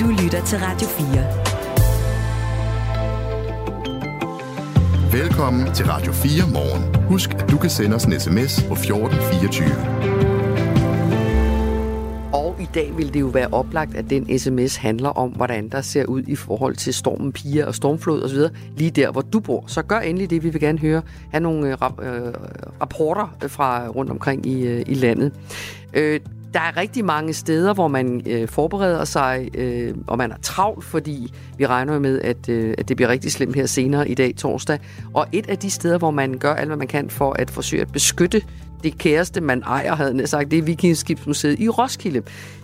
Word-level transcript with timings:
Du 0.00 0.06
lytter 0.22 0.44
til 0.44 0.58
Radio 0.58 0.88
4. 0.88 1.06
Velkommen 5.20 5.74
til 5.74 5.86
Radio 5.86 6.12
4 6.12 6.32
morgen. 6.52 6.94
Husk, 7.08 7.34
at 7.34 7.50
du 7.50 7.58
kan 7.58 7.70
sende 7.70 7.96
os 7.96 8.04
en 8.04 8.20
sms 8.20 8.64
på 8.68 8.74
1424. 8.74 9.68
Og 12.32 12.56
i 12.60 12.68
dag 12.74 12.96
vil 12.96 13.14
det 13.14 13.20
jo 13.20 13.26
være 13.26 13.48
oplagt, 13.52 13.94
at 13.94 14.10
den 14.10 14.38
sms 14.38 14.76
handler 14.76 15.08
om, 15.08 15.30
hvordan 15.30 15.68
der 15.68 15.80
ser 15.80 16.04
ud 16.04 16.22
i 16.22 16.36
forhold 16.36 16.76
til 16.76 16.94
stormen 16.94 17.32
Pia 17.32 17.66
og 17.66 17.74
stormflod 17.74 18.22
osv. 18.22 18.38
Lige 18.76 18.90
der, 18.90 19.10
hvor 19.10 19.20
du 19.20 19.40
bor. 19.40 19.64
Så 19.66 19.82
gør 19.82 19.98
endelig 19.98 20.30
det, 20.30 20.44
vi 20.44 20.50
vil 20.50 20.60
gerne 20.60 20.78
høre. 20.78 21.02
Have 21.30 21.40
nogle 21.40 21.66
øh, 21.66 21.72
øh 21.72 21.78
rapporter 22.80 23.36
fra 23.48 23.88
rundt 23.88 24.10
omkring 24.10 24.46
i, 24.46 24.66
øh, 24.66 24.82
i 24.86 24.94
landet. 24.94 25.32
Øh, 25.94 26.20
der 26.54 26.60
er 26.60 26.76
rigtig 26.76 27.04
mange 27.04 27.32
steder, 27.32 27.74
hvor 27.74 27.88
man 27.88 28.22
øh, 28.26 28.48
forbereder 28.48 29.04
sig, 29.04 29.48
øh, 29.54 29.94
og 30.06 30.18
man 30.18 30.32
er 30.32 30.36
travlt, 30.42 30.84
fordi 30.84 31.32
vi 31.58 31.66
regner 31.66 31.98
med, 31.98 32.20
at, 32.20 32.48
øh, 32.48 32.74
at 32.78 32.88
det 32.88 32.96
bliver 32.96 33.08
rigtig 33.08 33.32
slemt 33.32 33.56
her 33.56 33.66
senere 33.66 34.08
i 34.08 34.14
dag, 34.14 34.36
torsdag. 34.36 34.78
Og 35.14 35.26
et 35.32 35.48
af 35.48 35.58
de 35.58 35.70
steder, 35.70 35.98
hvor 35.98 36.10
man 36.10 36.38
gør 36.38 36.54
alt, 36.54 36.68
hvad 36.68 36.76
man 36.76 36.86
kan 36.86 37.10
for 37.10 37.32
at 37.38 37.50
forsøge 37.50 37.82
at 37.82 37.92
beskytte 37.92 38.42
det 38.82 38.98
kæreste, 38.98 39.40
man 39.40 39.62
ejer, 39.62 39.94
havde 39.94 40.16
jeg 40.18 40.28
sagt, 40.28 40.50
det 40.50 40.58
er 40.58 40.62
Vikingskibsmuseet 40.62 41.60
i 41.60 41.68
Roskilde. 41.68 42.22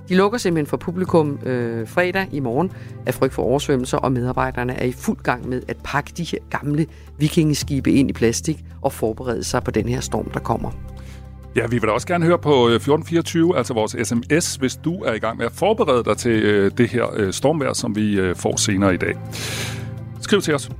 De 0.08 0.16
lukker 0.16 0.38
simpelthen 0.38 0.66
for 0.66 0.76
publikum 0.76 1.38
øh, 1.42 1.88
fredag 1.88 2.26
i 2.32 2.40
morgen 2.40 2.72
af 3.06 3.14
frygt 3.14 3.34
for 3.34 3.42
oversvømmelser, 3.42 3.98
og 3.98 4.12
medarbejderne 4.12 4.72
er 4.72 4.84
i 4.84 4.92
fuld 4.92 5.18
gang 5.22 5.48
med 5.48 5.62
at 5.68 5.76
pakke 5.84 6.12
de 6.16 6.24
her 6.24 6.38
gamle 6.50 6.86
vikingeskibe 7.18 7.92
ind 7.92 8.10
i 8.10 8.12
plastik 8.12 8.64
og 8.82 8.92
forberede 8.92 9.44
sig 9.44 9.62
på 9.62 9.70
den 9.70 9.88
her 9.88 10.00
storm, 10.00 10.30
der 10.30 10.40
kommer. 10.40 10.70
Ja, 11.58 11.66
vi 11.66 11.78
vil 11.78 11.82
da 11.82 11.92
også 11.92 12.06
gerne 12.06 12.24
høre 12.24 12.38
på 12.38 12.68
øh, 12.68 12.74
1424, 12.74 13.58
altså 13.58 13.74
vores 13.74 13.96
sms, 14.08 14.54
hvis 14.54 14.76
du 14.76 15.02
er 15.02 15.12
i 15.12 15.18
gang 15.18 15.38
med 15.38 15.46
at 15.46 15.52
forberede 15.52 16.04
dig 16.04 16.16
til 16.16 16.30
øh, 16.30 16.70
det 16.78 16.88
her 16.88 17.06
øh, 17.16 17.32
stormvejr, 17.32 17.72
som 17.72 17.96
vi 17.96 18.34
får 18.34 18.56
senere 18.56 18.94
i 18.94 18.96
dag. 18.96 19.14
Skriv 20.20 20.40
til 20.40 20.54
os. 20.54 20.70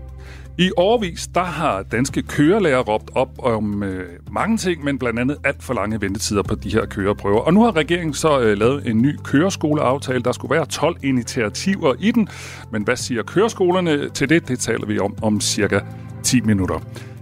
I 0.59 0.71
årvis 0.77 1.27
der 1.35 1.45
har 1.45 1.83
danske 1.83 2.23
kørelærer 2.23 2.81
råbt 2.81 3.11
op 3.15 3.29
om 3.39 3.83
øh, 3.83 4.07
mange 4.31 4.57
ting, 4.57 4.85
men 4.85 4.99
blandt 4.99 5.19
andet 5.21 5.37
alt 5.45 5.63
for 5.63 5.75
lange 5.75 6.01
ventetider 6.01 6.43
på 6.43 6.55
de 6.55 6.71
her 6.71 6.87
køreprøver. 6.87 7.41
Og 7.41 7.55
nu 7.55 7.63
har 7.63 7.77
regeringen 7.77 8.15
så 8.15 8.41
øh, 8.41 8.59
lavet 8.59 8.87
en 8.87 9.03
ny 9.03 9.17
køreskoleaftale. 9.25 10.23
Der 10.23 10.33
skulle 10.33 10.55
være 10.55 10.67
12 10.67 10.97
initiativer 11.03 11.95
i 12.01 12.11
den. 12.11 12.29
Men 12.73 12.83
hvad 12.83 12.97
siger 12.97 13.23
køreskolerne 13.23 14.09
til 14.09 14.29
det? 14.29 14.49
Det 14.49 14.59
taler 14.59 14.87
vi 14.87 14.99
om 14.99 15.15
om 15.23 15.41
cirka 15.41 15.81
10 16.23 16.41
minutter. 16.41 16.79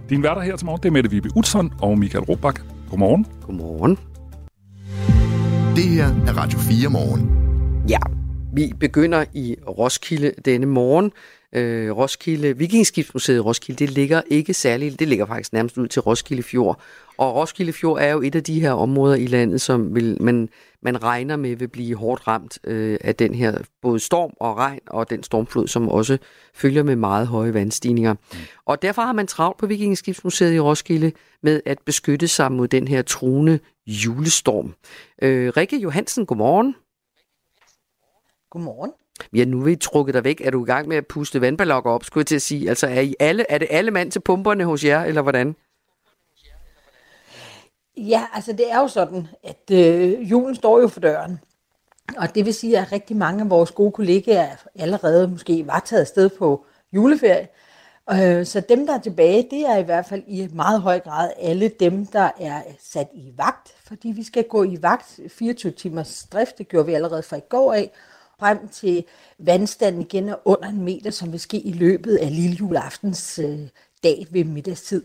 Din 0.09 0.23
værter 0.23 0.41
her 0.41 0.55
til 0.55 0.65
morgen, 0.65 0.81
det 0.83 0.89
er 0.89 0.93
Mette 0.93 1.09
Vibe 1.09 1.29
Utzon 1.35 1.73
og 1.81 1.99
Michael 1.99 2.23
Robach. 2.23 2.76
Godmorgen. 2.89 3.25
Godmorgen. 3.45 3.97
Det 5.75 5.83
her 5.83 6.05
er 6.05 6.37
Radio 6.37 6.59
4 6.59 6.89
morgen. 6.89 7.31
Ja, 7.89 7.99
vi 8.53 8.73
begynder 8.79 9.25
i 9.33 9.55
Roskilde 9.67 10.31
denne 10.45 10.65
morgen 10.65 11.11
øh, 11.53 11.97
Roskilde, 11.97 12.57
Vikingskibsmuseet 12.57 13.45
Roskilde, 13.45 13.85
det 13.85 13.93
ligger 13.93 14.21
ikke 14.27 14.53
særligt, 14.53 14.99
det 14.99 15.07
ligger 15.07 15.25
faktisk 15.25 15.53
nærmest 15.53 15.77
ud 15.77 15.87
til 15.87 16.01
Roskilde 16.01 16.43
Fjord. 16.43 16.81
Og 17.17 17.35
Roskilde 17.35 17.73
Fjord 17.73 17.99
er 18.01 18.11
jo 18.11 18.21
et 18.21 18.35
af 18.35 18.43
de 18.43 18.61
her 18.61 18.71
områder 18.71 19.15
i 19.15 19.27
landet, 19.27 19.61
som 19.61 19.95
vil, 19.95 20.17
man, 20.21 20.49
man 20.81 21.03
regner 21.03 21.35
med 21.35 21.55
vil 21.55 21.67
blive 21.67 21.95
hårdt 21.95 22.27
ramt 22.27 22.59
øh, 22.63 22.97
af 23.01 23.15
den 23.15 23.35
her 23.35 23.57
både 23.81 23.99
storm 23.99 24.33
og 24.39 24.57
regn 24.57 24.79
og 24.87 25.09
den 25.09 25.23
stormflod, 25.23 25.67
som 25.67 25.89
også 25.89 26.17
følger 26.53 26.83
med 26.83 26.95
meget 26.95 27.27
høje 27.27 27.53
vandstigninger. 27.53 28.13
Mm. 28.13 28.37
Og 28.65 28.81
derfor 28.81 29.01
har 29.01 29.13
man 29.13 29.27
travlt 29.27 29.57
på 29.57 29.67
Vikingskibsmuseet 29.67 30.53
i 30.53 30.59
Roskilde 30.59 31.11
med 31.43 31.61
at 31.65 31.79
beskytte 31.85 32.27
sig 32.27 32.51
mod 32.51 32.67
den 32.67 32.87
her 32.87 33.01
truende 33.01 33.59
julestorm. 33.87 34.73
Øh, 35.21 35.53
Rikke 35.57 35.77
Johansen, 35.77 36.25
godmorgen. 36.25 36.75
Godmorgen. 38.49 38.91
Ja, 39.33 39.45
nu 39.45 39.61
vil 39.61 39.73
I 39.73 39.75
trukket 39.75 40.13
dig 40.13 40.23
væk. 40.23 40.41
Er 40.41 40.51
du 40.51 40.65
i 40.65 40.67
gang 40.67 40.87
med 40.87 40.97
at 40.97 41.07
puste 41.07 41.41
vandballoner 41.41 41.91
op, 41.91 42.03
skulle 42.03 42.21
jeg 42.21 42.27
til 42.27 42.35
at 42.35 42.41
sige? 42.41 42.69
Altså, 42.69 42.87
er, 42.87 43.01
I 43.01 43.15
alle, 43.19 43.45
er 43.49 43.57
det 43.57 43.67
alle 43.71 43.91
mand 43.91 44.11
til 44.11 44.19
pumperne 44.19 44.65
hos 44.65 44.85
jer, 44.85 45.03
eller 45.03 45.21
hvordan? 45.21 45.55
Ja, 47.97 48.25
altså 48.33 48.51
det 48.51 48.71
er 48.71 48.79
jo 48.79 48.87
sådan, 48.87 49.27
at 49.43 49.71
øh, 49.71 50.31
julen 50.31 50.55
står 50.55 50.79
jo 50.81 50.87
for 50.87 50.99
døren. 50.99 51.39
Og 52.17 52.35
det 52.35 52.45
vil 52.45 52.53
sige, 52.53 52.79
at 52.79 52.91
rigtig 52.91 53.17
mange 53.17 53.43
af 53.43 53.49
vores 53.49 53.71
gode 53.71 53.91
kollegaer 53.91 54.55
allerede 54.75 55.27
måske 55.27 55.67
var 55.67 55.79
taget 55.79 56.01
afsted 56.01 56.29
på 56.29 56.65
juleferie. 56.93 57.47
Øh, 58.11 58.45
så 58.45 58.59
dem, 58.69 58.87
der 58.87 58.93
er 58.93 58.99
tilbage, 59.01 59.47
det 59.51 59.61
er 59.61 59.77
i 59.77 59.83
hvert 59.83 60.05
fald 60.05 60.23
i 60.27 60.47
meget 60.53 60.81
høj 60.81 60.99
grad 60.99 61.31
alle 61.39 61.71
dem, 61.79 62.05
der 62.05 62.29
er 62.39 62.61
sat 62.79 63.07
i 63.13 63.33
vagt, 63.37 63.75
fordi 63.87 64.07
vi 64.07 64.23
skal 64.23 64.43
gå 64.43 64.63
i 64.63 64.77
vagt 64.81 65.19
24 65.27 65.71
timers 65.71 66.27
drift. 66.31 66.57
Det 66.57 66.67
gjorde 66.67 66.85
vi 66.85 66.93
allerede 66.93 67.23
fra 67.23 67.37
i 67.37 67.41
går 67.49 67.73
af 67.73 67.91
frem 68.39 68.67
til 68.67 69.03
vandstanden 69.39 70.01
igen 70.01 70.29
er 70.29 70.35
under 70.45 70.69
en 70.69 70.81
meter, 70.81 71.11
som 71.11 71.31
vil 71.31 71.39
ske 71.39 71.59
i 71.59 71.71
løbet 71.71 72.17
af 72.17 72.35
lille 72.35 72.55
juleaftens 72.55 73.39
øh, 73.39 73.59
dag 74.03 74.27
ved 74.31 74.43
middagstid. 74.43 75.03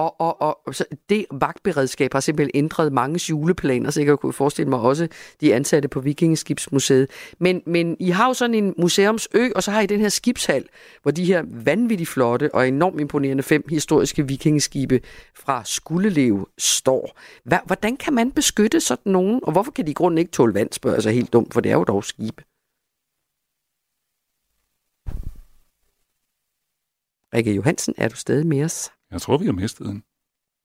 Og, 0.00 0.20
og, 0.20 0.58
og 0.66 0.74
så 0.74 0.84
det 1.08 1.26
vagtberedskab 1.30 2.12
har 2.12 2.20
simpelthen 2.20 2.50
ændret 2.54 2.92
mange 2.92 3.20
juleplaner, 3.30 3.90
så 3.90 4.02
jeg 4.02 4.18
kunne 4.18 4.32
forestille 4.32 4.70
mig 4.70 4.78
også 4.78 5.08
de 5.40 5.54
ansatte 5.54 5.88
på 5.88 6.00
Vikingeskibsmuseet. 6.00 7.10
Men, 7.38 7.62
men 7.66 7.96
I 7.98 8.10
har 8.10 8.26
jo 8.26 8.34
sådan 8.34 8.54
en 8.54 8.74
museumsø, 8.78 9.48
og 9.56 9.62
så 9.62 9.70
har 9.70 9.80
I 9.80 9.86
den 9.86 10.00
her 10.00 10.08
skibshal, 10.08 10.68
hvor 11.02 11.10
de 11.10 11.24
her 11.24 11.42
vanvittigt 11.64 12.08
flotte 12.08 12.54
og 12.54 12.68
enormt 12.68 13.00
imponerende 13.00 13.42
fem 13.42 13.64
historiske 13.68 14.26
vikingeskibe 14.26 15.00
fra 15.34 15.62
Skuldelev 15.64 16.48
står. 16.58 17.18
Hvordan 17.66 17.96
kan 17.96 18.12
man 18.14 18.32
beskytte 18.32 18.80
sådan 18.80 19.12
nogen, 19.12 19.40
og 19.42 19.52
hvorfor 19.52 19.70
kan 19.72 19.86
de 19.86 19.90
i 19.90 19.94
grunden 19.94 20.18
ikke 20.18 20.30
tåle 20.30 20.54
vand, 20.54 20.72
spørger 20.72 20.96
jeg 20.96 21.02
sig 21.02 21.12
helt 21.12 21.32
dumt, 21.32 21.54
for 21.54 21.60
det 21.60 21.72
er 21.72 21.76
jo 21.76 21.84
dog 21.84 22.04
skibe. 22.04 22.42
Rikke 27.34 27.54
Johansen, 27.54 27.94
er 27.96 28.08
du 28.08 28.16
stadig 28.16 28.46
med 28.46 28.64
os? 28.64 28.90
Jeg 29.12 29.20
tror, 29.20 29.36
vi 29.38 29.46
har 29.46 29.52
mistet 29.52 29.86
den. 29.86 30.02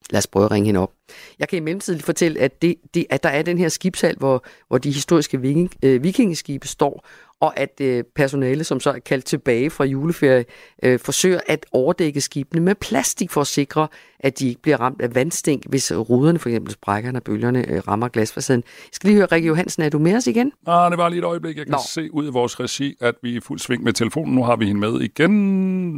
Lad 0.10 0.18
os 0.18 0.28
prøve 0.28 0.46
at 0.46 0.52
ringe 0.52 0.66
hende 0.66 0.80
op. 0.80 0.92
Jeg 1.40 1.50
kan 1.50 1.58
i 1.58 1.60
mellemtiden 1.60 2.02
fortælle, 2.02 2.40
at, 2.40 2.62
det, 2.62 2.76
det, 2.94 3.06
at 3.10 3.24
der 3.24 3.30
er 3.30 3.42
den 3.42 3.58
her 3.58 3.70
skibshal, 3.70 4.16
hvor, 4.18 4.46
hvor 4.68 4.78
de 4.78 4.92
historiske 4.92 5.42
viking, 5.42 5.72
øh, 5.84 6.04
vikingeskibe 6.04 6.68
står, 6.68 7.08
og 7.42 7.60
at 7.60 7.82
øh, 7.82 8.04
personale, 8.16 8.64
som 8.64 8.80
så 8.80 8.90
er 8.90 9.00
kaldt 9.00 9.26
tilbage 9.26 9.70
fra 9.70 9.84
juleferie, 9.84 10.46
øh, 10.84 11.00
forsøger 11.00 11.40
at 11.48 11.66
overdække 11.72 12.22
skibene 12.22 12.62
med 12.62 12.76
plastik 12.76 13.32
for 13.32 13.42
at 13.42 13.48
sikre, 13.48 13.88
at 14.20 14.40
de 14.40 14.48
ikke 14.48 14.62
bliver 14.62 14.78
ramt 14.78 15.02
af 15.02 15.16
vandstink, 15.16 15.66
hvis 15.70 15.92
ruderne 15.92 16.40
for 16.40 16.50
eksempel 16.50 16.74
sprækker, 16.74 17.12
når 17.12 17.20
bølgerne 17.20 17.70
øh, 17.70 17.88
rammer 17.88 18.08
glasfacaden. 18.08 18.64
Jeg 18.66 18.90
skal 18.92 19.08
lige 19.08 19.18
høre, 19.18 19.26
Rikke 19.26 19.48
Johansen, 19.48 19.84
er 19.84 19.90
du 19.90 20.00
med 20.00 20.16
os 20.16 20.28
igen? 20.28 20.52
Ah, 20.68 20.92
det 20.92 20.98
var 20.98 21.10
lige 21.10 21.20
et 21.20 21.26
øjeblik. 21.26 21.58
Jeg 21.58 21.66
kan 21.66 21.72
Nå. 21.72 21.80
se 21.90 22.14
ud 22.14 22.28
i 22.28 22.32
vores 22.32 22.60
regi, 22.60 22.96
at 23.02 23.16
vi 23.24 23.34
er 23.34 23.38
i 23.38 23.40
fuld 23.40 23.60
sving 23.60 23.84
med 23.84 23.94
telefonen. 23.94 24.36
Nu 24.36 24.44
har 24.44 24.56
vi 24.56 24.66
hende 24.66 24.82
med 24.82 25.02
igen. 25.02 25.32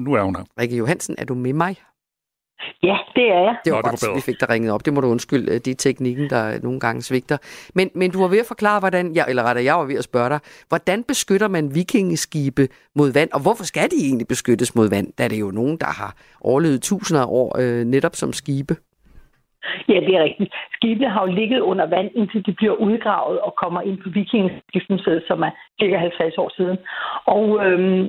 Nu 0.04 0.14
er 0.14 0.24
hun 0.24 0.36
her. 0.36 0.44
Rikke 0.60 0.78
Johansen, 0.78 1.16
er 1.18 1.26
du 1.26 1.34
med 1.34 1.54
mig? 1.54 1.76
Ja, 2.84 2.98
det 3.16 3.32
er 3.32 3.40
jeg. 3.48 3.56
Det 3.66 3.74
var 3.74 3.82
Nå, 3.82 3.90
godt, 3.90 4.02
det 4.02 4.10
var 4.10 4.16
vi 4.16 4.22
fik 4.22 4.40
dig 4.40 4.50
ringet 4.50 4.72
op. 4.72 4.86
Det 4.86 4.94
må 4.94 5.02
du 5.02 5.08
undskylde, 5.08 5.60
det 5.60 5.68
er 5.68 5.76
teknikken, 5.76 6.30
der 6.30 6.60
nogle 6.64 6.80
gange 6.80 7.02
svigter. 7.02 7.38
Men, 7.76 7.90
men 7.96 8.12
du 8.12 8.20
var 8.22 8.28
ved 8.28 8.40
at 8.40 8.46
forklare, 8.48 8.80
hvordan, 8.80 9.16
jeg, 9.16 9.26
eller 9.30 9.44
rettere, 9.44 9.66
jeg 9.66 9.76
var 9.76 9.86
ved 9.86 9.98
at 9.98 10.04
spørge 10.04 10.30
dig, 10.30 10.40
hvordan 10.68 11.04
beskytter 11.04 11.48
man 11.48 11.76
vikingeskibe 11.76 12.68
mod 12.96 13.14
vand, 13.14 13.30
og 13.34 13.42
hvorfor 13.42 13.64
skal 13.64 13.90
de 13.92 14.00
egentlig 14.08 14.28
beskyttes 14.28 14.76
mod 14.76 14.90
vand, 14.90 15.08
da 15.18 15.24
det 15.24 15.36
er 15.36 15.40
jo 15.40 15.52
nogen, 15.52 15.78
der 15.78 15.92
har 16.02 16.12
overlevet 16.42 16.82
tusinder 16.82 17.22
af 17.22 17.30
år 17.30 17.50
øh, 17.62 17.86
netop 17.86 18.16
som 18.16 18.34
skibe? 18.34 18.76
Ja, 19.90 20.00
det 20.08 20.14
er 20.16 20.24
rigtigt. 20.24 20.54
Skibene 20.74 21.10
har 21.10 21.22
jo 21.28 21.34
ligget 21.34 21.60
under 21.60 21.86
vand, 21.86 22.10
indtil 22.16 22.46
de 22.46 22.54
bliver 22.54 22.74
udgravet 22.74 23.40
og 23.40 23.54
kommer 23.64 23.82
ind 23.82 23.98
på 24.04 24.10
vikingeskibsmuseet, 24.10 25.24
som 25.28 25.42
er 25.42 25.52
cirka 25.82 25.98
50 25.98 26.38
år 26.38 26.50
siden. 26.58 26.78
Og 27.26 27.66
øhm, 27.66 28.08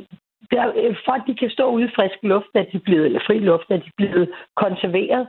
der, 0.51 0.65
øh, 0.77 0.97
for 1.05 1.13
at 1.13 1.23
de 1.27 1.35
kan 1.35 1.51
stå 1.51 1.71
ude 1.71 1.85
i 1.85 1.95
frisk 1.97 2.19
luft, 2.23 2.53
at 2.55 2.69
de 2.73 2.79
blevet, 2.79 3.07
eller 3.07 3.21
fri 3.27 3.39
luft, 3.39 3.71
at 3.71 3.81
de 3.85 3.87
er 3.87 3.97
blevet 3.97 4.31
konserveret. 4.57 5.29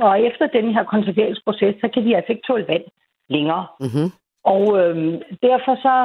Og 0.00 0.20
efter 0.20 0.46
den 0.46 0.74
her 0.74 0.84
konserveringsproces, 0.84 1.74
så 1.80 1.88
kan 1.94 2.04
de 2.04 2.16
altså 2.16 2.32
ikke 2.32 2.46
tåle 2.46 2.68
vand 2.68 2.84
længere. 3.28 3.66
Mm-hmm. 3.80 4.08
Og 4.44 4.64
øhm, 4.80 5.22
derfor 5.42 5.74
så 5.86 5.96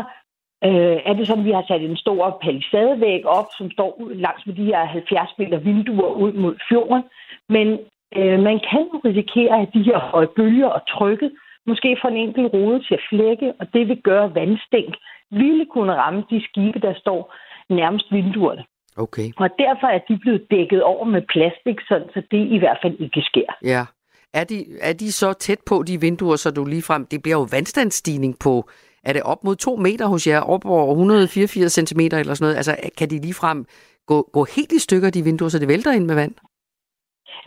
øh, 0.68 0.98
er 1.10 1.13
det 1.13 1.27
sådan, 1.27 1.44
at 1.44 1.45
vi 1.45 1.51
har 1.51 1.66
sat 1.68 1.81
en 1.81 1.98
stor 1.98 2.39
palisadevæg 2.44 3.25
op, 3.25 3.48
som 3.57 3.72
står 3.72 4.12
langs 4.13 4.45
med 4.45 4.56
de 4.56 4.66
her 4.66 4.86
70 4.86 5.30
meter 5.38 5.57
vinduer 5.57 6.12
ud 6.12 6.33
mod 6.33 6.56
fjorden. 6.69 7.04
Men 7.50 7.68
øh, 8.18 8.39
man 8.39 8.60
kan 8.69 8.83
jo 8.94 9.01
risikere, 9.06 9.62
at 9.62 9.69
de 9.74 9.83
her 9.83 10.00
høje 10.00 10.27
bølger 10.27 10.68
og 10.68 10.81
trykket 10.88 11.31
måske 11.68 11.98
får 12.01 12.10
en 12.10 12.18
enkelt 12.18 12.54
rode 12.54 12.80
til 12.83 12.94
at 12.94 13.06
flække, 13.10 13.54
og 13.60 13.74
det 13.74 13.88
vil 13.88 14.01
gøre 14.01 14.36
vandstænk 14.36 14.95
ville 15.31 15.66
kunne 15.66 15.94
ramme 15.94 16.24
de 16.30 16.44
skibe, 16.44 16.80
der 16.80 16.94
står 16.94 17.33
nærmest 17.69 18.12
vinduerne. 18.12 18.64
Okay. 18.98 19.31
Og 19.38 19.50
derfor 19.60 19.88
er 19.88 20.00
de 20.10 20.18
blevet 20.18 20.42
dækket 20.52 20.84
over 20.84 21.06
med 21.06 21.22
plastik, 21.34 21.80
så 21.88 22.22
det 22.31 22.52
i 22.56 22.58
hvert 22.58 22.78
fald 22.81 22.96
ikke 23.00 23.22
sker. 23.22 23.50
Ja. 23.64 23.86
Er 24.34 24.44
de, 24.44 24.66
er 24.81 24.94
de 24.94 25.12
så 25.12 25.34
tæt 25.34 25.60
på, 25.66 25.84
de 25.88 26.02
vinduer, 26.02 26.36
så 26.36 26.52
du 26.52 26.66
lige 26.66 26.81
frem... 26.81 27.06
Det 27.06 27.22
bliver 27.22 27.38
jo 27.38 27.48
vandstandsstigning 27.52 28.40
på... 28.40 28.69
Er 29.04 29.14
det 29.14 29.22
op 29.22 29.44
mod 29.44 29.56
to 29.56 29.75
meter 29.75 30.06
hos 30.06 30.28
jer? 30.28 30.40
Op 30.40 30.66
over 30.66 30.92
184 30.92 31.74
cm 31.74 32.00
eller 32.00 32.34
sådan 32.34 32.38
noget? 32.40 32.56
Altså, 32.56 32.75
kan 32.98 33.10
de 33.10 33.22
lige 33.22 33.34
frem 33.34 33.66
gå, 34.06 34.30
gå 34.34 34.46
helt 34.56 34.72
i 34.72 34.80
stykker, 34.80 35.10
de 35.10 35.24
vinduer, 35.24 35.50
så 35.50 35.60
det 35.60 35.68
vælter 35.68 35.92
ind 35.92 36.06
med 36.06 36.16
vand? 36.16 36.34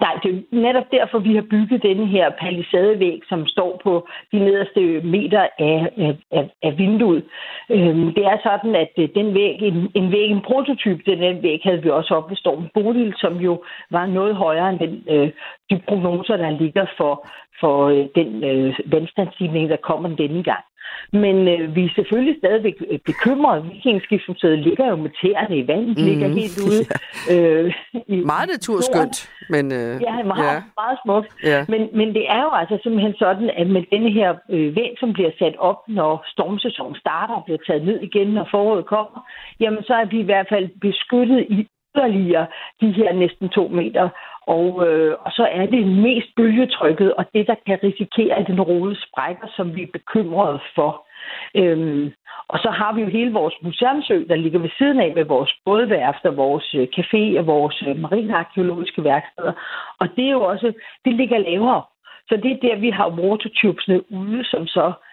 Nej, 0.00 0.14
det 0.22 0.30
er 0.34 0.56
netop 0.56 0.90
derfor, 0.92 1.18
vi 1.18 1.34
har 1.34 1.46
bygget 1.50 1.82
denne 1.82 2.06
her 2.06 2.30
palisadevæg, 2.30 3.20
som 3.28 3.46
står 3.46 3.80
på 3.84 4.08
de 4.32 4.38
nederste 4.38 4.80
meter 5.00 5.48
af, 5.58 5.90
af, 6.30 6.50
af 6.62 6.78
vinduet. 6.78 7.24
Øhm, 7.70 8.14
det 8.14 8.24
er 8.26 8.36
sådan, 8.42 8.74
at 8.74 8.92
øh, 8.98 9.08
den 9.14 9.34
væg, 9.34 9.62
en, 9.62 9.90
en 9.94 10.12
væg, 10.12 10.30
en 10.30 10.40
prototyp 10.40 11.06
den 11.06 11.42
væg, 11.42 11.60
havde 11.64 11.82
vi 11.82 11.90
også 11.90 12.14
oppe 12.14 12.30
ved 12.30 12.36
Stormen 12.36 12.70
Bodil, 12.74 13.14
som 13.16 13.36
jo 13.36 13.62
var 13.90 14.06
noget 14.06 14.36
højere 14.36 14.70
end 14.70 14.78
den, 14.78 15.04
øh, 15.08 15.30
de 15.70 15.82
prognoser, 15.88 16.36
der 16.36 16.50
ligger 16.50 16.86
for, 16.96 17.28
for 17.60 17.88
øh, 17.88 18.06
den 18.14 18.44
øh, 18.44 18.74
vandstandsstigning, 18.86 19.70
der 19.70 19.76
kommer 19.76 20.16
denne 20.16 20.42
gang. 20.42 20.64
Men 21.12 21.48
øh, 21.48 21.74
vi 21.76 21.84
er 21.84 21.94
selvfølgelig 21.94 22.36
stadigvæk 22.38 22.74
øh, 22.90 22.98
bekymrede. 22.98 23.62
Vikingskibsmuseet 23.72 24.58
ligger 24.58 24.86
jo 24.88 24.96
med 24.96 25.10
tæerne 25.22 25.56
i 25.58 25.68
vandet, 25.68 25.98
mm, 25.98 26.04
ligger 26.04 26.28
helt 26.28 26.58
ude. 26.68 26.82
Ja. 27.30 27.34
Øh, 27.34 27.74
i 28.06 28.16
meget 28.24 28.48
naturskønt. 28.54 29.16
Men, 29.48 29.72
øh, 29.72 30.02
ja, 30.06 30.22
meget, 30.22 30.44
ja. 30.44 30.62
meget 30.82 30.98
smukt. 31.04 31.28
Ja. 31.44 31.64
Men, 31.68 31.88
men 31.98 32.08
det 32.16 32.24
er 32.28 32.42
jo 32.42 32.50
altså 32.60 32.78
simpelthen 32.82 33.14
sådan, 33.18 33.50
at 33.56 33.66
med 33.66 33.82
denne 33.92 34.10
her 34.10 34.30
øh, 34.50 34.76
vand, 34.76 34.94
som 35.00 35.12
bliver 35.12 35.30
sat 35.38 35.56
op, 35.58 35.80
når 35.88 36.24
stormsæsonen 36.26 36.96
starter 36.96 37.34
og 37.34 37.44
bliver 37.44 37.58
taget 37.66 37.84
ned 37.84 38.00
igen, 38.00 38.28
når 38.28 38.48
foråret 38.50 38.86
kommer, 38.86 39.20
jamen 39.60 39.82
så 39.82 39.94
er 39.94 40.04
vi 40.04 40.20
i 40.20 40.28
hvert 40.30 40.46
fald 40.48 40.68
beskyttet 40.80 41.46
i 41.50 41.66
yderligere 41.96 42.46
de 42.80 42.92
her 42.92 43.12
næsten 43.12 43.48
to 43.48 43.68
meter. 43.68 44.08
Og, 44.56 44.86
øh, 44.86 45.16
og 45.24 45.30
så 45.32 45.44
er 45.52 45.66
det 45.66 45.86
mest 45.86 46.28
bølgetrykket, 46.36 47.14
og 47.14 47.24
det, 47.34 47.46
der 47.46 47.54
kan 47.66 47.78
risikere, 47.82 48.34
at 48.38 48.46
den 48.46 48.60
rode 48.60 48.96
sprækker, 49.06 49.46
som 49.56 49.76
vi 49.76 49.82
er 49.82 49.96
bekymrede 49.98 50.60
for. 50.74 51.06
Øhm, 51.54 52.12
og 52.48 52.58
så 52.58 52.70
har 52.70 52.92
vi 52.92 53.00
jo 53.00 53.08
hele 53.08 53.32
vores 53.32 53.54
museumsø, 53.62 54.24
der 54.28 54.34
ligger 54.34 54.58
ved 54.58 54.70
siden 54.78 55.00
af 55.00 55.12
med 55.14 55.24
vores 55.24 55.52
bådværfter, 55.64 56.30
vores 56.30 56.74
øh, 56.74 56.88
café 56.96 57.38
og 57.38 57.46
vores 57.46 57.82
øh, 57.86 57.96
marinarkeologiske 57.96 59.04
værksteder. 59.04 59.52
Og 60.00 60.08
det 60.16 60.24
er 60.26 60.30
jo 60.30 60.42
også, 60.42 60.72
det 61.04 61.12
ligger 61.14 61.38
lavere. 61.38 61.82
Så 62.28 62.36
det 62.36 62.50
er 62.52 62.60
der, 62.66 62.76
vi 62.76 62.90
har 62.90 63.08
watertubesne 63.10 64.12
ude, 64.12 64.44
som 64.44 64.66
så 64.66 64.86
øh, 64.86 65.09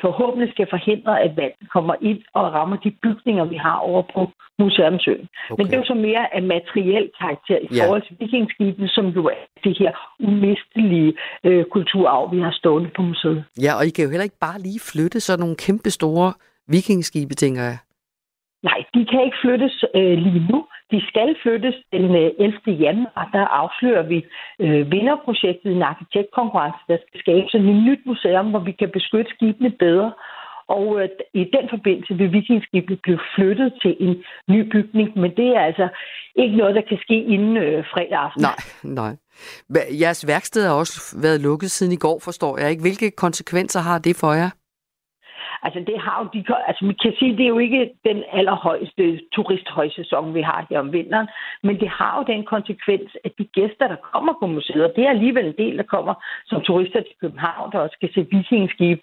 forhåbentlig 0.00 0.48
skal 0.52 0.66
forhindre, 0.70 1.22
at 1.26 1.36
vandet 1.36 1.66
kommer 1.72 1.94
ind 2.00 2.20
og 2.34 2.44
rammer 2.56 2.76
de 2.76 2.90
bygninger, 3.02 3.44
vi 3.44 3.56
har 3.56 3.78
over 3.78 4.02
på 4.14 4.30
Museumsøen. 4.58 5.28
Okay. 5.50 5.56
Men 5.56 5.66
det 5.66 5.74
er 5.74 5.78
jo 5.82 5.84
så 5.94 5.98
mere 6.08 6.34
af 6.36 6.42
materiel 6.42 7.10
karakter 7.20 7.58
i 7.62 7.68
ja. 7.74 7.84
forhold 7.84 8.02
til 8.06 8.16
vikingskibene, 8.20 8.88
som 8.88 9.06
jo 9.06 9.22
er 9.26 9.44
det 9.64 9.78
her 9.78 9.92
umistelige 10.20 11.10
øh, 11.44 11.64
kulturarv, 11.74 12.32
vi 12.32 12.40
har 12.40 12.54
stående 12.60 12.90
på 12.96 13.02
museet. 13.02 13.44
Ja, 13.64 13.72
og 13.78 13.86
I 13.86 13.90
kan 13.90 14.04
jo 14.04 14.10
heller 14.10 14.28
ikke 14.30 14.44
bare 14.46 14.58
lige 14.60 14.80
flytte 14.92 15.20
sådan 15.20 15.40
nogle 15.40 15.56
kæmpe 15.56 15.90
store 15.90 16.32
vikingskibe, 16.68 17.34
tænker 17.34 17.62
jeg. 17.62 17.78
Nej, 18.62 18.78
de 18.94 19.06
kan 19.10 19.20
ikke 19.26 19.38
flyttes 19.44 19.84
øh, 19.94 20.18
lige 20.24 20.46
nu. 20.50 20.58
De 20.90 20.98
skal 21.10 21.36
flyttes 21.42 21.76
den 21.92 22.04
øh, 22.22 22.30
11. 22.38 22.78
Januar. 22.84 23.28
Der 23.32 23.44
afslører 23.60 24.02
vi 24.12 24.18
øh, 24.60 24.90
vinderprojektet 24.92 25.70
i 25.70 25.74
en 25.78 25.82
arkitektkonkurrence, 25.82 26.80
der 26.88 26.96
skal 27.06 27.20
skabe 27.20 27.46
et 27.54 27.84
nyt 27.88 28.02
museum, 28.06 28.50
hvor 28.50 28.62
vi 28.68 28.72
kan 28.72 28.90
beskytte 28.90 29.30
skibene 29.34 29.70
bedre. 29.70 30.12
Og 30.68 31.02
øh, 31.02 31.08
i 31.34 31.44
den 31.56 31.64
forbindelse 31.70 32.14
vil 32.14 32.32
vikingskibene 32.32 32.96
blive 32.96 33.20
flyttet 33.34 33.72
til 33.82 33.96
en 34.00 34.14
ny 34.48 34.60
bygning, 34.74 35.18
men 35.18 35.30
det 35.36 35.48
er 35.56 35.60
altså 35.60 35.88
ikke 36.36 36.56
noget, 36.56 36.74
der 36.74 36.82
kan 36.88 36.98
ske 37.00 37.18
inden 37.34 37.56
øh, 37.56 37.84
fredag 37.92 38.18
aften. 38.26 38.42
Nej, 38.42 38.58
nej. 38.82 39.12
Jeres 40.00 40.26
værksted 40.26 40.66
har 40.66 40.74
også 40.74 41.16
været 41.22 41.40
lukket 41.40 41.70
siden 41.70 41.92
i 41.92 41.96
går, 41.96 42.18
forstår 42.24 42.58
jeg 42.58 42.70
ikke. 42.70 42.82
Hvilke 42.82 43.10
konsekvenser 43.10 43.80
har 43.80 43.98
det 43.98 44.16
for 44.16 44.32
jer? 44.32 44.50
Altså, 45.62 45.80
det 45.80 45.98
har 46.00 46.16
jo 46.22 46.26
de, 46.34 46.44
altså, 46.66 46.84
man 46.84 46.96
kan 47.02 47.12
sige, 47.18 47.36
det 47.36 47.44
er 47.44 47.54
jo 47.56 47.58
ikke 47.58 47.90
den 48.04 48.24
allerhøjeste 48.32 49.20
turisthøjsæson, 49.32 50.34
vi 50.34 50.42
har 50.42 50.66
her 50.70 50.78
om 50.78 50.92
vinteren, 50.92 51.28
men 51.62 51.80
det 51.80 51.88
har 51.88 52.12
jo 52.18 52.34
den 52.34 52.44
konsekvens, 52.44 53.10
at 53.24 53.32
de 53.38 53.44
gæster, 53.44 53.88
der 53.88 53.96
kommer 54.12 54.32
på 54.40 54.46
museet, 54.46 54.84
og 54.84 54.92
det 54.96 55.04
er 55.04 55.10
alligevel 55.10 55.46
en 55.46 55.58
del, 55.58 55.76
der 55.76 55.82
kommer 55.82 56.14
som 56.46 56.62
turister 56.62 57.00
til 57.00 57.14
København, 57.20 57.72
der 57.72 57.78
også 57.78 57.96
skal 57.98 58.14
se 58.14 58.26
vikingskib, 58.30 59.00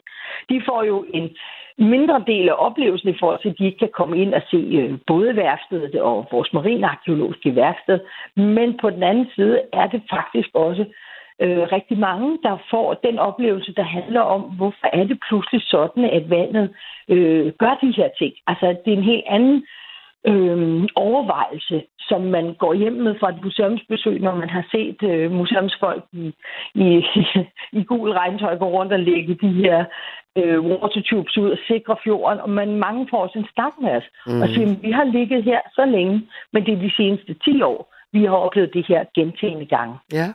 de 0.49 0.61
får 0.65 0.83
jo 0.83 1.05
en 1.13 1.29
mindre 1.77 2.23
del 2.27 2.49
af 2.49 2.55
oplevelsen 2.57 3.09
i 3.09 3.17
forhold 3.19 3.41
til, 3.41 3.49
at 3.49 3.57
de 3.59 3.65
ikke 3.65 3.77
kan 3.77 3.93
komme 3.93 4.17
ind 4.17 4.33
og 4.33 4.41
se 4.51 4.57
øh, 4.57 4.97
både 5.07 5.35
værftet 5.35 5.95
og 6.01 6.27
vores 6.31 6.53
marinarkeologiske 6.53 7.55
værksted. 7.55 7.99
Men 8.35 8.77
på 8.81 8.89
den 8.89 9.03
anden 9.03 9.27
side 9.35 9.61
er 9.73 9.87
det 9.87 10.01
faktisk 10.09 10.49
også 10.53 10.85
øh, 11.41 11.63
rigtig 11.71 11.97
mange, 11.99 12.39
der 12.43 12.57
får 12.71 12.93
den 12.93 13.19
oplevelse, 13.19 13.73
der 13.73 13.83
handler 13.83 14.21
om, 14.21 14.41
hvorfor 14.41 14.87
er 14.93 15.03
det 15.03 15.19
pludselig 15.29 15.61
sådan, 15.65 16.03
at 16.03 16.29
vandet 16.29 16.75
øh, 17.09 17.53
gør 17.59 17.77
de 17.81 17.93
her 17.97 18.09
ting. 18.19 18.33
Altså, 18.47 18.65
det 18.85 18.93
er 18.93 18.97
en 18.97 19.11
helt 19.13 19.25
anden 19.27 19.65
øh, 20.27 20.87
overvejelse, 20.95 21.83
som 21.99 22.21
man 22.21 22.53
går 22.53 22.73
hjem 22.73 22.93
med 22.93 23.15
fra 23.19 23.29
et 23.29 23.43
museumsbesøg, 23.43 24.19
når 24.19 24.35
man 24.35 24.49
har 24.49 24.65
set 24.71 25.03
øh, 25.03 25.31
museumsfolk 25.31 26.03
i, 26.13 26.33
i, 26.75 27.05
i 27.79 27.83
gul 27.83 28.11
regntøj 28.11 28.57
gå 28.57 28.65
rundt 28.65 28.93
og 28.93 28.99
lægge 28.99 29.37
de 29.41 29.51
her 29.53 29.85
øh, 30.37 30.59
watertubes 30.61 31.37
ud 31.37 31.49
og 31.51 31.57
sikre 31.67 31.95
fjorden, 32.03 32.39
og 32.39 32.49
man 32.49 32.75
mange 32.75 33.07
får 33.09 33.31
en 33.35 33.47
snak 33.53 33.73
med 33.81 33.91
os 33.91 34.07
mm. 34.27 34.41
og 34.41 34.47
siger, 34.49 34.75
vi 34.81 34.91
har 34.91 35.03
ligget 35.03 35.43
her 35.43 35.61
så 35.73 35.85
længe, 35.85 36.21
men 36.53 36.65
det 36.65 36.73
er 36.73 36.81
de 36.87 36.91
seneste 36.97 37.33
10 37.33 37.61
år, 37.61 37.93
vi 38.13 38.25
har 38.25 38.35
oplevet 38.35 38.73
det 38.73 38.85
her 38.87 39.05
gentagende 39.15 39.65
gange. 39.65 39.95
Ja. 40.13 40.27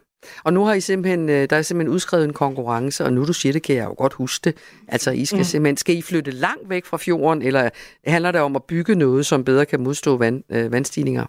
Og 0.44 0.52
nu 0.52 0.64
har 0.64 0.75
I 0.75 0.81
simpelthen, 0.81 1.28
øh, 1.28 1.50
der 1.50 1.56
er 1.56 1.62
simpelthen 1.62 1.94
udskrevet 1.94 2.25
en 2.25 2.32
konkurrence, 2.32 3.05
og 3.05 3.12
nu 3.12 3.25
du 3.25 3.32
siger 3.32 3.52
det, 3.52 3.62
kan 3.62 3.76
jeg 3.76 3.84
jo 3.84 3.94
godt 3.99 4.12
huske 4.12 4.44
det. 4.44 4.82
Altså, 4.88 5.11
I 5.11 5.25
skal 5.25 5.38
mm. 5.38 5.44
simpelthen, 5.44 5.76
skal 5.76 5.96
I 5.96 6.02
flytte 6.02 6.31
langt 6.31 6.70
væk 6.70 6.84
fra 6.84 6.96
fjorden, 6.96 7.43
eller 7.43 7.70
handler 8.06 8.32
det 8.32 8.40
om 8.40 8.56
at 8.56 8.64
bygge 8.64 8.94
noget, 8.94 9.26
som 9.26 9.44
bedre 9.44 9.67
kan 9.67 9.81
modstå 9.81 10.17
vand, 10.17 10.43
øh, 10.52 10.72
vandstigninger? 10.72 11.26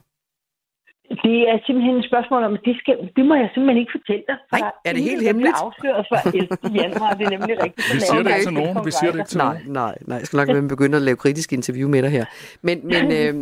Det 1.26 1.38
er 1.52 1.58
simpelthen 1.66 1.96
et 1.96 2.06
spørgsmål 2.12 2.44
om, 2.44 2.58
det, 2.66 2.76
skal, 2.82 2.96
det 3.16 3.26
må 3.26 3.36
jeg 3.36 3.50
simpelthen 3.54 3.78
ikke 3.84 3.94
fortælle 3.98 4.24
dig. 4.30 4.38
Nej, 4.52 4.72
er 4.86 4.94
det 4.94 5.04
helt 5.04 5.24
hemmeligt? 5.28 5.56
Det 5.56 5.64
afsløret 5.66 6.06
for 6.10 6.18
11. 6.28 6.82
januar, 6.82 7.12
det 7.14 7.26
er 7.26 7.30
nemlig 7.30 7.56
rigtigt. 7.64 7.88
Vi 7.96 8.00
siger 8.00 8.24
det 8.24 8.32
ikke 8.32 8.46
til 8.50 8.54
nogen, 8.54 8.86
vi 8.86 8.92
siger 8.92 9.12
det 9.12 9.20
ikke 9.20 9.30
til 9.30 9.38
nej, 9.38 9.54
nogen. 9.54 9.74
Nej, 9.74 9.96
nej, 10.08 10.18
jeg 10.18 10.26
skal 10.28 10.38
nok 10.38 10.48
med 10.48 10.70
begynde 10.70 10.96
at 10.98 11.02
lave 11.02 11.18
kritisk 11.18 11.54
interview 11.54 11.90
med 11.90 12.02
dig 12.02 12.12
her. 12.12 12.26
Men, 12.62 12.78
men 12.94 13.04
øh, 13.20 13.34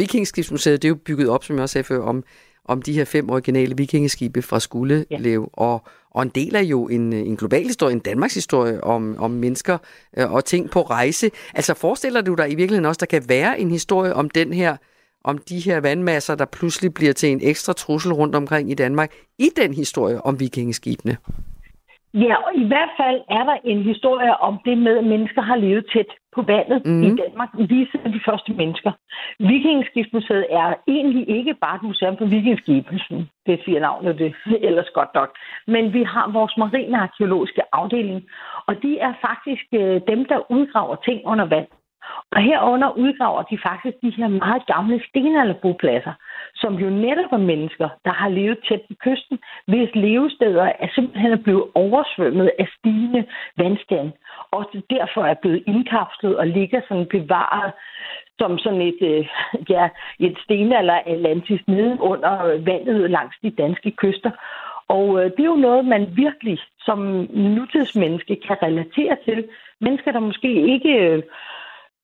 Vikingskibsmuseet, 0.00 0.82
det 0.82 0.88
er 0.88 0.94
jo 0.94 0.98
bygget 1.06 1.28
op, 1.28 1.44
som 1.44 1.56
jeg 1.56 1.62
også 1.62 1.72
sagde 1.72 1.84
før, 1.84 2.00
om 2.12 2.24
om 2.70 2.82
de 2.82 2.92
her 2.92 3.04
fem 3.04 3.30
originale 3.30 3.76
vikingeskibe 3.76 4.42
fra 4.42 4.60
Skuldelev, 4.60 5.40
ja. 5.40 5.62
og, 5.62 5.82
og 6.10 6.22
en 6.22 6.28
del 6.28 6.54
er 6.54 6.60
jo 6.60 6.88
en, 6.88 7.12
en 7.12 7.36
global 7.36 7.66
historie, 7.66 7.92
en 7.92 7.98
Danmarks 7.98 8.34
historie 8.34 8.84
om, 8.84 9.16
om 9.18 9.30
mennesker 9.30 9.78
øh, 10.16 10.32
og 10.32 10.44
ting 10.44 10.70
på 10.70 10.82
rejse. 10.82 11.30
Altså 11.54 11.74
forestiller 11.74 12.20
du 12.20 12.34
dig 12.34 12.52
i 12.52 12.54
virkeligheden 12.54 12.86
også, 12.86 12.98
der 12.98 13.06
kan 13.06 13.28
være 13.28 13.60
en 13.60 13.70
historie 13.70 14.14
om 14.14 14.30
den 14.30 14.52
her 14.52 14.76
om 15.24 15.38
de 15.38 15.58
her 15.58 15.80
vandmasser, 15.80 16.34
der 16.34 16.44
pludselig 16.44 16.94
bliver 16.94 17.12
til 17.12 17.28
en 17.28 17.40
ekstra 17.42 17.72
trussel 17.72 18.12
rundt 18.12 18.34
omkring 18.34 18.70
i 18.70 18.74
Danmark, 18.74 19.12
i 19.38 19.50
den 19.56 19.74
historie 19.74 20.22
om 20.22 20.40
vikingeskibene? 20.40 21.16
Ja, 22.14 22.34
og 22.46 22.50
i 22.54 22.66
hvert 22.66 22.90
fald 23.00 23.20
er 23.28 23.44
der 23.44 23.56
en 23.64 23.82
historie 23.82 24.40
om 24.40 24.58
det 24.64 24.78
med, 24.78 24.98
at 24.98 25.04
mennesker 25.04 25.42
har 25.42 25.56
levet 25.56 25.86
tæt 25.92 26.10
på 26.34 26.42
vandet 26.42 26.86
mm. 26.86 27.02
i 27.02 27.08
mhm. 27.08 27.16
Danmark, 27.16 27.48
lige 27.54 27.88
siden 27.90 28.12
de 28.12 28.20
første 28.28 28.52
mennesker. 28.52 28.92
Vikingskibsmuseet 29.38 30.46
er 30.50 30.74
egentlig 30.88 31.28
ikke 31.28 31.54
bare 31.54 31.76
et 31.76 31.82
museum 31.82 32.16
for 32.18 32.24
vikingskibelsen. 32.24 33.28
Det 33.46 33.60
siger 33.64 33.80
navnet 33.80 34.18
det 34.18 34.34
ellers 34.68 34.90
godt 34.94 35.08
nok. 35.14 35.30
Men 35.66 35.92
vi 35.92 36.02
har 36.02 36.30
vores 36.32 36.56
marinearkeologiske 36.56 37.62
afdeling, 37.72 38.22
og 38.66 38.82
de 38.82 38.98
er 38.98 39.12
faktisk 39.20 39.66
øh, 39.72 40.00
dem, 40.08 40.24
der 40.24 40.50
udgraver 40.50 40.96
ting 40.96 41.20
under 41.24 41.44
vand. 41.44 41.66
Og 42.32 42.42
herunder 42.42 42.90
udgraver 42.90 43.42
de 43.42 43.58
faktisk 43.68 43.96
de 44.02 44.10
her 44.10 44.28
meget 44.28 44.66
gamle 44.66 45.02
stenalderbopladser, 45.08 46.12
som 46.54 46.74
jo 46.74 46.90
netop 46.90 47.32
er 47.32 47.46
mennesker, 47.52 47.88
der 48.04 48.12
har 48.12 48.28
levet 48.28 48.58
tæt 48.68 48.80
på 48.88 48.94
kysten, 49.04 49.38
hvis 49.66 49.90
levesteder 49.94 50.72
er 50.84 50.88
simpelthen 50.94 51.42
blevet 51.42 51.64
oversvømmet 51.74 52.50
af 52.58 52.68
stigende 52.78 53.24
vandstand, 53.56 54.12
og 54.50 54.70
derfor 54.90 55.22
er 55.24 55.34
blevet 55.34 55.62
indkapslet 55.66 56.36
og 56.36 56.46
ligger 56.46 56.80
sådan 56.88 57.06
bevaret 57.06 57.72
som 58.40 58.58
sådan 58.58 58.80
et, 58.80 59.00
øh, 59.12 59.26
ja, 59.68 59.88
et 60.18 60.36
stenalder 60.44 60.98
Atlantis 61.06 61.60
nede 61.66 61.96
under 62.00 62.34
vandet 62.70 63.10
langs 63.10 63.36
de 63.42 63.50
danske 63.50 63.90
kyster. 63.90 64.30
Og 64.88 65.06
øh, 65.18 65.30
det 65.30 65.40
er 65.40 65.52
jo 65.54 65.66
noget, 65.68 65.84
man 65.84 66.02
virkelig 66.16 66.58
som 66.78 66.98
nutidsmenneske 67.58 68.36
kan 68.46 68.56
relatere 68.62 69.16
til. 69.24 69.48
Mennesker, 69.80 70.12
der 70.12 70.20
måske 70.20 70.50
ikke 70.74 70.92
øh, 71.06 71.22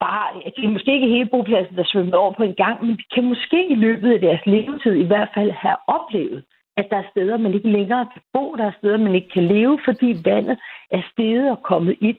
bare, 0.00 0.28
det 0.56 0.64
er 0.64 0.68
måske 0.76 0.94
ikke 0.94 1.08
hele 1.08 1.28
bopladsen, 1.32 1.76
der 1.76 1.84
svømmer 1.86 2.16
over 2.16 2.32
på 2.32 2.42
en 2.42 2.54
gang, 2.54 2.86
men 2.86 2.96
de 2.96 3.04
kan 3.14 3.24
måske 3.24 3.68
i 3.68 3.74
løbet 3.74 4.12
af 4.12 4.20
deres 4.20 4.46
levetid 4.46 4.92
i 4.92 5.06
hvert 5.06 5.28
fald 5.34 5.50
have 5.50 5.76
oplevet, 5.86 6.44
at 6.76 6.86
der 6.90 6.96
er 6.96 7.10
steder, 7.10 7.36
man 7.36 7.54
ikke 7.54 7.70
længere 7.70 8.06
kan 8.12 8.22
bo, 8.32 8.54
der 8.56 8.64
er 8.64 8.78
steder, 8.78 8.96
man 8.96 9.14
ikke 9.14 9.28
kan 9.28 9.46
leve, 9.46 9.78
fordi 9.84 10.16
vandet 10.24 10.58
er 10.90 11.02
steget 11.12 11.50
og 11.50 11.62
kommet 11.62 11.96
ind. 12.00 12.16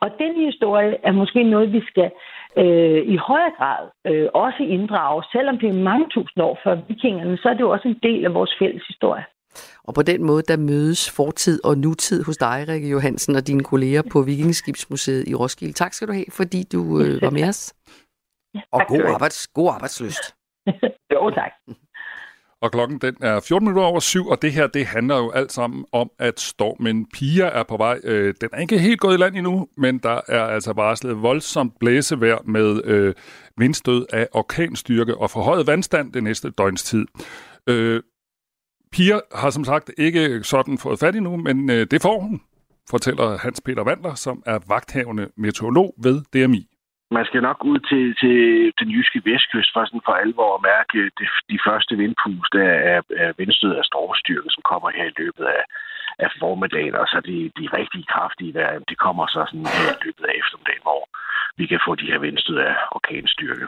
Og 0.00 0.10
den 0.18 0.34
historie 0.46 0.96
er 1.02 1.12
måske 1.12 1.42
noget, 1.42 1.72
vi 1.72 1.82
skal 1.90 2.10
øh, 2.56 3.02
i 3.14 3.16
højere 3.16 3.52
grad 3.58 3.82
øh, 4.06 4.28
også 4.34 4.62
inddrage. 4.62 5.22
Selvom 5.32 5.58
det 5.58 5.68
er 5.68 5.84
mange 5.90 6.06
tusind 6.10 6.44
år 6.44 6.58
før 6.64 6.74
vikingerne, 6.88 7.36
så 7.36 7.48
er 7.48 7.54
det 7.54 7.60
jo 7.60 7.70
også 7.70 7.88
en 7.88 8.00
del 8.02 8.24
af 8.24 8.34
vores 8.34 8.54
fælles 8.58 8.86
historie. 8.86 9.24
Og 9.84 9.94
på 9.94 10.02
den 10.02 10.24
måde, 10.24 10.42
der 10.48 10.56
mødes 10.56 11.10
fortid 11.10 11.64
og 11.64 11.78
nutid 11.78 12.24
hos 12.24 12.36
dig, 12.36 12.64
Rikke 12.68 12.88
Johansen, 12.88 13.36
og 13.36 13.46
dine 13.46 13.64
kolleger 13.64 14.02
på 14.10 14.22
Vikingeskibsmuseet 14.22 15.28
i 15.28 15.34
Roskilde. 15.34 15.72
Tak 15.72 15.92
skal 15.92 16.08
du 16.08 16.12
have, 16.12 16.24
fordi 16.30 16.62
du 16.72 17.00
øh, 17.00 17.22
var 17.22 17.30
med 17.30 17.48
os. 17.48 17.74
Ja, 18.54 18.60
og 18.72 18.80
god, 18.88 19.02
arbejds, 19.02 19.46
god 19.46 19.68
arbejdsløst. 19.74 20.34
jo, 21.14 21.30
tak. 21.30 21.52
Og 22.62 22.72
klokken 22.72 22.98
den 22.98 23.16
er 23.20 23.40
14 23.40 23.68
minutter 23.68 23.88
over 23.88 24.00
syv, 24.00 24.26
og 24.26 24.42
det 24.42 24.52
her 24.52 24.66
det 24.66 24.86
handler 24.86 25.16
jo 25.16 25.30
alt 25.30 25.52
sammen 25.52 25.84
om, 25.92 26.10
at 26.18 26.40
stormen 26.40 27.06
Pia 27.14 27.44
er 27.44 27.62
på 27.62 27.76
vej. 27.76 28.00
Øh, 28.04 28.34
den 28.40 28.48
er 28.52 28.58
ikke 28.58 28.78
helt 28.78 29.00
gået 29.00 29.14
i 29.14 29.16
land 29.16 29.36
endnu, 29.36 29.68
men 29.76 29.98
der 29.98 30.20
er 30.28 30.44
altså 30.44 30.72
varslet 30.72 31.22
voldsomt 31.22 31.78
blæsevejr 31.78 32.38
med 32.44 32.84
øh, 32.84 33.14
vindstød 33.56 34.06
af 34.12 34.28
orkanstyrke 34.32 35.16
og 35.16 35.30
forhøjet 35.30 35.66
vandstand 35.66 36.12
det 36.12 36.22
næste 36.22 36.50
døgns 36.50 36.82
tid. 36.82 37.06
Øh, 37.66 38.02
Pia 38.92 39.16
har 39.34 39.50
som 39.50 39.64
sagt 39.64 39.90
ikke 39.98 40.42
sådan 40.42 40.78
fået 40.78 40.98
fat 40.98 41.14
endnu, 41.16 41.36
men 41.36 41.70
øh, 41.70 41.86
det 41.90 42.02
får 42.02 42.20
hun, 42.20 42.40
fortæller 42.90 43.38
Hans 43.38 43.60
Peter 43.66 43.84
Vandler, 43.84 44.14
som 44.14 44.42
er 44.46 44.58
vagthavende 44.68 45.28
meteorolog 45.36 45.94
ved 46.04 46.16
DMI 46.32 46.62
man 47.18 47.24
skal 47.28 47.42
nok 47.48 47.58
ud 47.72 47.78
til, 47.90 48.04
til 48.22 48.38
den 48.80 48.88
jyske 48.96 49.20
vestkyst 49.28 49.70
for 49.72 49.84
sådan 49.84 50.06
for 50.08 50.14
alvor 50.24 50.50
at 50.54 50.64
mærke 50.72 50.98
de, 51.18 51.26
de 51.52 51.58
første 51.66 51.92
vindpust 52.02 52.54
af, 52.68 52.74
af, 52.92 53.00
af 53.24 53.30
vindstød 53.40 53.72
af 53.80 53.84
stormstyrke, 53.90 54.50
som 54.54 54.62
kommer 54.70 54.88
her 54.96 55.06
i 55.08 55.16
løbet 55.20 55.44
af, 55.56 55.62
af 56.24 56.30
formiddagen, 56.40 56.94
og 57.02 57.06
så 57.12 57.18
de, 57.28 57.36
de 57.58 57.64
rigtig 57.78 58.02
kraftige 58.12 58.54
vejr, 58.58 58.78
de 58.90 58.96
kommer 59.06 59.24
så 59.34 59.40
sådan 59.48 59.68
her 59.78 59.90
i 59.96 60.02
løbet 60.06 60.24
af 60.30 60.34
eftermiddagen, 60.42 60.86
hvor 60.88 61.02
vi 61.58 61.64
kan 61.70 61.80
få 61.86 61.92
de 62.00 62.10
her 62.10 62.18
vindstød 62.26 62.58
af 62.68 62.74
orkanstyrke. 62.98 63.66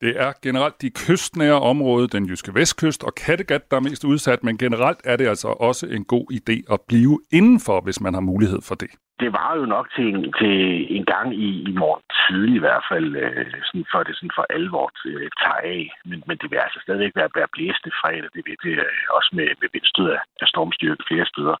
Det 0.00 0.12
er 0.24 0.32
generelt 0.42 0.82
de 0.82 0.90
kystnære 0.90 1.60
områder, 1.72 2.06
den 2.06 2.24
jyske 2.30 2.54
vestkyst 2.54 3.04
og 3.04 3.12
Kattegat, 3.14 3.70
der 3.70 3.76
er 3.76 3.86
mest 3.88 4.04
udsat, 4.04 4.44
men 4.44 4.58
generelt 4.58 5.00
er 5.04 5.16
det 5.16 5.26
altså 5.28 5.48
også 5.48 5.84
en 5.96 6.04
god 6.04 6.26
idé 6.38 6.56
at 6.74 6.80
blive 6.88 7.14
indenfor, 7.32 7.80
hvis 7.80 8.00
man 8.00 8.14
har 8.14 8.20
mulighed 8.20 8.60
for 8.68 8.74
det. 8.74 8.90
Det 9.22 9.30
var 9.32 9.50
jo 9.58 9.64
nok 9.66 9.86
til 9.96 10.06
en, 10.14 10.32
til 10.40 10.54
en 10.96 11.04
gang 11.04 11.28
i, 11.46 11.48
i 11.70 11.72
morgen 11.82 12.02
tidlig 12.26 12.56
i 12.56 12.64
hvert 12.66 12.84
fald, 12.90 13.16
øh, 13.24 13.46
sådan 13.68 13.86
for 13.92 14.00
det 14.02 14.14
sådan 14.16 14.36
for 14.38 14.46
alvor 14.58 14.86
øh, 15.06 15.28
tager 15.42 15.62
af. 15.76 15.82
Men, 16.08 16.18
men 16.28 16.36
det 16.40 16.50
vil 16.50 16.64
altså 16.66 16.78
stadigvæk 16.82 17.12
være, 17.16 17.30
være 17.38 17.52
blæste 17.54 17.90
fredag, 18.00 18.30
det 18.36 18.42
vil 18.46 18.56
det 18.66 18.74
øh, 18.86 19.16
også 19.16 19.30
med, 19.38 19.48
med 19.60 19.68
vindstød 19.74 20.08
af, 20.16 20.20
stormstyrke 20.52 21.04
flere 21.08 21.26
steder. 21.32 21.56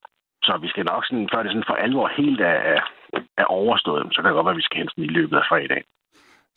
Så 0.46 0.52
vi 0.64 0.68
skal 0.72 0.84
nok, 0.92 1.02
sådan, 1.04 1.28
før 1.32 1.42
det 1.42 1.52
sådan 1.52 1.70
for 1.70 1.78
alvor 1.86 2.08
helt 2.20 2.40
er, 2.40 2.58
er, 3.40 3.44
overstået, 3.60 4.02
så 4.12 4.18
kan 4.18 4.28
det 4.28 4.38
godt 4.38 4.48
være, 4.48 4.58
at 4.58 4.62
vi 4.62 4.68
skal 4.68 4.78
hen 4.80 4.88
sådan 4.88 5.10
i 5.10 5.16
løbet 5.18 5.36
af 5.36 5.44
fredag. 5.50 5.82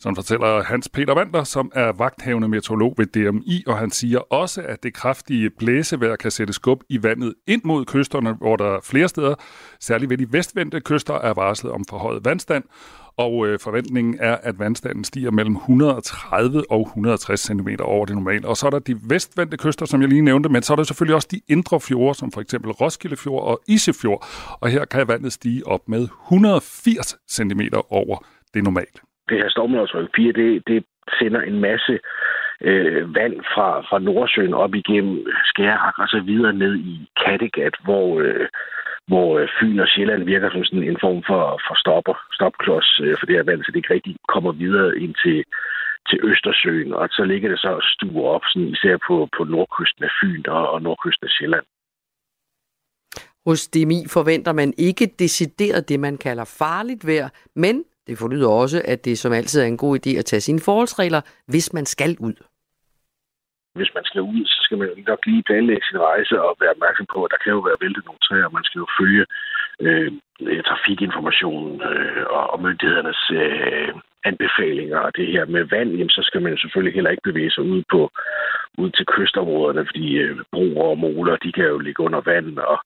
Som 0.02 0.16
fortæller 0.16 0.64
Hans 0.64 0.90
Peter 0.90 1.14
Vandler, 1.14 1.44
som 1.44 1.72
er 1.76 1.92
vagthavende 1.92 2.48
meteorolog 2.48 2.96
ved 2.98 3.06
DMI, 3.06 3.64
og 3.68 3.78
han 3.78 3.92
siger 3.92 4.20
også, 4.20 4.62
at 4.62 4.84
det 4.84 4.94
kraftige 4.94 5.50
blæsevejr 5.50 6.16
kan 6.16 6.32
sætte 6.32 6.54
skub 6.54 6.84
i 6.90 7.04
vandet 7.04 7.34
ind 7.48 7.62
mod 7.64 7.86
kysterne, 7.86 8.34
hvor 8.34 8.56
der 8.56 8.80
flere 8.84 9.08
steder, 9.08 9.36
særligt 9.80 10.10
ved 10.10 10.18
de 10.18 10.34
vestvendte 10.34 10.82
kyster, 10.82 11.14
er 11.14 11.34
varslet 11.34 11.74
om 11.74 11.86
forhøjet 11.90 12.26
vandstand, 12.26 12.64
og 13.18 13.48
øh, 13.48 13.60
forventningen 13.60 14.18
er, 14.20 14.38
at 14.44 14.60
vandstanden 14.60 15.04
stiger 15.04 15.32
mellem 15.32 15.56
130 15.56 16.72
og 16.72 16.82
160 16.82 17.42
cm 17.42 17.70
over 17.80 18.06
det 18.06 18.16
normale. 18.16 18.48
Og 18.48 18.58
så 18.58 18.66
er 18.66 18.70
der 18.70 18.80
de 18.80 19.00
vestvendte 19.04 19.58
kyster, 19.58 19.86
som 19.86 20.02
jeg 20.02 20.10
lige 20.10 20.22
nævnte, 20.22 20.50
men 20.50 20.64
så 20.64 20.74
er 20.74 20.76
der 20.76 20.84
selvfølgelig 20.84 21.16
også 21.16 21.28
de 21.32 21.42
indre 21.48 21.80
fjorde, 21.80 22.18
som 22.18 22.32
for 22.32 22.42
eksempel 22.42 22.72
Roskilde 22.72 23.18
Fjord 23.18 23.44
og 23.44 23.62
Isefjord, 23.68 24.28
og 24.60 24.70
her 24.70 24.86
kan 24.86 25.08
vandet 25.08 25.34
stige 25.34 25.68
op 25.68 25.90
med 25.90 26.08
180 26.28 27.16
cm 27.30 27.62
over 27.90 28.26
det 28.54 28.64
normale 28.64 29.09
det 29.30 29.38
her 29.38 29.50
stormlavsryk 29.50 30.10
4, 30.16 30.32
det, 30.32 30.68
det 30.68 30.84
sender 31.20 31.42
en 31.42 31.60
masse 31.60 32.00
øh, 32.62 33.16
vand 33.16 33.36
fra, 33.54 33.82
fra 33.90 34.00
Nordsøen 34.00 34.54
op 34.54 34.76
igennem 34.76 35.26
Skærhak 35.46 35.98
og 35.98 36.08
så 36.08 36.20
videre 36.26 36.54
ned 36.54 36.76
i 36.76 37.10
Kattegat, 37.26 37.76
hvor, 37.84 38.20
øh, 38.20 38.48
hvor 39.08 39.40
øh, 39.40 39.48
Fyn 39.60 39.80
og 39.80 39.88
Sjælland 39.88 40.24
virker 40.24 40.50
som 40.52 40.64
sådan 40.64 40.84
en 40.84 40.98
form 41.02 41.24
for, 41.28 41.44
for 41.68 41.76
stopper, 41.84 42.16
stopklods 42.38 43.00
øh, 43.04 43.16
for 43.20 43.26
det 43.26 43.36
her 43.36 43.44
vand, 43.44 43.64
så 43.64 43.72
det 43.72 43.80
ikke 43.80 43.94
rigtig 43.94 44.16
kommer 44.34 44.52
videre 44.52 44.98
ind 45.04 45.16
til, 45.24 45.44
til 46.10 46.20
Østersøen, 46.24 46.94
og 46.94 47.10
så 47.12 47.24
ligger 47.24 47.50
det 47.50 47.60
så 47.60 47.70
og 47.80 47.84
stuer 47.84 48.30
op, 48.36 48.42
sådan, 48.48 48.68
især 48.68 48.98
på, 49.08 49.30
på 49.38 49.44
nordkysten 49.44 50.04
af 50.04 50.12
Fyn 50.22 50.44
og, 50.48 50.72
og 50.72 50.82
nordkysten 50.82 51.26
af 51.28 51.32
Sjælland. 51.32 51.66
Hos 53.46 53.68
DMI 53.68 54.00
forventer 54.08 54.54
man 54.54 54.74
ikke 54.78 55.06
decideret 55.20 55.90
det, 55.90 56.00
man 56.00 56.18
kalder 56.18 56.56
farligt 56.60 57.08
vejr, 57.08 57.30
men 57.56 57.84
det 58.10 58.18
forlyder 58.18 58.50
også, 58.64 58.78
at 58.86 59.06
det 59.06 59.16
som 59.18 59.34
altid 59.34 59.62
er 59.62 59.66
en 59.66 59.84
god 59.86 59.94
idé 60.00 60.12
at 60.20 60.26
tage 60.26 60.46
sine 60.48 60.62
forholdsregler, 60.68 61.22
hvis 61.52 61.74
man 61.74 61.86
skal 61.86 62.12
ud. 62.28 62.38
Hvis 63.80 63.92
man 63.98 64.06
skal 64.10 64.22
ud, 64.22 64.46
så 64.46 64.60
skal 64.66 64.78
man 64.78 64.90
nok 65.08 65.26
lige 65.26 65.44
planlægge 65.50 65.86
sin 65.90 66.00
rejse 66.10 66.42
og 66.42 66.58
være 66.62 66.76
opmærksom 66.76 67.06
på, 67.14 67.20
at 67.24 67.32
der 67.32 67.40
kan 67.44 67.54
jo 67.56 67.60
være 67.68 67.82
væltet 67.84 68.06
nogle 68.06 68.24
træer. 68.28 68.50
Man 68.58 68.64
skal 68.68 68.80
jo 68.80 68.88
følge 69.00 69.26
øh, 69.86 70.12
øh, 70.50 70.64
trafikinformationen 70.70 71.76
øh, 71.92 72.24
og, 72.38 72.44
og 72.54 72.58
myndighedernes 72.62 73.22
øh, 73.42 73.92
anbefalinger. 74.30 75.00
Og 75.06 75.12
det 75.18 75.28
her 75.34 75.46
med 75.46 75.64
vand, 75.76 75.90
jamen, 75.98 76.16
så 76.18 76.24
skal 76.24 76.42
man 76.42 76.58
selvfølgelig 76.58 76.94
heller 76.94 77.12
ikke 77.12 77.30
bevæge 77.30 77.52
sig 77.52 77.64
ud 77.64 77.84
på 77.92 78.02
ud 78.78 78.90
til 78.90 79.06
kystområderne, 79.06 79.86
fordi 79.90 80.08
øh, 80.24 80.38
broer 80.54 80.90
og 80.94 80.98
moler, 80.98 81.36
de 81.36 81.52
kan 81.52 81.68
jo 81.74 81.78
ligge 81.78 82.04
under 82.04 82.22
vand, 82.32 82.60
og 82.60 82.80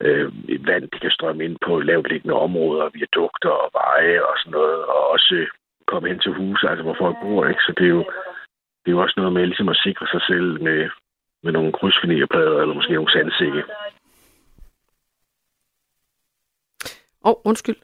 øh, 0.00 0.32
vand 0.66 0.90
de 0.90 0.98
kan 0.98 1.10
strømme 1.10 1.44
ind 1.44 1.56
på 1.66 1.80
lavt 1.80 2.08
liggende 2.08 2.34
områder, 2.34 2.88
viadukter 2.94 3.50
og 3.50 3.70
veje 3.72 4.22
og 4.22 4.34
sådan 4.38 4.52
noget, 4.52 4.84
og 4.84 5.08
også 5.08 5.46
komme 5.86 6.08
hen 6.08 6.18
til 6.18 6.32
huse, 6.32 6.68
altså 6.68 6.82
hvor 6.82 6.96
folk 6.98 7.16
bor. 7.22 7.46
Ikke? 7.46 7.62
Så 7.66 7.72
det 7.78 7.84
er, 7.84 7.94
jo, 7.98 8.04
det 8.82 8.88
er 8.88 8.96
jo 8.96 9.02
også 9.02 9.14
noget 9.16 9.32
med 9.32 9.46
ligesom 9.46 9.68
at 9.68 9.80
sikre 9.86 10.06
sig 10.06 10.22
selv 10.30 10.62
med, 10.62 10.90
med 11.42 11.52
nogle 11.52 11.72
krydsfinierplader 11.72 12.60
eller 12.60 12.74
måske 12.74 12.92
nogle 12.92 13.12
sandsække. 13.12 13.62
Åh, 17.26 17.30
oh, 17.30 17.36
undskyld. 17.44 17.76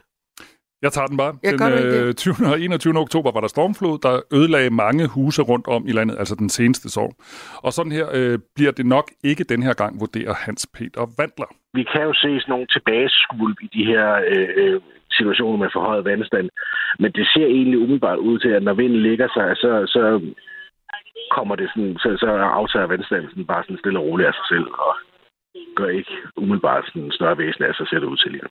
Jeg 0.82 0.92
tager 0.92 1.06
den 1.06 1.16
bare. 1.16 1.32
Jeg 1.42 1.52
den 1.58 2.08
øh, 2.08 2.14
20. 2.14 2.34
og 2.52 2.60
21. 2.60 2.98
oktober 2.98 3.30
var 3.32 3.40
der 3.40 3.48
stormflod, 3.48 3.98
der 4.06 4.14
ødelagde 4.38 4.70
mange 4.70 5.08
huse 5.14 5.42
rundt 5.42 5.66
om 5.68 5.82
i 5.88 5.92
landet, 5.92 6.16
altså 6.18 6.34
den 6.34 6.48
seneste 6.48 6.88
sorg. 6.90 7.12
Og 7.66 7.72
sådan 7.72 7.92
her 7.92 8.06
øh, 8.18 8.38
bliver 8.56 8.72
det 8.72 8.86
nok 8.86 9.06
ikke 9.24 9.44
den 9.44 9.62
her 9.62 9.74
gang, 9.74 10.00
vurderer 10.00 10.34
Hans 10.34 10.66
Peter 10.74 11.04
Vandler. 11.18 11.50
Vi 11.74 11.82
kan 11.92 12.02
jo 12.02 12.14
se 12.14 12.30
sådan 12.40 12.52
nogle 12.54 12.66
tilbageskulp 12.66 13.58
i 13.62 13.68
de 13.76 13.84
her 13.84 14.06
øh, 14.32 14.48
øh, 14.56 14.80
situationer 15.10 15.58
med 15.58 15.70
forhøjet 15.72 16.04
vandstand, 16.04 16.48
men 16.98 17.12
det 17.12 17.26
ser 17.34 17.46
egentlig 17.46 17.78
umiddelbart 17.78 18.18
ud 18.18 18.38
til, 18.38 18.48
at 18.48 18.62
når 18.62 18.74
vinden 18.74 19.02
ligger 19.02 19.28
sig, 19.36 19.56
så, 19.56 19.70
så 19.94 20.02
kommer 21.36 21.54
det 21.56 21.68
sådan, 21.74 21.96
så, 22.02 22.08
så 22.20 22.26
aftager 22.60 22.86
vandstanden 22.86 23.30
sådan 23.30 23.50
bare 23.52 23.62
sådan 23.64 23.78
stille 23.78 23.98
og 23.98 24.04
roligt 24.04 24.28
af 24.28 24.34
sig 24.34 24.46
selv, 24.52 24.66
og 24.86 24.92
gør 25.76 25.88
ikke 25.88 26.14
umiddelbart 26.36 26.84
sådan 26.86 27.02
en 27.02 27.12
større 27.18 27.38
væsen 27.38 27.64
af 27.64 27.74
sig, 27.74 27.86
ser 27.88 28.00
det 28.00 28.12
ud 28.12 28.16
til 28.16 28.32
lige 28.32 28.42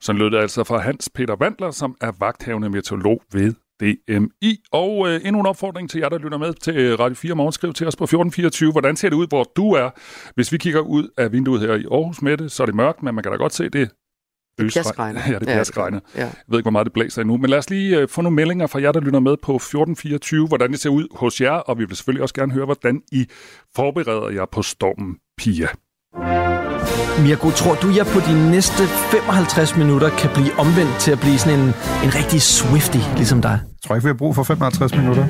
så 0.00 0.12
lød 0.12 0.30
det 0.30 0.38
altså 0.38 0.64
fra 0.64 0.78
Hans 0.78 1.10
Peter 1.14 1.36
Vandler, 1.36 1.70
som 1.70 1.96
er 2.00 2.12
vagthavende 2.18 2.70
meteorolog 2.70 3.22
ved 3.32 3.54
DMI. 3.80 4.56
Og 4.72 5.08
øh, 5.08 5.20
endnu 5.24 5.40
en 5.40 5.46
opfordring 5.46 5.90
til 5.90 5.98
jer, 5.98 6.08
der 6.08 6.18
lytter 6.18 6.38
med 6.38 6.54
til 6.54 6.76
øh, 6.76 6.98
Radio 6.98 7.14
4 7.14 7.34
morgen. 7.34 7.52
Skriv 7.52 7.72
til 7.72 7.86
os 7.86 7.96
på 7.96 8.04
1424. 8.04 8.72
Hvordan 8.72 8.96
ser 8.96 9.08
det 9.08 9.16
ud, 9.16 9.26
hvor 9.28 9.52
du 9.56 9.72
er? 9.72 9.90
Hvis 10.34 10.52
vi 10.52 10.58
kigger 10.58 10.80
ud 10.80 11.08
af 11.16 11.32
vinduet 11.32 11.60
her 11.60 11.74
i 11.74 11.84
Aarhus 11.90 12.22
med 12.22 12.36
det, 12.36 12.52
så 12.52 12.62
er 12.62 12.66
det 12.66 12.74
mørkt, 12.74 13.02
men 13.02 13.14
man 13.14 13.22
kan 13.22 13.32
da 13.32 13.38
godt 13.38 13.54
se 13.54 13.68
det. 13.68 13.90
Det 14.58 14.72
pjaskregner. 14.72 15.20
Ja, 15.32 15.38
det 15.38 15.46
pjaskregner. 15.46 16.00
Ja. 16.14 16.20
Jeg 16.20 16.32
ved 16.48 16.58
ikke, 16.58 16.64
hvor 16.64 16.70
meget 16.70 16.84
det 16.84 16.92
blæser 16.92 17.22
endnu. 17.22 17.36
Men 17.36 17.50
lad 17.50 17.58
os 17.58 17.70
lige 17.70 17.98
øh, 17.98 18.08
få 18.08 18.22
nogle 18.22 18.36
meldinger 18.36 18.66
fra 18.66 18.80
jer, 18.80 18.92
der 18.92 19.00
lytter 19.00 19.20
med 19.20 19.36
på 19.36 19.56
1424, 19.56 20.46
hvordan 20.46 20.70
det 20.72 20.80
ser 20.80 20.90
ud 20.90 21.06
hos 21.16 21.40
jer. 21.40 21.52
Og 21.52 21.78
vi 21.78 21.84
vil 21.84 21.96
selvfølgelig 21.96 22.22
også 22.22 22.34
gerne 22.34 22.52
høre, 22.52 22.64
hvordan 22.64 23.02
I 23.12 23.26
forbereder 23.76 24.28
jer 24.28 24.46
på 24.52 24.62
stormen 24.62 25.16
Pia. 25.38 25.68
Mirko, 27.22 27.50
tror 27.50 27.74
du, 27.74 27.88
jeg 27.96 28.06
på 28.06 28.20
de 28.20 28.50
næste 28.50 28.82
55 28.86 29.76
minutter 29.76 30.08
kan 30.08 30.30
blive 30.34 30.52
omvendt 30.58 30.96
til 30.98 31.10
at 31.10 31.20
blive 31.20 31.38
sådan 31.38 31.58
en, 31.58 31.66
en 32.04 32.14
rigtig 32.14 32.42
Swifty, 32.42 32.98
ligesom 33.16 33.42
dig? 33.42 33.50
Jeg 33.50 33.82
tror 33.86 33.94
ikke, 33.94 34.04
vi 34.04 34.08
har 34.08 34.14
brug 34.14 34.34
for 34.34 34.42
55 34.42 34.96
minutter. 34.96 35.26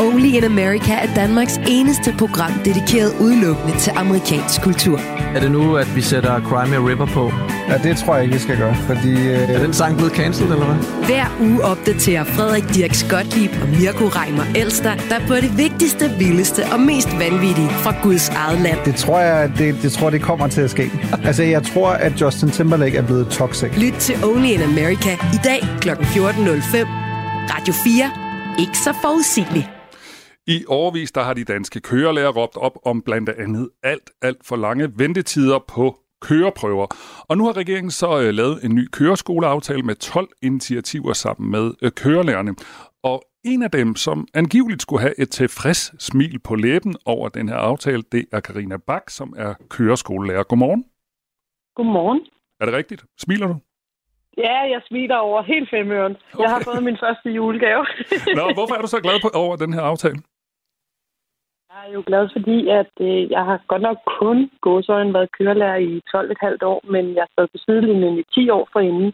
Only 0.00 0.30
in 0.38 0.44
America 0.44 0.92
er 0.92 1.14
Danmarks 1.14 1.60
eneste 1.68 2.14
program 2.18 2.52
dedikeret 2.64 3.12
udelukkende 3.20 3.78
til 3.78 3.92
amerikansk 3.96 4.62
kultur. 4.62 5.19
Er 5.34 5.40
det 5.40 5.50
nu, 5.50 5.76
at 5.76 5.96
vi 5.96 6.00
sætter 6.00 6.40
Crime 6.40 6.88
River 6.88 7.06
på? 7.06 7.32
Ja, 7.68 7.88
det 7.88 7.96
tror 7.96 8.14
jeg 8.14 8.24
ikke, 8.24 8.34
vi 8.34 8.40
skal 8.40 8.56
gøre, 8.58 8.74
fordi... 8.74 9.12
Øh... 9.12 9.50
Er 9.50 9.58
den 9.58 9.72
sang 9.72 9.96
blevet 9.96 10.12
cancelled, 10.12 10.52
eller 10.52 10.66
hvad? 10.66 11.06
Hver 11.06 11.26
uge 11.40 11.64
opdaterer 11.64 12.24
Frederik 12.24 12.64
Dirk 12.74 13.10
Gottlieb 13.10 13.50
og 13.62 13.68
Mirko 13.68 14.04
Reimer 14.04 14.44
Elster, 14.56 14.94
der 14.94 15.26
på 15.28 15.34
det 15.34 15.58
vigtigste, 15.58 16.10
vildeste 16.18 16.62
og 16.72 16.80
mest 16.80 17.08
vanvittige 17.18 17.68
fra 17.70 17.94
Guds 18.02 18.28
eget 18.28 18.60
land. 18.60 18.78
Det 18.84 18.94
tror 18.94 19.20
jeg, 19.20 19.52
det, 19.58 19.82
det 19.82 19.92
tror, 19.92 20.10
det 20.10 20.22
kommer 20.22 20.48
til 20.48 20.60
at 20.60 20.70
ske. 20.70 20.90
altså, 21.24 21.42
jeg 21.42 21.62
tror, 21.62 21.90
at 21.90 22.20
Justin 22.20 22.50
Timberlake 22.50 22.96
er 22.96 23.02
blevet 23.02 23.28
toxic. 23.28 23.70
Lyt 23.76 23.92
til 23.92 24.24
Only 24.24 24.48
in 24.48 24.62
America 24.62 25.12
i 25.12 25.38
dag 25.44 25.60
kl. 25.80 25.88
14.05. 25.90 25.96
Radio 27.54 27.74
4. 27.84 28.10
Ikke 28.58 28.78
så 28.78 28.92
forudsigeligt. 29.02 29.79
I 30.56 30.64
overvis 30.68 31.12
der 31.12 31.22
har 31.22 31.34
de 31.34 31.44
danske 31.44 31.80
kørelærer 31.80 32.32
råbt 32.32 32.56
op 32.56 32.78
om 32.86 33.02
blandt 33.02 33.28
andet 33.28 33.70
alt, 33.82 34.10
alt 34.22 34.46
for 34.46 34.56
lange 34.56 34.92
ventetider 34.98 35.58
på 35.58 35.96
køreprøver. 36.22 36.86
Og 37.28 37.36
nu 37.38 37.44
har 37.44 37.56
regeringen 37.56 37.90
så 37.90 38.20
øh, 38.20 38.34
lavet 38.34 38.64
en 38.64 38.74
ny 38.74 38.88
køreskoleaftale 38.92 39.82
med 39.82 39.94
12 39.94 40.28
initiativer 40.42 41.12
sammen 41.12 41.50
med 41.50 41.74
øh, 41.82 41.90
kørelærerne. 41.90 42.54
Og 43.02 43.22
en 43.44 43.62
af 43.62 43.70
dem, 43.70 43.96
som 43.96 44.28
angiveligt 44.34 44.82
skulle 44.82 45.00
have 45.00 45.20
et 45.20 45.30
tilfreds 45.30 46.02
smil 46.04 46.38
på 46.38 46.54
læben 46.54 46.96
over 47.04 47.28
den 47.28 47.48
her 47.48 47.56
aftale, 47.56 48.02
det 48.12 48.24
er 48.32 48.40
Karina 48.40 48.76
Bak, 48.76 49.10
som 49.10 49.34
er 49.36 49.54
køreskolelærer. 49.68 50.42
Godmorgen. 50.42 50.84
Godmorgen. 51.76 52.20
Er 52.60 52.64
det 52.64 52.74
rigtigt? 52.74 53.04
Smiler 53.18 53.46
du? 53.46 53.56
Ja, 54.38 54.58
jeg 54.72 54.80
smiler 54.88 55.16
over 55.16 55.42
helt 55.42 55.70
femøren. 55.70 56.16
Okay. 56.32 56.42
Jeg 56.42 56.50
har 56.50 56.60
fået 56.64 56.82
min 56.82 56.96
første 57.04 57.28
julegave. 57.30 57.86
Nå, 58.38 58.44
hvorfor 58.54 58.74
er 58.74 58.80
du 58.80 58.86
så 58.86 59.00
glad 59.00 59.20
på, 59.22 59.28
over 59.34 59.56
den 59.56 59.72
her 59.72 59.82
aftale? 59.82 60.18
Jeg 61.72 61.80
er 61.88 61.92
jo 61.96 62.02
glad, 62.06 62.24
fordi 62.36 62.58
at 62.80 62.92
øh, 63.00 63.30
jeg 63.30 63.42
har 63.48 63.58
godt 63.72 63.82
nok 63.82 63.98
kun 64.20 64.50
gåsøjen 64.60 65.14
været 65.14 65.34
kørelærer 65.38 65.76
i 65.76 65.92
12,5 66.14 66.66
år, 66.72 66.80
men 66.94 67.04
jeg 67.14 67.22
har 67.24 67.32
stået 67.34 67.50
på 67.52 67.58
sidelinjen 67.64 68.18
i 68.18 68.24
10 68.34 68.50
år 68.50 68.68
forinden, 68.72 69.12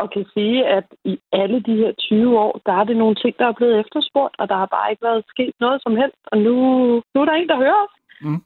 og 0.00 0.06
kan 0.14 0.24
sige, 0.34 0.58
at 0.76 0.86
i 1.04 1.14
alle 1.32 1.58
de 1.68 1.74
her 1.82 1.92
20 1.92 2.38
år, 2.38 2.60
der 2.66 2.72
er 2.80 2.84
det 2.84 2.96
nogle 2.96 3.16
ting, 3.22 3.34
der 3.38 3.46
er 3.48 3.56
blevet 3.58 3.80
efterspurgt, 3.82 4.34
og 4.40 4.48
der 4.48 4.56
har 4.62 4.68
bare 4.76 4.90
ikke 4.90 5.04
været 5.08 5.24
sket 5.28 5.54
noget 5.60 5.78
som 5.82 5.96
helst, 6.00 6.22
og 6.32 6.38
nu, 6.38 6.54
nu 7.12 7.16
er 7.20 7.24
der 7.28 7.32
en, 7.32 7.48
der 7.48 7.62
hører 7.64 7.80
os. 7.86 7.94
Mm. 8.20 8.42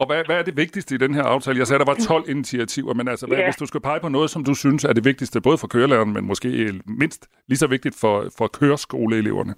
Og 0.00 0.06
hvad, 0.06 0.22
hvad 0.26 0.36
er 0.38 0.42
det 0.42 0.56
vigtigste 0.56 0.94
i 0.94 0.98
den 0.98 1.14
her 1.14 1.22
aftale? 1.22 1.58
Jeg 1.58 1.66
sagde, 1.66 1.84
der 1.84 1.92
var 1.92 1.98
12 2.08 2.24
initiativer, 2.34 2.94
men 2.94 3.08
altså, 3.08 3.26
hvad, 3.26 3.38
Ja. 3.38 3.46
hvis 3.46 3.56
du 3.56 3.66
skal 3.66 3.80
pege 3.80 4.00
på 4.00 4.08
noget, 4.08 4.30
som 4.30 4.44
du 4.44 4.54
synes 4.54 4.84
er 4.84 4.92
det 4.92 5.04
vigtigste, 5.04 5.40
både 5.40 5.58
for 5.58 5.66
kørelæreren, 5.66 6.12
men 6.12 6.24
måske 6.26 6.48
mindst 6.86 7.28
lige 7.48 7.58
så 7.58 7.66
vigtigt 7.66 7.96
for, 8.00 8.14
for 8.38 8.46
køreskoleeleverne? 8.46 9.54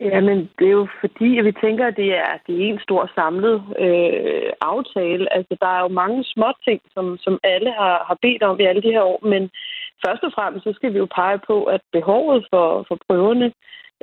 Jamen, 0.00 0.50
det 0.58 0.66
er 0.66 0.76
jo 0.80 0.88
fordi, 1.00 1.38
at 1.38 1.44
vi 1.44 1.52
tænker, 1.52 1.86
at 1.86 1.96
det 1.96 2.14
er, 2.16 2.32
det 2.46 2.54
er 2.54 2.68
en 2.68 2.80
stor 2.86 3.10
samlet 3.14 3.62
øh, 3.78 4.50
aftale. 4.60 5.32
Altså, 5.36 5.56
der 5.60 5.66
er 5.66 5.80
jo 5.80 5.88
mange 5.88 6.24
små 6.24 6.48
ting, 6.64 6.80
som, 6.94 7.18
som 7.18 7.38
alle 7.42 7.72
har, 7.72 8.04
har 8.08 8.18
bedt 8.22 8.42
om 8.42 8.60
i 8.60 8.64
alle 8.64 8.82
de 8.82 8.94
her 8.96 9.02
år, 9.02 9.20
men 9.26 9.50
først 10.06 10.22
og 10.22 10.32
fremmest, 10.34 10.64
så 10.64 10.72
skal 10.72 10.92
vi 10.92 10.98
jo 10.98 11.08
pege 11.14 11.38
på, 11.46 11.64
at 11.64 11.80
behovet 11.92 12.46
for, 12.50 12.84
for 12.88 12.98
prøverne 13.08 13.52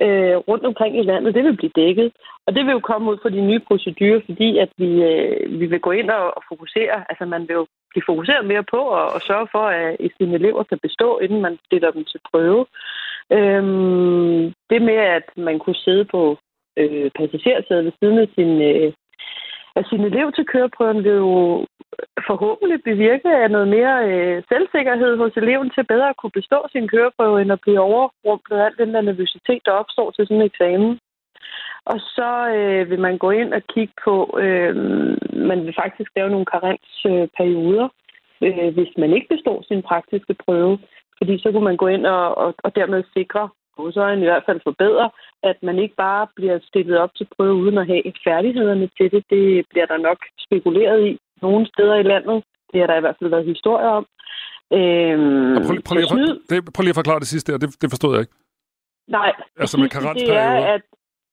øh, 0.04 0.36
rundt 0.50 0.66
omkring 0.66 0.94
i 0.98 1.04
landet, 1.12 1.36
det 1.36 1.44
vil 1.44 1.58
blive 1.58 1.78
dækket. 1.82 2.12
Og 2.46 2.56
det 2.56 2.66
vil 2.66 2.72
jo 2.72 2.80
komme 2.80 3.12
ud 3.12 3.18
fra 3.22 3.30
de 3.30 3.42
nye 3.42 3.60
procedurer, 3.60 4.22
fordi 4.26 4.58
at 4.58 4.70
vi, 4.78 4.90
øh, 5.12 5.60
vi 5.60 5.66
vil 5.66 5.80
gå 5.80 5.92
ind 5.92 6.10
og, 6.10 6.38
og 6.38 6.44
fokusere. 6.50 6.96
Altså, 7.10 7.26
man 7.26 7.42
vil 7.48 7.54
jo 7.54 7.66
blive 7.90 8.10
fokuseret 8.12 8.46
mere 8.46 8.64
på 8.64 8.82
at, 9.00 9.08
at 9.16 9.22
sørge 9.30 9.48
for, 9.52 9.66
at 9.82 10.12
sine 10.18 10.36
elever 10.36 10.64
kan 10.64 10.80
bestå, 10.82 11.20
inden 11.20 11.42
man 11.42 11.60
stiller 11.66 11.92
dem 11.92 12.04
til 12.06 12.20
prøve. 12.32 12.66
Øhm, 13.38 14.54
det 14.70 14.82
med, 14.82 15.00
at 15.18 15.28
man 15.38 15.60
kunne 15.60 15.76
sidde 15.86 16.06
på 16.06 16.38
øh, 16.78 17.12
passagersædet 17.18 17.86
ved 17.86 17.92
siden 18.00 18.18
af 18.20 18.28
sin, 18.36 18.62
øh, 18.62 18.94
af 19.76 19.84
sin 19.90 20.02
elev 20.02 20.32
til 20.32 20.46
køreprøven, 20.46 21.04
vil 21.04 21.12
jo 21.12 21.66
forhåbentlig 22.28 22.84
bevirke 22.84 23.30
af 23.44 23.52
noget 23.52 23.68
mere 23.68 23.96
øh, 24.10 24.44
selvsikkerhed 24.50 25.18
hos 25.18 25.34
eleven 25.38 25.70
til 25.76 25.84
bedre 25.84 26.10
at 26.10 26.18
kunne 26.18 26.38
bestå 26.40 26.60
sin 26.72 26.88
køreprøve, 26.88 27.42
end 27.42 27.52
at 27.52 27.62
blive 27.62 27.80
overrumplet 27.80 28.58
af 28.58 28.66
al 28.66 28.78
den 28.78 28.94
der 28.94 29.02
nervøsitet, 29.02 29.62
der 29.66 29.72
opstår 29.72 30.12
til 30.12 30.28
sådan 30.28 30.42
en 30.42 30.50
eksamen. 30.52 31.00
Og 31.86 32.00
så 32.00 32.32
øh, 32.58 32.90
vil 32.90 33.00
man 33.00 33.18
gå 33.18 33.30
ind 33.32 33.54
og 33.54 33.62
kigge 33.74 33.94
på, 34.04 34.40
øh, 34.44 34.76
man 35.50 35.66
vil 35.66 35.74
faktisk 35.84 36.12
lave 36.16 36.30
nogle 36.30 36.46
karensperioder, 36.46 37.88
øh, 38.42 38.74
hvis 38.74 38.92
man 38.98 39.14
ikke 39.14 39.28
består 39.36 39.64
sin 39.68 39.82
praktiske 39.82 40.34
prøve. 40.46 40.80
Fordi 41.22 41.40
så 41.44 41.52
kunne 41.52 41.64
man 41.64 41.78
gå 41.78 41.88
ind 41.88 42.06
og, 42.06 42.38
og, 42.38 42.54
og 42.64 42.76
dermed 42.76 43.04
sikre, 43.18 43.50
og 43.78 43.94
så 43.94 44.08
i 44.08 44.20
hvert 44.30 44.44
fald 44.46 44.60
forbedre, 44.64 45.10
at 45.44 45.58
man 45.64 45.80
ikke 45.80 45.96
bare 45.96 46.28
bliver 46.36 46.60
stillet 46.64 46.98
op 46.98 47.14
til 47.16 47.28
prøve 47.38 47.54
uden 47.56 47.78
at 47.78 47.88
have 47.88 48.04
færdighederne 48.28 48.90
til 48.98 49.12
det. 49.12 49.24
Det 49.30 49.66
bliver 49.70 49.86
der 49.86 49.98
nok 49.98 50.18
spekuleret 50.46 51.08
i 51.08 51.20
nogle 51.42 51.68
steder 51.68 51.96
i 51.96 52.04
landet. 52.04 52.44
Det 52.72 52.80
har 52.80 52.88
der 52.88 52.98
i 52.98 53.00
hvert 53.06 53.16
fald 53.20 53.30
været 53.30 53.46
historier 53.46 53.88
om. 53.88 54.06
Øhm, 54.74 55.56
prøv, 55.66 55.72
lige- 55.74 55.84
prøv, 55.88 55.96
lige, 55.98 56.08
for- 56.10 56.54
det, 56.56 56.74
prøv 56.74 56.82
lige 56.84 56.96
at 56.96 57.02
forklare 57.02 57.20
det 57.20 57.28
sidste 57.34 57.52
der, 57.52 57.58
det, 57.58 57.70
det 57.82 57.90
forstod 57.92 58.12
jeg 58.14 58.22
ikke. 58.22 58.34
Nej. 59.08 59.32
Altså 59.60 59.78
med 59.80 59.90
det 60.16 60.36
er, 60.36 60.52
at, 60.76 60.82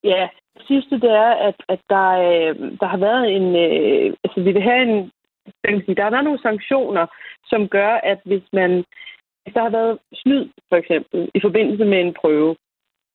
ja, 0.05 0.29
det 0.57 0.63
sidste 0.67 0.95
det 1.01 1.11
er, 1.11 1.31
at, 1.49 1.55
at 1.69 1.81
der, 1.91 2.09
øh, 2.29 2.55
der 2.81 2.87
har 2.87 2.97
været 3.09 3.25
en... 3.37 3.47
Øh, 3.65 4.15
altså, 4.25 4.41
vi 4.47 4.53
vil 4.53 4.63
have 4.63 4.83
en... 4.83 5.11
Der 5.97 6.03
har 6.03 6.11
været 6.11 6.25
nogle 6.25 6.43
sanktioner, 6.43 7.07
som 7.47 7.69
gør, 7.69 7.93
at 8.11 8.21
hvis 8.25 8.43
man... 8.53 8.85
Hvis 9.49 9.55
der 9.55 9.69
har 9.69 9.77
været 9.81 9.99
snyd, 10.15 10.49
for 10.69 10.77
eksempel, 10.77 11.31
i 11.35 11.41
forbindelse 11.41 11.85
med 11.85 12.01
en 12.01 12.15
prøve, 12.21 12.57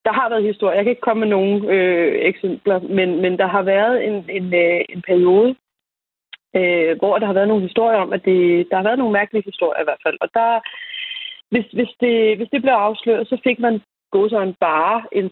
der 0.06 0.14
har 0.14 0.30
været 0.30 0.44
historier. 0.44 0.76
Jeg 0.76 0.84
kan 0.84 0.92
ikke 0.92 1.08
komme 1.08 1.20
med 1.20 1.28
nogen 1.38 1.66
øh, 1.66 2.14
eksempler, 2.32 2.80
men, 2.80 3.22
men 3.22 3.38
der 3.38 3.48
har 3.48 3.62
været 3.62 4.08
en, 4.08 4.16
en, 4.30 4.54
øh, 4.54 4.82
en 4.90 5.02
periode, 5.02 5.56
øh, 6.56 6.98
hvor 7.00 7.18
der 7.18 7.26
har 7.26 7.34
været 7.34 7.48
nogle 7.48 7.68
historier 7.68 8.00
om, 8.00 8.14
at 8.14 8.26
det, 8.26 8.68
der 8.70 8.76
har 8.76 8.84
været 8.84 8.98
nogle 9.00 9.18
mærkelige 9.20 9.50
historier 9.50 9.82
i 9.82 9.88
hvert 9.88 10.04
fald. 10.06 10.18
Og 10.22 10.30
der, 10.34 10.50
hvis, 11.52 11.66
hvis, 11.78 11.92
det, 12.02 12.38
hvis 12.38 12.50
det 12.54 12.62
blev 12.62 12.74
afsløret, 12.74 13.28
så 13.28 13.38
fik 13.44 13.60
man 13.60 13.82
godsøjne 14.12 14.56
bare 14.60 14.98
en, 15.12 15.28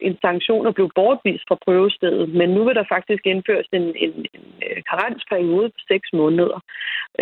en 0.00 0.16
sanktion 0.26 0.66
og 0.66 0.74
blev 0.74 0.90
bortvist 0.94 1.44
fra 1.48 1.58
prøvestedet. 1.64 2.28
Men 2.28 2.48
nu 2.50 2.64
vil 2.64 2.74
der 2.74 2.92
faktisk 2.94 3.22
indføres 3.26 3.68
en, 3.72 3.82
en, 3.82 4.12
en 4.34 4.46
øh, 4.66 4.82
karensperiode 4.90 5.68
på 5.68 5.80
seks 5.90 6.08
måneder. 6.12 6.58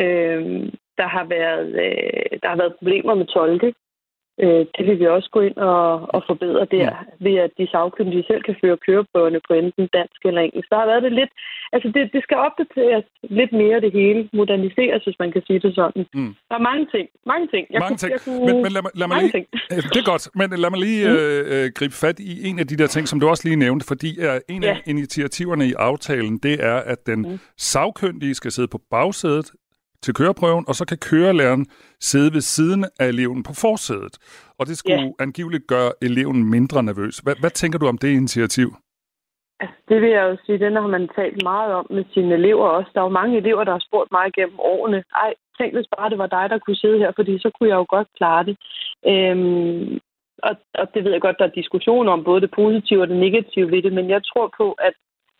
Øh, 0.02 0.72
der, 0.98 1.08
har 1.16 1.24
været, 1.24 1.68
øh, 1.84 2.38
der 2.42 2.48
har 2.48 2.56
været 2.56 2.74
problemer 2.78 3.14
med 3.14 3.26
tolke. 3.26 3.74
Øh, 4.44 4.64
det 4.76 4.82
vil 4.86 4.98
vi 5.00 5.06
også 5.06 5.30
gå 5.36 5.40
ind 5.40 5.56
og, 5.56 6.14
og 6.14 6.20
forbedre 6.30 6.64
der, 6.76 6.90
ved 7.20 7.36
at 7.44 7.50
de 7.58 7.66
sagkyndige 7.70 8.24
selv 8.26 8.42
kan 8.42 8.56
føre 8.64 8.76
køreprøverne 8.86 9.40
på 9.48 9.52
enten 9.54 9.86
dansk 9.98 10.20
eller 10.24 10.40
engelsk. 10.40 10.68
Der 10.70 10.78
har 10.78 10.86
været 10.86 11.02
det 11.02 11.12
lidt... 11.12 11.30
Altså, 11.72 11.88
det, 11.94 12.02
det 12.12 12.22
skal 12.22 12.36
opdateres 12.36 13.04
lidt 13.22 13.52
mere, 13.52 13.80
det 13.80 13.92
hele. 13.92 14.28
Moderniseres, 14.32 15.04
hvis 15.04 15.18
man 15.18 15.32
kan 15.32 15.42
sige 15.46 15.58
det 15.58 15.74
sådan. 15.74 16.06
Mm. 16.14 16.34
Der 16.48 16.54
er 16.54 16.64
mange 16.70 16.86
ting. 16.94 17.08
Mange 17.26 17.46
ting. 17.54 17.66
Jeg 17.70 17.80
Mange 17.80 17.88
kunne, 17.90 17.98
ting. 18.02 18.12
Jeg 18.12 18.20
kunne, 18.26 18.46
Men, 18.46 18.62
men 18.64 18.72
lad, 18.76 18.82
mig- 18.82 18.94
lad 19.00 19.08
mig 19.08 19.16
lige, 19.22 19.30
ting. 19.36 19.46
Det 19.92 19.98
er 20.02 20.10
godt, 20.12 20.24
men 20.40 20.46
lad 20.62 20.70
mig 20.70 20.80
lige 20.88 21.02
øh, 21.14 21.40
øh, 21.54 21.66
gribe 21.78 21.94
fat 22.02 22.18
i 22.30 22.32
en 22.48 22.58
af 22.62 22.66
de 22.70 22.76
der 22.80 22.86
ting, 22.86 23.04
som 23.08 23.20
du 23.20 23.26
også 23.28 23.42
lige 23.48 23.56
nævnte, 23.66 23.84
fordi 23.92 24.10
øh, 24.26 24.40
en 24.54 24.62
af 24.64 24.68
Ja. 24.68 24.90
initiativerne 24.92 25.64
i 25.66 25.72
aftalen, 25.90 26.38
det 26.38 26.54
er, 26.72 26.76
at 26.92 27.00
den 27.06 27.20
Mm. 27.28 27.38
sagkyndige 27.56 28.34
skal 28.34 28.50
sidde 28.50 28.68
på 28.68 28.78
bagsædet 28.90 29.48
til 30.04 30.14
køreprøven, 30.14 30.64
og 30.68 30.74
så 30.74 30.84
kan 30.90 30.98
kørelæreren 31.08 31.64
sidde 32.10 32.30
ved 32.36 32.40
siden 32.54 32.80
af 33.00 33.06
eleven 33.14 33.42
på 33.48 33.52
forsædet. 33.64 34.14
Og 34.58 34.64
det 34.68 34.78
skulle 34.78 35.02
Ja. 35.02 35.10
angiveligt 35.26 35.66
gøre 35.66 35.90
eleven 36.08 36.38
mindre 36.54 36.82
nervøs. 36.82 37.14
Hvad, 37.24 37.36
hvad 37.42 37.50
tænker 37.50 37.78
du 37.78 37.86
om 37.92 37.98
det 37.98 38.08
initiativ? 38.22 38.68
Det 39.88 39.96
vil 40.02 40.10
jeg 40.10 40.22
jo 40.30 40.36
sige, 40.46 40.58
den 40.58 40.74
har 40.76 40.86
man 40.96 41.08
talt 41.18 41.42
meget 41.42 41.72
om 41.78 41.86
med 41.90 42.04
sine 42.14 42.34
elever 42.34 42.66
også. 42.76 42.90
Der 42.94 43.00
er 43.00 43.04
jo 43.04 43.18
mange 43.20 43.36
elever, 43.36 43.64
der 43.64 43.72
har 43.72 43.84
spurgt 43.88 44.12
mig 44.12 44.26
gennem 44.32 44.58
årene, 44.58 45.04
ej, 45.24 45.34
tænk 45.58 45.74
hvis 45.74 45.86
bare 45.96 46.10
det 46.10 46.18
var 46.18 46.26
dig, 46.26 46.46
der 46.50 46.58
kunne 46.58 46.76
sidde 46.76 46.98
her, 46.98 47.12
fordi 47.18 47.38
så 47.38 47.50
kunne 47.54 47.68
jeg 47.68 47.76
jo 47.76 47.86
godt 47.88 48.08
klare 48.18 48.44
det. 48.48 48.56
Øhm, 49.12 49.98
og, 50.48 50.54
og 50.80 50.86
det 50.94 51.04
ved 51.04 51.12
jeg 51.12 51.20
godt, 51.20 51.38
der 51.38 51.44
er 51.46 51.58
diskussioner 51.60 52.12
om 52.12 52.24
både 52.24 52.40
det 52.40 52.50
positive 52.60 53.02
og 53.02 53.08
det 53.08 53.16
negative 53.16 53.70
ved 53.70 53.82
det, 53.82 53.92
men 53.92 54.10
jeg 54.10 54.20
tror 54.24 54.46
på, 54.56 54.66
at, 54.72 54.94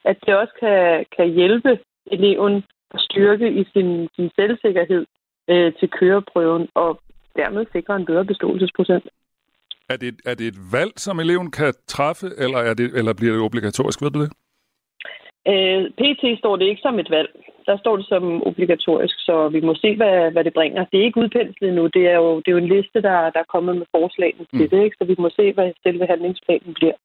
at 0.05 0.16
det 0.27 0.35
også 0.37 0.55
kan, 0.61 1.05
kan 1.16 1.29
hjælpe 1.38 1.79
eleven 2.07 2.64
styrke 2.98 3.48
i 3.61 3.64
sin, 3.72 4.09
sin 4.16 4.30
selvsikkerhed 4.37 5.07
øh, 5.50 5.72
til 5.78 5.88
køreprøven, 5.98 6.68
og 6.74 7.00
dermed 7.37 7.66
sikre 7.72 7.96
en 7.96 8.07
bedre 8.07 8.24
beståelsesprocent. 8.24 9.04
Er 9.88 9.96
det, 9.96 10.20
er 10.24 10.35
det 10.35 10.46
et 10.46 10.59
valg, 10.72 10.92
som 10.96 11.20
eleven 11.20 11.50
kan 11.50 11.74
træffe, 11.87 12.26
eller, 12.38 12.59
er 12.59 12.74
det, 12.74 12.98
eller 12.98 13.12
bliver 13.12 13.33
det 13.33 13.42
obligatorisk? 13.42 14.02
Ved 14.02 14.11
du 14.11 14.22
det? 14.22 14.33
Øh, 15.52 15.80
PT 16.00 16.22
står 16.38 16.57
det 16.57 16.66
ikke 16.70 16.83
som 16.87 16.98
et 16.98 17.11
valg. 17.11 17.30
Der 17.66 17.76
står 17.78 17.96
det 17.96 18.07
som 18.12 18.24
obligatorisk, 18.46 19.16
så 19.28 19.48
vi 19.48 19.61
må 19.61 19.74
se, 19.74 19.96
hvad, 19.96 20.30
hvad 20.33 20.44
det 20.44 20.54
bringer. 20.54 20.85
Det 20.90 21.00
er 21.00 21.04
ikke 21.04 21.20
udpenslet 21.20 21.68
endnu. 21.68 21.87
Det 21.87 22.04
er 22.12 22.16
jo, 22.24 22.37
det 22.38 22.48
er 22.48 22.52
jo 22.52 22.64
en 22.64 22.72
liste, 22.76 23.02
der, 23.02 23.16
der 23.35 23.40
er 23.44 23.52
kommet 23.54 23.76
med 23.76 23.87
forslagene 23.96 24.44
til 24.50 24.62
Mm. 24.62 24.68
det, 24.70 24.85
ikke? 24.85 24.96
så 24.98 25.04
vi 25.04 25.14
må 25.18 25.28
se, 25.38 25.52
hvad 25.52 25.72
selve 25.83 26.07
handlingsplanen 26.07 26.74
bliver. 26.74 26.96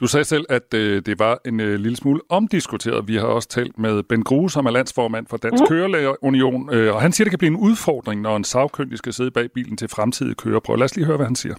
Du 0.00 0.06
sagde 0.06 0.24
selv, 0.24 0.44
at 0.50 0.74
øh, 0.74 1.02
det 1.06 1.18
var 1.18 1.40
en 1.46 1.60
øh, 1.60 1.74
lille 1.84 1.96
smule 1.96 2.20
omdiskuteret. 2.28 3.08
Vi 3.08 3.16
har 3.16 3.26
også 3.26 3.48
talt 3.48 3.78
med 3.78 4.02
Ben 4.02 4.22
Grue, 4.22 4.50
som 4.50 4.66
er 4.66 4.70
landsformand 4.70 5.26
for 5.30 5.36
Dansk 5.36 5.62
mm. 5.62 5.66
Kørelægerunion, 5.68 6.74
øh, 6.74 6.94
og 6.94 7.00
han 7.02 7.12
siger, 7.12 7.24
det 7.24 7.30
kan 7.32 7.38
blive 7.38 7.50
en 7.56 7.62
udfordring, 7.68 8.20
når 8.20 8.36
en 8.36 8.44
sagkyndig 8.44 8.98
skal 8.98 9.12
sidde 9.12 9.30
bag 9.30 9.46
bilen 9.54 9.76
til 9.76 9.88
fremtidige 9.88 10.34
køreprøver. 10.34 10.78
Lad 10.78 10.84
os 10.84 10.96
lige 10.96 11.06
høre, 11.06 11.16
hvad 11.16 11.26
han 11.26 11.36
siger. 11.36 11.54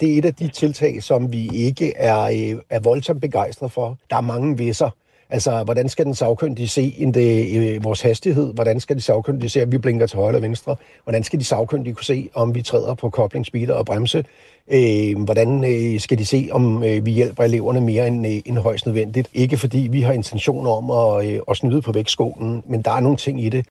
Det 0.00 0.14
er 0.14 0.18
et 0.18 0.24
af 0.24 0.34
de 0.34 0.48
tiltag, 0.48 1.02
som 1.02 1.32
vi 1.32 1.48
ikke 1.66 1.92
er, 1.96 2.22
øh, 2.24 2.60
er 2.70 2.80
voldsomt 2.84 3.20
begejstret 3.20 3.72
for. 3.72 3.96
Der 4.10 4.16
er 4.16 4.20
mange 4.20 4.58
visser. 4.58 4.90
Altså, 5.30 5.64
hvordan 5.64 5.88
skal 5.88 6.04
den 6.04 6.14
sagkyndige 6.14 6.68
se 6.68 6.94
en 6.98 7.14
det, 7.14 7.56
øh, 7.56 7.84
vores 7.84 8.00
hastighed? 8.00 8.54
Hvordan 8.54 8.80
skal 8.80 8.96
de 8.96 9.00
sagkyndige 9.00 9.50
se, 9.50 9.60
at 9.60 9.72
vi 9.72 9.78
blinker 9.78 10.06
til 10.06 10.16
højre 10.16 10.28
eller 10.28 10.40
venstre? 10.40 10.76
Hvordan 11.04 11.24
skal 11.24 11.38
de 11.38 11.44
sagkyndige 11.44 11.94
kunne 11.94 12.04
se, 12.04 12.30
om 12.34 12.54
vi 12.54 12.62
træder 12.62 12.94
på 12.94 13.10
koblingsbiler 13.10 13.74
og 13.74 13.86
bremse? 13.86 14.24
Øh, 14.72 15.22
hvordan 15.24 15.64
øh, 15.64 16.00
skal 16.00 16.18
de 16.18 16.26
se, 16.26 16.48
om 16.52 16.84
øh, 16.84 17.06
vi 17.06 17.10
hjælper 17.10 17.44
eleverne 17.44 17.80
mere 17.80 18.06
end, 18.06 18.26
øh, 18.26 18.32
end 18.46 18.58
højst 18.58 18.86
nødvendigt? 18.86 19.30
Ikke 19.34 19.56
fordi 19.56 19.88
vi 19.90 20.00
har 20.00 20.12
intentioner 20.12 20.70
om 20.70 20.90
at, 20.90 21.34
øh, 21.34 21.40
at 21.50 21.56
snyde 21.56 21.82
på 21.82 21.92
vægtskålen, 21.92 22.62
men 22.66 22.82
der 22.82 22.90
er 22.90 23.00
nogle 23.00 23.16
ting 23.16 23.44
i 23.44 23.48
det, 23.48 23.66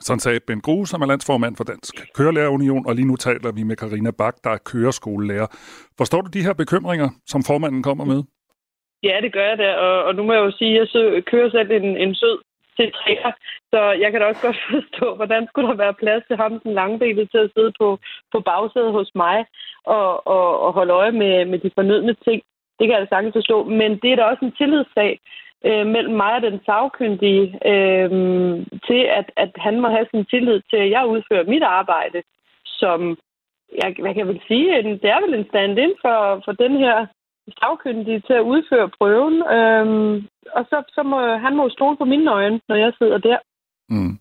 Sådan 0.00 0.20
sagde 0.20 0.40
Ben 0.46 0.60
Grue, 0.60 0.88
som 0.88 1.02
er 1.02 1.06
landsformand 1.06 1.56
for 1.56 1.64
Dansk 1.64 1.94
Kørelærerunion, 2.14 2.86
og 2.86 2.94
lige 2.94 3.06
nu 3.06 3.16
taler 3.16 3.52
vi 3.52 3.62
med 3.62 3.76
Karina 3.76 4.10
Bak, 4.10 4.34
der 4.44 4.50
er 4.50 4.58
køreskolelærer. 4.58 5.46
Forstår 5.98 6.20
du 6.20 6.28
de 6.28 6.42
her 6.42 6.52
bekymringer, 6.52 7.08
som 7.26 7.44
formanden 7.44 7.82
kommer 7.82 8.04
med? 8.04 8.22
Ja, 9.02 9.20
det 9.22 9.32
gør 9.32 9.46
jeg 9.48 9.58
da, 9.58 9.74
og, 9.74 10.04
og 10.04 10.14
nu 10.14 10.22
må 10.22 10.32
jeg 10.32 10.40
jo 10.40 10.50
sige, 10.50 10.72
at 10.74 10.78
jeg 10.78 10.88
sø- 10.88 11.20
kører 11.20 11.50
selv 11.50 11.70
en, 11.70 11.96
en 11.96 12.14
sød 12.14 12.38
til 12.76 12.92
træer. 12.92 13.32
så 13.72 13.80
jeg 14.02 14.10
kan 14.10 14.20
da 14.20 14.26
også 14.26 14.42
godt 14.46 14.60
forstå, 14.74 15.14
hvordan 15.14 15.46
skulle 15.46 15.68
der 15.68 15.74
være 15.74 15.94
plads 15.94 16.22
til 16.28 16.36
ham, 16.36 16.60
den 16.60 16.72
langbenet, 16.72 17.30
til 17.30 17.38
at 17.38 17.50
sidde 17.56 17.72
på, 17.80 17.98
på 18.32 18.40
bagsædet 18.40 18.92
hos 18.92 19.10
mig 19.14 19.46
og, 19.84 20.26
og, 20.26 20.60
og 20.60 20.72
holde 20.72 20.92
øje 20.92 21.12
med, 21.12 21.44
med 21.44 21.58
de 21.58 21.70
fornødne 21.74 22.14
ting. 22.14 22.42
Det 22.78 22.84
kan 22.88 22.92
jeg 22.94 23.00
da 23.00 23.06
sagtens 23.06 23.32
forstå, 23.32 23.64
men 23.64 23.90
det 24.02 24.12
er 24.12 24.16
da 24.16 24.22
også 24.22 24.44
en 24.44 24.56
tillidssag 24.58 25.20
øh, 25.66 25.86
mellem 25.86 26.14
mig 26.14 26.32
og 26.34 26.42
den 26.42 26.60
sagkyndige 26.66 27.46
øh, 27.72 28.10
til, 28.86 29.02
at, 29.18 29.26
at 29.36 29.52
han 29.56 29.80
må 29.80 29.88
have 29.88 30.06
sin 30.10 30.24
tillid 30.24 30.60
til, 30.70 30.76
at 30.76 30.90
jeg 30.90 31.06
udfører 31.06 31.50
mit 31.52 31.62
arbejde 31.62 32.22
som, 32.64 33.18
jeg, 33.82 33.94
hvad 34.00 34.14
kan 34.14 34.22
jeg 34.22 34.28
vel 34.28 34.42
sige, 34.48 34.78
en, 34.78 34.98
det 35.02 35.10
er 35.10 35.20
vel 35.24 35.34
en 35.34 35.48
stand-in 35.48 35.92
for, 36.02 36.42
for 36.44 36.52
den 36.52 36.76
her 36.76 37.06
sagkyndige 37.60 38.20
til 38.26 38.32
at 38.32 38.48
udføre 38.52 38.90
prøven, 38.98 39.36
øhm, 39.56 40.14
og 40.56 40.62
så, 40.70 40.76
så 40.88 41.02
må 41.02 41.36
han 41.36 41.56
må 41.56 41.68
stole 41.68 41.96
på 41.96 42.04
mine 42.04 42.30
øjne, 42.30 42.60
når 42.68 42.76
jeg 42.76 42.92
sidder 42.98 43.18
der. 43.18 43.38
Mm. 43.88 44.18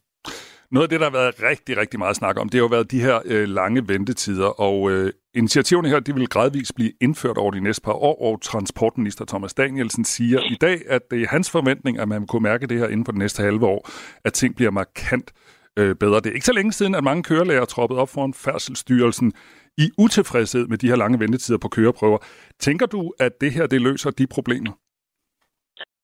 Noget 0.71 0.85
af 0.85 0.89
det, 0.89 0.99
der 0.99 1.05
har 1.05 1.17
været 1.21 1.43
rigtig, 1.49 1.77
rigtig 1.77 1.99
meget 1.99 2.15
snak 2.15 2.39
om, 2.39 2.49
det 2.49 2.57
har 2.57 2.63
jo 2.63 2.75
været 2.75 2.91
de 2.91 3.01
her 3.01 3.19
øh, 3.25 3.47
lange 3.47 3.87
ventetider, 3.87 4.61
og 4.61 4.91
øh, 4.91 5.11
initiativerne 5.33 5.89
her, 5.89 5.99
de 5.99 6.15
vil 6.15 6.29
gradvist 6.29 6.75
blive 6.75 6.91
indført 7.01 7.37
over 7.37 7.51
de 7.51 7.59
næste 7.59 7.81
par 7.81 7.93
år, 7.93 8.21
og 8.21 8.41
transportminister 8.41 9.25
Thomas 9.25 9.53
Danielsen 9.53 10.05
siger 10.05 10.39
i 10.39 10.57
dag, 10.61 10.77
at 10.89 11.01
det 11.11 11.21
er 11.21 11.27
hans 11.27 11.51
forventning, 11.51 11.99
at 11.99 12.07
man 12.07 12.27
kunne 12.27 12.43
mærke 12.43 12.67
det 12.67 12.79
her 12.79 12.87
inden 12.87 13.05
for 13.05 13.11
det 13.11 13.19
næste 13.19 13.43
halve 13.43 13.65
år, 13.65 13.89
at 14.25 14.33
ting 14.33 14.55
bliver 14.55 14.71
markant 14.71 15.31
øh, 15.79 15.95
bedre. 15.95 16.15
Det 16.15 16.25
er 16.25 16.33
ikke 16.33 16.45
så 16.45 16.53
længe 16.53 16.71
siden, 16.71 16.95
at 16.95 17.03
mange 17.03 17.23
kørelærer 17.23 17.65
troppede 17.65 17.99
op 17.99 18.09
foran 18.09 18.33
Færdselsstyrelsen 18.33 19.33
i 19.77 19.85
utilfredshed 19.97 20.67
med 20.67 20.77
de 20.77 20.87
her 20.87 20.95
lange 20.95 21.19
ventetider 21.19 21.59
på 21.61 21.67
køreprøver. 21.67 22.17
Tænker 22.59 22.85
du, 22.85 23.13
at 23.19 23.41
det 23.41 23.51
her 23.51 23.67
det 23.67 23.81
løser 23.81 24.11
de 24.11 24.27
problemer? 24.27 24.71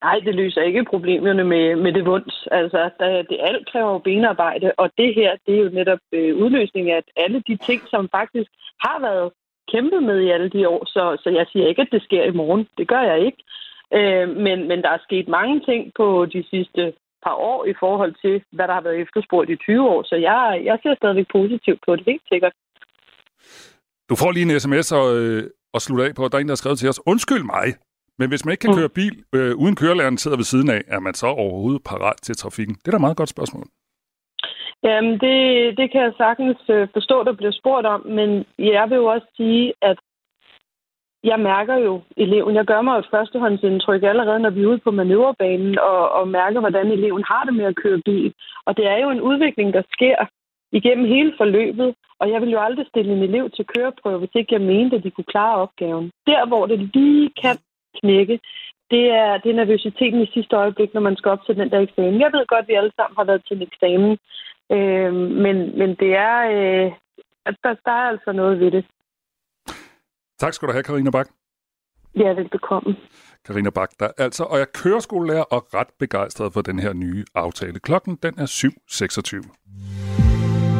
Nej, 0.03 0.19
det 0.25 0.35
løser 0.35 0.61
ikke 0.61 0.83
problemerne 0.83 1.43
med, 1.43 1.75
med 1.75 1.93
det 1.93 2.05
vunds. 2.05 2.47
Altså, 2.51 2.89
der, 2.99 3.21
det 3.21 3.37
alt 3.39 3.71
kræver 3.71 3.91
jo 3.91 3.97
benarbejde, 3.97 4.71
og 4.77 4.89
det 4.97 5.15
her, 5.15 5.31
det 5.45 5.55
er 5.55 5.63
jo 5.63 5.69
netop 5.69 5.99
øh, 6.11 6.37
udløsningen 6.37 6.95
af 6.95 7.03
alle 7.15 7.43
de 7.47 7.57
ting, 7.57 7.81
som 7.87 8.09
faktisk 8.09 8.51
har 8.79 8.99
været 8.99 9.31
kæmpet 9.71 10.03
med 10.03 10.19
i 10.21 10.29
alle 10.29 10.49
de 10.49 10.67
år. 10.69 10.85
Så, 10.85 11.17
så 11.23 11.29
jeg 11.29 11.45
siger 11.51 11.67
ikke, 11.67 11.81
at 11.81 11.91
det 11.91 12.03
sker 12.03 12.23
i 12.23 12.37
morgen. 12.41 12.67
Det 12.77 12.87
gør 12.87 13.01
jeg 13.01 13.19
ikke. 13.25 13.43
Øh, 13.93 14.29
men, 14.45 14.67
men 14.67 14.81
der 14.81 14.89
er 14.89 15.05
sket 15.07 15.27
mange 15.27 15.59
ting 15.59 15.91
på 15.95 16.25
de 16.25 16.43
sidste 16.49 16.93
par 17.25 17.35
år 17.35 17.65
i 17.65 17.73
forhold 17.79 18.13
til, 18.23 18.43
hvad 18.51 18.67
der 18.67 18.73
har 18.73 18.81
været 18.81 19.01
efterspurgt 19.01 19.49
i 19.49 19.55
20 19.55 19.89
år. 19.89 20.03
Så 20.03 20.15
jeg, 20.15 20.61
jeg 20.63 20.79
ser 20.83 20.95
stadigvæk 20.95 21.27
positivt 21.31 21.79
på 21.85 21.95
det, 21.95 22.05
helt 22.05 22.27
sikkert. 22.31 22.53
Du 24.09 24.15
får 24.15 24.31
lige 24.31 24.45
en 24.53 24.59
sms 24.59 24.91
og, 24.91 25.07
øh, 25.17 25.43
og 25.73 25.81
slutte 25.81 26.05
af 26.05 26.15
på, 26.15 26.27
der 26.27 26.37
er 26.37 26.41
en, 26.41 26.47
der 26.47 26.55
har 26.55 26.63
skrevet 26.63 26.79
til 26.79 26.89
os, 26.89 27.01
undskyld 27.05 27.43
mig, 27.43 27.67
men 28.19 28.29
hvis 28.29 28.45
man 28.45 28.51
ikke 28.51 28.65
kan 28.65 28.75
køre 28.75 28.89
bil, 28.99 29.15
øh, 29.35 29.55
uden 29.55 29.75
kørelæreren 29.75 30.17
sidder 30.17 30.37
ved 30.37 30.43
siden 30.43 30.69
af, 30.69 30.81
er 30.87 30.99
man 30.99 31.13
så 31.13 31.27
overhovedet 31.27 31.83
parat 31.83 32.17
til 32.21 32.35
trafikken? 32.35 32.75
Det 32.75 32.87
er 32.87 32.91
da 32.91 32.97
et 32.97 33.07
meget 33.07 33.17
godt 33.17 33.29
spørgsmål. 33.29 33.65
Jamen, 34.83 35.13
det, 35.23 35.37
det 35.77 35.91
kan 35.91 36.01
jeg 36.01 36.13
sagtens 36.17 36.57
øh, 36.69 36.87
forstå, 36.93 37.23
der 37.23 37.33
bliver 37.33 37.51
spurgt 37.51 37.87
om, 37.87 38.01
men 38.05 38.45
jeg 38.59 38.85
vil 38.89 38.95
jo 38.95 39.05
også 39.05 39.27
sige, 39.37 39.73
at 39.81 39.97
jeg 41.23 41.39
mærker 41.39 41.75
jo 41.75 42.01
eleven. 42.17 42.55
Jeg 42.55 42.65
gør 42.65 42.81
mig 42.81 42.97
et 42.97 43.11
førstehåndsindtryk 43.11 44.03
allerede, 44.03 44.39
når 44.39 44.49
vi 44.49 44.61
er 44.63 44.67
ude 44.67 44.83
på 44.85 44.91
manøvrebanen 44.91 45.79
og, 45.79 46.11
og 46.11 46.27
mærker, 46.27 46.59
hvordan 46.59 46.87
eleven 46.91 47.23
har 47.23 47.43
det 47.43 47.53
med 47.53 47.65
at 47.65 47.75
køre 47.83 48.01
bil. 48.05 48.33
Og 48.65 48.77
det 48.77 48.85
er 48.87 48.97
jo 49.03 49.09
en 49.09 49.21
udvikling, 49.21 49.73
der 49.73 49.83
sker 49.95 50.17
igennem 50.71 51.05
hele 51.05 51.33
forløbet, 51.37 51.95
og 52.19 52.31
jeg 52.31 52.41
vil 52.41 52.49
jo 52.49 52.59
aldrig 52.59 52.85
stille 52.87 53.13
en 53.13 53.23
elev 53.23 53.49
til 53.49 53.65
køreprøve, 53.65 54.19
hvis 54.19 54.35
ikke 54.35 54.53
jeg 54.53 54.61
mente, 54.61 54.95
at 54.95 55.03
de 55.03 55.11
kunne 55.11 55.33
klare 55.33 55.55
opgaven. 55.55 56.11
Der, 56.27 56.47
hvor 56.47 56.65
det 56.65 56.79
lige 56.93 57.29
kan 57.41 57.57
knække, 57.99 58.39
det 58.91 59.03
er, 59.21 59.37
det 59.37 59.49
er 59.51 59.55
nervøsiteten 59.61 60.21
i 60.21 60.31
sidste 60.33 60.55
øjeblik, 60.55 60.93
når 60.93 61.01
man 61.01 61.17
skal 61.17 61.31
op 61.31 61.45
til 61.45 61.55
den 61.55 61.69
der 61.71 61.79
eksamen. 61.79 62.21
Jeg 62.21 62.31
ved 62.33 62.45
godt, 62.47 62.63
at 62.63 62.67
vi 62.67 62.73
alle 62.73 62.91
sammen 62.95 63.15
har 63.17 63.23
været 63.23 63.45
til 63.47 63.57
en 63.57 63.67
eksamen, 63.69 64.17
øh, 64.71 65.13
men, 65.43 65.55
men 65.79 65.89
det 66.01 66.11
er, 66.15 66.37
øh, 66.55 66.91
der, 67.63 67.73
der 67.85 67.91
er 67.91 68.07
altså 68.13 68.31
noget 68.31 68.59
ved 68.59 68.71
det. 68.71 68.85
Tak 70.39 70.53
skal 70.53 70.67
du 70.67 70.73
have, 70.73 70.83
Karina 70.83 71.09
Bak. 71.09 71.27
Ja, 72.15 72.29
velbekomme. 72.29 72.95
Karina 73.45 73.69
Bak, 73.69 73.89
der 73.99 74.09
altså, 74.17 74.43
og 74.43 74.57
jeg 74.57 74.67
kører 74.73 74.99
skolelærer 74.99 75.43
og 75.43 75.73
ret 75.73 75.87
begejstret 75.99 76.53
for 76.53 76.61
den 76.61 76.79
her 76.79 76.93
nye 76.93 77.25
aftale. 77.35 77.79
Klokken 77.79 78.15
den 78.15 78.39
er 78.39 78.45
7.26. 78.45 80.26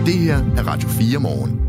Det 0.08 0.18
her 0.18 0.38
er 0.38 0.68
Radio 0.68 0.90
4 0.90 1.20
morgen. 1.20 1.62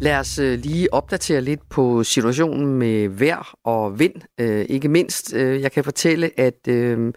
Lad 0.00 0.18
os 0.18 0.38
øh, 0.38 0.58
lige 0.58 0.94
opdatere 0.94 1.40
lidt 1.40 1.60
på 1.70 2.04
situationen 2.04 2.74
med 2.74 3.08
vejr 3.08 3.54
og 3.64 3.98
vind, 3.98 4.14
øh, 4.40 4.66
ikke 4.68 4.88
mindst. 4.88 5.34
Øh, 5.34 5.60
jeg 5.60 5.72
kan 5.72 5.84
fortælle, 5.84 6.30
at 6.40 6.68
øh, 6.68 7.12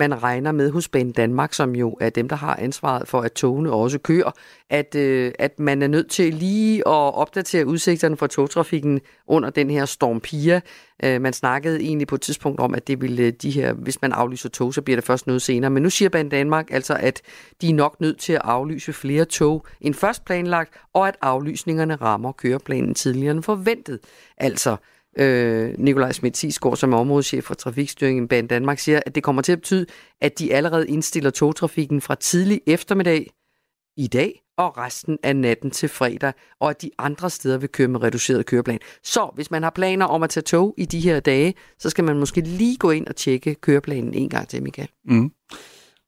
man 0.00 0.22
regner 0.22 0.52
med 0.52 0.70
hos 0.70 0.88
Banen 0.88 1.12
Danmark, 1.12 1.54
som 1.54 1.76
jo 1.76 1.96
er 2.00 2.10
dem, 2.10 2.28
der 2.28 2.36
har 2.36 2.56
ansvaret 2.56 3.08
for, 3.08 3.20
at 3.20 3.32
togene 3.32 3.72
også 3.72 3.98
kører, 3.98 4.30
at, 4.70 4.94
øh, 4.94 5.32
at 5.38 5.58
man 5.58 5.82
er 5.82 5.86
nødt 5.86 6.10
til 6.10 6.34
lige 6.34 6.78
at 6.78 7.14
opdatere 7.14 7.66
udsigterne 7.66 8.16
for 8.16 8.26
togtrafikken 8.26 9.00
under 9.26 9.50
den 9.50 9.70
her 9.70 9.84
Storm 9.84 10.20
Pia. 10.20 10.60
Øh, 11.04 11.20
man 11.20 11.32
snakkede 11.32 11.80
egentlig 11.80 12.08
på 12.08 12.14
et 12.14 12.20
tidspunkt 12.20 12.60
om, 12.60 12.74
at 12.74 12.88
det 12.88 13.00
ville 13.00 13.22
øh, 13.22 13.32
de 13.42 13.50
her, 13.50 13.72
hvis 13.72 14.02
man 14.02 14.12
aflyser 14.12 14.48
tog, 14.48 14.74
så 14.74 14.82
bliver 14.82 14.96
det 14.96 15.04
først 15.04 15.26
noget 15.26 15.42
senere. 15.42 15.70
Men 15.70 15.82
nu 15.82 15.90
siger 15.90 16.08
Banen 16.08 16.30
Danmark 16.30 16.68
altså, 16.70 16.96
at 17.00 17.22
de 17.60 17.70
er 17.70 17.74
nok 17.74 18.00
nødt 18.00 18.18
til 18.18 18.32
at 18.32 18.40
aflyse 18.44 18.92
flere 18.92 19.24
tog 19.24 19.66
end 19.80 19.94
først 19.94 20.24
planlagt, 20.24 20.74
og 20.94 21.08
at 21.08 21.16
aflysningerne 21.22 21.96
rammer 21.96 22.32
køreplanen 22.32 22.94
tidligere 22.94 23.30
end 23.30 23.42
forventet. 23.42 23.98
Altså, 24.36 24.76
øh, 25.18 25.74
Nikolaj 25.78 26.12
Schmidt 26.12 26.34
Tisgaard, 26.34 26.76
som 26.76 26.92
er 26.92 26.96
områdeschef 26.96 27.44
for 27.44 27.54
trafikstyringen 27.54 28.24
i 28.24 28.26
Banen 28.26 28.46
Danmark, 28.46 28.78
siger, 28.78 29.00
at 29.06 29.14
det 29.14 29.22
kommer 29.22 29.42
til 29.42 29.52
at 29.52 29.58
betyde, 29.58 29.86
at 30.20 30.38
de 30.38 30.54
allerede 30.54 30.88
indstiller 30.88 31.30
togtrafikken 31.30 32.00
fra 32.00 32.14
tidlig 32.14 32.60
eftermiddag 32.66 33.30
i 33.96 34.06
dag 34.06 34.42
og 34.58 34.78
resten 34.78 35.18
af 35.22 35.36
natten 35.36 35.70
til 35.70 35.88
fredag, 35.88 36.32
og 36.60 36.70
at 36.70 36.82
de 36.82 36.90
andre 36.98 37.30
steder 37.30 37.58
vil 37.58 37.68
køre 37.68 37.88
med 37.88 38.02
reduceret 38.02 38.46
køreplan. 38.46 38.78
Så 39.02 39.30
hvis 39.34 39.50
man 39.50 39.62
har 39.62 39.70
planer 39.70 40.06
om 40.06 40.22
at 40.22 40.30
tage 40.30 40.44
tog 40.44 40.74
i 40.78 40.84
de 40.84 41.00
her 41.00 41.20
dage, 41.20 41.54
så 41.78 41.90
skal 41.90 42.04
man 42.04 42.18
måske 42.18 42.40
lige 42.40 42.76
gå 42.76 42.90
ind 42.90 43.06
og 43.06 43.16
tjekke 43.16 43.54
køreplanen 43.54 44.14
en 44.14 44.28
gang 44.28 44.48
til, 44.48 44.62
Michael. 44.62 44.88
Mm. 45.04 45.30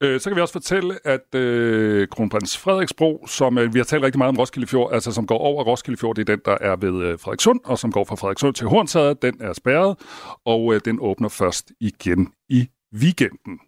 Øh, 0.03 0.21
så 0.21 0.31
kan 0.31 0.37
vi 0.37 0.41
også 0.41 0.53
fortælle, 0.53 1.07
at 1.07 1.35
øh, 1.35 2.09
kronprins 2.09 2.59
Frederiksbro, 2.59 3.27
som 3.27 3.59
øh, 3.59 3.75
vi 3.75 3.79
har 3.79 3.85
talt 3.85 4.03
rigtig 4.05 4.19
meget 4.19 4.29
om 4.29 4.37
Roskilde 4.37 4.67
Fjord, 4.67 4.93
altså 4.93 5.13
som 5.13 5.27
går 5.27 5.39
over 5.39 5.65
Roskilde 5.65 5.99
Fjord, 6.01 6.17
det 6.17 6.29
er 6.29 6.37
den, 6.37 6.41
der 6.45 6.59
er 6.61 6.77
ved 6.77 7.05
øh, 7.07 7.19
Frederikssund, 7.19 7.61
og 7.65 7.79
som 7.79 7.93
går 7.93 8.05
fra 8.05 8.17
Frederikssund 8.17 8.55
til 8.55 8.67
Hornsade, 8.67 9.15
den 9.23 9.37
er 9.41 9.53
spærret, 9.53 9.99
og 10.45 10.75
øh, 10.75 10.81
den 10.85 10.99
åbner 11.01 11.29
først 11.29 11.73
igen 11.81 12.33
i 12.49 12.69
weekenden. 12.95 13.59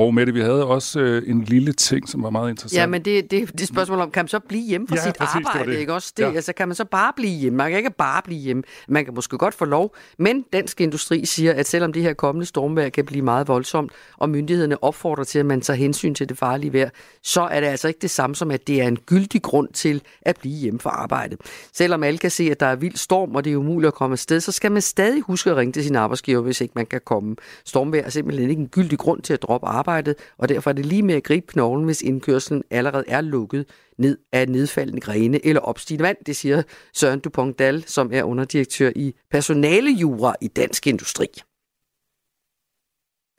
Og 0.00 0.14
Mette, 0.14 0.32
vi 0.34 0.40
havde 0.40 0.66
også 0.66 1.00
øh, 1.00 1.22
en 1.26 1.42
lille 1.44 1.72
ting, 1.72 2.08
som 2.08 2.22
var 2.22 2.30
meget 2.30 2.50
interessant. 2.50 2.80
Ja, 2.80 2.86
men 2.86 3.02
det, 3.04 3.30
det, 3.30 3.58
det 3.58 3.68
spørgsmål 3.68 4.00
om, 4.00 4.10
kan 4.10 4.22
man 4.22 4.28
så 4.28 4.38
blive 4.38 4.62
hjemme 4.68 4.88
fra 4.88 4.96
Ja, 4.96 5.02
sit 5.02 5.16
præcis, 5.16 5.34
det 5.34 5.46
arbejde? 5.46 5.72
det. 5.72 5.78
Ikke 5.78 5.94
også? 5.94 6.12
Det, 6.16 6.22
Ja. 6.22 6.30
altså, 6.32 6.52
kan 6.52 6.68
man 6.68 6.74
så 6.74 6.84
bare 6.84 7.12
blive 7.16 7.38
hjemme? 7.38 7.56
Man 7.56 7.70
kan 7.70 7.78
ikke 7.78 7.90
bare 7.90 8.22
blive 8.24 8.40
hjemme. 8.40 8.62
Man 8.88 9.04
kan 9.04 9.14
måske 9.14 9.38
godt 9.38 9.54
få 9.54 9.64
lov, 9.64 9.94
men 10.18 10.44
Dansk 10.52 10.80
Industri 10.80 11.24
siger, 11.24 11.52
at 11.52 11.66
selvom 11.68 11.92
det 11.92 12.02
her 12.02 12.12
kommende 12.12 12.46
stormvejr 12.46 12.88
kan 12.88 13.04
blive 13.04 13.22
meget 13.24 13.48
voldsomt, 13.48 13.92
og 14.16 14.30
myndighederne 14.30 14.84
opfordrer 14.84 15.24
til, 15.24 15.38
at 15.38 15.46
man 15.46 15.60
tager 15.60 15.76
hensyn 15.76 16.14
til 16.14 16.28
det 16.28 16.38
farlige 16.38 16.72
vejr, 16.72 16.90
så 17.22 17.40
er 17.42 17.60
det 17.60 17.66
altså 17.66 17.88
ikke 17.88 17.98
det 18.02 18.10
samme 18.10 18.36
som, 18.36 18.50
at 18.50 18.66
det 18.66 18.82
er 18.82 18.88
en 18.88 18.96
gyldig 18.96 19.42
grund 19.42 19.68
til 19.68 20.02
at 20.22 20.36
blive 20.40 20.54
hjemme 20.54 20.80
fra 20.80 20.90
arbejde. 20.90 21.36
Selvom 21.72 22.02
alle 22.02 22.18
kan 22.18 22.30
se, 22.30 22.50
at 22.50 22.60
der 22.60 22.66
er 22.66 22.76
vild 22.76 22.96
storm, 22.96 23.34
og 23.34 23.44
det 23.44 23.52
er 23.52 23.56
umuligt 23.56 23.88
at 23.88 23.94
komme 23.94 24.14
afsted, 24.14 24.40
så 24.40 24.52
skal 24.52 24.72
man 24.72 24.82
stadig 24.82 25.22
huske 25.22 25.50
at 25.50 25.56
ringe 25.56 25.72
til 25.72 25.84
sin 25.84 25.96
arbejdsgiver, 25.96 26.40
hvis 26.40 26.60
ikke 26.60 26.72
man 26.76 26.86
kan 26.86 27.00
komme. 27.06 27.36
Stormvejr 27.64 28.04
er 28.04 28.10
simpelthen 28.10 28.50
ikke 28.50 28.60
en 28.60 28.68
gyldig 28.68 28.98
grund 28.98 29.22
til 29.22 29.32
at 29.32 29.42
droppe 29.42 29.66
arbejdet, 29.90 30.16
og 30.38 30.48
derfor 30.48 30.70
er 30.70 30.74
det 30.74 30.86
lige 30.86 31.02
med 31.02 31.14
at 31.14 31.22
gribe 31.22 31.46
knoglen, 31.46 31.84
hvis 31.84 32.02
indkørslen 32.02 32.62
allerede 32.70 33.04
er 33.08 33.20
lukket 33.20 33.66
ned 33.98 34.18
af 34.32 34.48
nedfaldende 34.48 35.00
grene 35.00 35.46
eller 35.46 35.60
opstigende 35.60 36.02
vand. 36.02 36.16
Det 36.26 36.36
siger 36.36 36.62
Søren 36.94 37.20
Dupont 37.20 37.58
Dal, 37.58 37.84
som 37.84 38.12
er 38.12 38.22
underdirektør 38.22 38.90
i 38.96 39.14
personalejura 39.30 40.34
i 40.40 40.48
Dansk 40.48 40.86
Industri. 40.86 41.26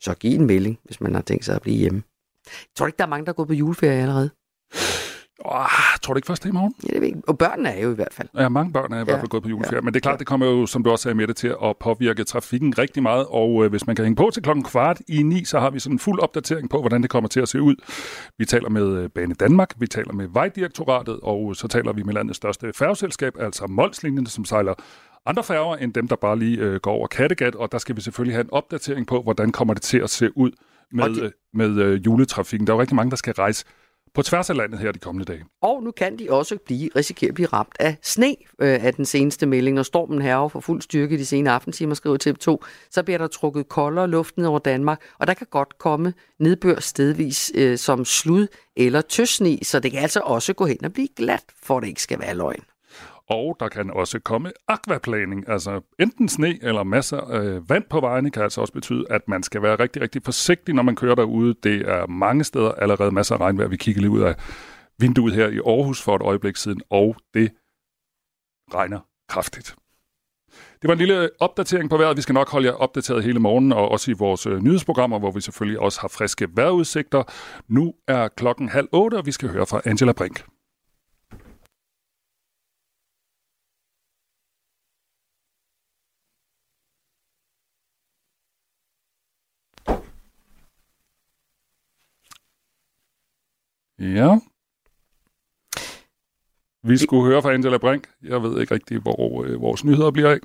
Så 0.00 0.14
giv 0.14 0.40
en 0.40 0.46
melding, 0.46 0.78
hvis 0.84 1.00
man 1.00 1.14
har 1.14 1.22
tænkt 1.22 1.44
sig 1.44 1.56
at 1.56 1.62
blive 1.62 1.76
hjemme. 1.76 2.02
Jeg 2.46 2.74
tror 2.76 2.86
ikke, 2.86 2.96
der 2.96 3.04
er 3.04 3.08
mange, 3.08 3.26
der 3.26 3.32
går 3.32 3.44
på 3.44 3.52
juleferie 3.52 4.02
allerede. 4.02 4.30
Oh, 5.44 5.66
tror 6.02 6.14
du 6.14 6.18
ikke 6.18 6.26
først 6.26 6.42
det 6.42 6.48
i 6.48 6.52
morgen? 6.52 6.74
Ja, 6.82 6.92
det 6.92 7.00
ved 7.00 7.08
ikke. 7.08 7.20
Og 7.26 7.38
børnene 7.38 7.68
er 7.68 7.82
jo 7.82 7.92
i 7.92 7.94
hvert 7.94 8.12
fald. 8.12 8.28
Ja, 8.38 8.48
mange 8.48 8.72
børn 8.72 8.92
er 8.92 9.00
i 9.00 9.04
hvert 9.04 9.18
fald 9.18 9.28
gået 9.28 9.42
på 9.42 9.48
juleferie. 9.48 9.80
Men 9.80 9.94
det 9.94 10.00
er 10.00 10.02
klart, 10.02 10.18
det 10.18 10.26
kommer 10.26 10.46
jo, 10.46 10.66
som 10.66 10.82
du 10.82 10.90
også 10.90 11.02
sagde 11.02 11.14
med 11.14 11.26
det, 11.26 11.36
til 11.36 11.54
at 11.64 11.76
påvirke 11.80 12.24
trafikken 12.24 12.78
rigtig 12.78 13.02
meget. 13.02 13.26
Og 13.28 13.64
øh, 13.64 13.70
hvis 13.70 13.86
man 13.86 13.96
kan 13.96 14.04
hænge 14.04 14.16
på 14.16 14.30
til 14.34 14.42
klokken 14.42 14.64
kvart 14.64 15.00
i 15.08 15.22
ni, 15.22 15.44
så 15.44 15.60
har 15.60 15.70
vi 15.70 15.78
sådan 15.78 15.94
en 15.94 15.98
fuld 15.98 16.20
opdatering 16.20 16.70
på, 16.70 16.80
hvordan 16.80 17.02
det 17.02 17.10
kommer 17.10 17.28
til 17.28 17.40
at 17.40 17.48
se 17.48 17.60
ud. 17.62 17.74
Vi 18.38 18.44
taler 18.44 18.68
med 18.68 18.86
øh, 18.96 19.08
Bane 19.08 19.34
Danmark, 19.34 19.74
vi 19.78 19.86
taler 19.86 20.12
med 20.12 20.28
Vejdirektoratet, 20.32 21.18
og 21.22 21.56
så 21.56 21.68
taler 21.68 21.92
vi 21.92 22.02
med 22.02 22.14
landets 22.14 22.36
største 22.36 22.72
færgeselskab, 22.74 23.32
altså 23.40 23.66
Molslinjen, 23.66 24.26
som 24.26 24.44
sejler 24.44 24.74
andre 25.26 25.42
færger 25.44 25.76
end 25.76 25.92
dem, 25.92 26.08
der 26.08 26.16
bare 26.16 26.38
lige 26.38 26.58
øh, 26.58 26.80
går 26.80 26.92
over 26.92 27.06
Kattegat. 27.06 27.54
Og 27.54 27.72
der 27.72 27.78
skal 27.78 27.96
vi 27.96 28.00
selvfølgelig 28.00 28.34
have 28.34 28.44
en 28.44 28.52
opdatering 28.52 29.06
på, 29.06 29.22
hvordan 29.22 29.52
kommer 29.52 29.74
det 29.74 29.82
til 29.82 29.98
at 29.98 30.10
se 30.10 30.36
ud 30.38 30.50
med, 30.92 31.04
det- 31.04 31.22
øh, 31.22 31.30
med 31.54 31.70
øh, 31.76 32.06
juletrafikken. 32.06 32.66
Der 32.66 32.72
er 32.72 32.76
jo 32.76 32.80
rigtig 32.80 32.96
mange, 32.96 33.10
der 33.10 33.16
skal 33.16 33.34
rejse 33.34 33.64
på 34.14 34.22
tværs 34.22 34.50
af 34.50 34.56
landet 34.56 34.80
her 34.80 34.92
de 34.92 34.98
kommende 34.98 35.32
dage. 35.32 35.44
Og 35.62 35.82
nu 35.82 35.90
kan 35.90 36.18
de 36.18 36.30
også 36.30 36.58
blive, 36.66 36.90
risikere 36.96 37.28
at 37.28 37.34
blive 37.34 37.48
ramt 37.48 37.76
af 37.80 37.96
sne 38.02 38.36
øh, 38.58 38.84
af 38.84 38.94
den 38.94 39.04
seneste 39.04 39.46
melding. 39.46 39.74
Når 39.74 39.82
stormen 39.82 40.22
herover 40.22 40.48
for 40.48 40.60
fuld 40.60 40.82
styrke 40.82 41.18
de 41.18 41.26
sene 41.26 41.50
aftentimer, 41.50 41.94
skriver 41.94 42.16
TV2, 42.26 42.68
så 42.90 43.02
bliver 43.02 43.18
der 43.18 43.26
trukket 43.26 43.68
koldere 43.68 44.08
luft 44.08 44.36
ned 44.36 44.46
over 44.46 44.58
Danmark, 44.58 45.02
og 45.18 45.26
der 45.26 45.34
kan 45.34 45.46
godt 45.50 45.78
komme 45.78 46.14
nedbør 46.38 46.80
stedvis 46.80 47.52
øh, 47.54 47.78
som 47.78 48.04
slud 48.04 48.46
eller 48.76 49.00
tøsne, 49.00 49.58
så 49.62 49.80
det 49.80 49.92
kan 49.92 50.02
altså 50.02 50.20
også 50.20 50.52
gå 50.52 50.66
hen 50.66 50.84
og 50.84 50.92
blive 50.92 51.08
glat, 51.16 51.44
for 51.62 51.80
det 51.80 51.88
ikke 51.88 52.02
skal 52.02 52.20
være 52.20 52.34
løgn. 52.34 52.62
Og 53.32 53.56
der 53.60 53.68
kan 53.68 53.90
også 53.90 54.18
komme 54.18 54.52
akvaplaning, 54.68 55.48
altså 55.48 55.80
enten 56.00 56.28
sne 56.28 56.58
eller 56.62 56.82
masser 56.82 57.20
af 57.20 57.68
vand 57.68 57.84
på 57.90 58.00
vejene, 58.00 58.30
kan 58.30 58.42
altså 58.42 58.60
også 58.60 58.72
betyde, 58.72 59.04
at 59.10 59.28
man 59.28 59.42
skal 59.42 59.62
være 59.62 59.76
rigtig, 59.76 60.02
rigtig 60.02 60.22
forsigtig, 60.24 60.74
når 60.74 60.82
man 60.82 60.96
kører 60.96 61.14
derude. 61.14 61.54
Det 61.62 61.88
er 61.88 62.06
mange 62.06 62.44
steder 62.44 62.72
allerede 62.72 63.10
masser 63.10 63.34
af 63.34 63.40
regnvejr. 63.40 63.68
Vi 63.68 63.76
kigger 63.76 64.00
lige 64.00 64.10
ud 64.10 64.20
af 64.20 64.34
vinduet 64.98 65.34
her 65.34 65.48
i 65.48 65.56
Aarhus 65.56 66.02
for 66.02 66.16
et 66.16 66.22
øjeblik 66.22 66.56
siden, 66.56 66.80
og 66.90 67.16
det 67.34 67.50
regner 68.74 69.00
kraftigt. 69.28 69.74
Det 70.82 70.88
var 70.88 70.92
en 70.92 70.98
lille 70.98 71.30
opdatering 71.40 71.90
på 71.90 71.96
vejret. 71.96 72.16
Vi 72.16 72.22
skal 72.22 72.32
nok 72.32 72.50
holde 72.50 72.66
jer 72.66 72.74
opdateret 72.74 73.24
hele 73.24 73.40
morgenen, 73.40 73.72
og 73.72 73.88
også 73.88 74.10
i 74.10 74.14
vores 74.14 74.46
øh, 74.46 74.62
nyhedsprogrammer, 74.62 75.18
hvor 75.18 75.30
vi 75.30 75.40
selvfølgelig 75.40 75.80
også 75.80 76.00
har 76.00 76.08
friske 76.08 76.48
vejrudsigter. 76.54 77.22
Nu 77.68 77.94
er 78.08 78.28
klokken 78.28 78.68
halv 78.68 78.88
otte, 78.92 79.14
og 79.14 79.26
vi 79.26 79.32
skal 79.32 79.48
høre 79.48 79.66
fra 79.66 79.80
Angela 79.84 80.12
Brink. 80.12 80.44
Ja. 94.02 94.38
Vi 96.82 96.98
skulle 96.98 97.26
høre 97.26 97.42
fra 97.42 97.52
Angela 97.52 97.78
Brink. 97.78 98.08
Jeg 98.22 98.42
ved 98.42 98.60
ikke 98.60 98.74
rigtig, 98.74 98.98
hvor 98.98 99.44
øh, 99.44 99.60
vores 99.60 99.84
nyheder 99.84 100.10
bliver 100.10 100.30
af. 100.30 100.38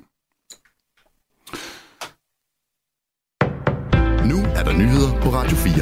Nu 4.30 4.36
er 4.58 4.64
der 4.64 4.72
nyheder 4.72 5.20
på 5.22 5.28
Radio 5.28 5.56
4. 5.56 5.72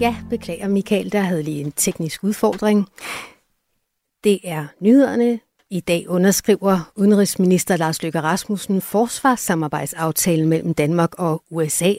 Ja, 0.00 0.16
beklager 0.30 0.68
Michael, 0.68 1.12
der 1.12 1.20
havde 1.20 1.42
lige 1.42 1.60
en 1.60 1.72
teknisk 1.72 2.24
udfordring. 2.24 2.88
Det 4.24 4.40
er 4.44 4.66
nyhederne. 4.80 5.40
I 5.72 5.80
dag 5.80 6.04
underskriver 6.08 6.92
udenrigsminister 6.96 7.76
Lars 7.76 8.02
Løkke 8.02 8.20
Rasmussen 8.20 8.80
forsvarssamarbejdsaftalen 8.80 10.48
mellem 10.48 10.74
Danmark 10.74 11.10
og 11.18 11.42
USA. 11.50 11.94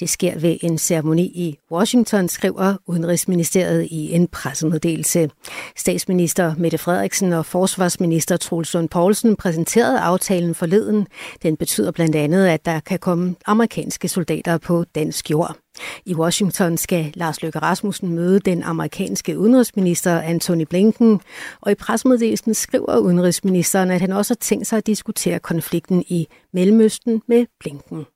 Det 0.00 0.08
sker 0.10 0.38
ved 0.38 0.56
en 0.62 0.78
ceremoni 0.78 1.22
i 1.22 1.58
Washington, 1.70 2.28
skriver 2.28 2.76
Udenrigsministeriet 2.86 3.88
i 3.90 4.12
en 4.12 4.28
pressemeddelelse. 4.28 5.30
Statsminister 5.76 6.54
Mette 6.58 6.78
Frederiksen 6.78 7.32
og 7.32 7.46
forsvarsminister 7.46 8.36
Troels 8.36 8.74
Lund 8.74 8.88
Poulsen 8.88 9.36
præsenterede 9.36 10.00
aftalen 10.00 10.54
forleden. 10.54 11.06
Den 11.42 11.56
betyder 11.56 11.90
blandt 11.90 12.16
andet, 12.16 12.46
at 12.46 12.64
der 12.64 12.80
kan 12.80 12.98
komme 12.98 13.34
amerikanske 13.46 14.08
soldater 14.08 14.58
på 14.58 14.84
dansk 14.94 15.30
jord. 15.30 15.56
I 16.06 16.14
Washington 16.14 16.76
skal 16.76 17.12
Lars 17.14 17.42
Løkke 17.42 17.58
Rasmussen 17.58 18.14
møde 18.14 18.40
den 18.40 18.62
amerikanske 18.62 19.38
udenrigsminister 19.38 20.20
Antony 20.20 20.64
Blinken, 20.70 21.20
og 21.60 21.72
i 21.72 21.74
presmeddelelsen 21.74 22.54
skriver 22.54 22.98
udenrigsministeren, 22.98 23.90
at 23.90 24.00
han 24.00 24.12
også 24.12 24.34
har 24.34 24.38
tænkt 24.40 24.66
sig 24.66 24.76
at 24.76 24.86
diskutere 24.86 25.38
konflikten 25.38 26.04
i 26.08 26.26
Mellemøsten 26.52 27.22
med 27.26 27.46
Blinken. 27.60 28.06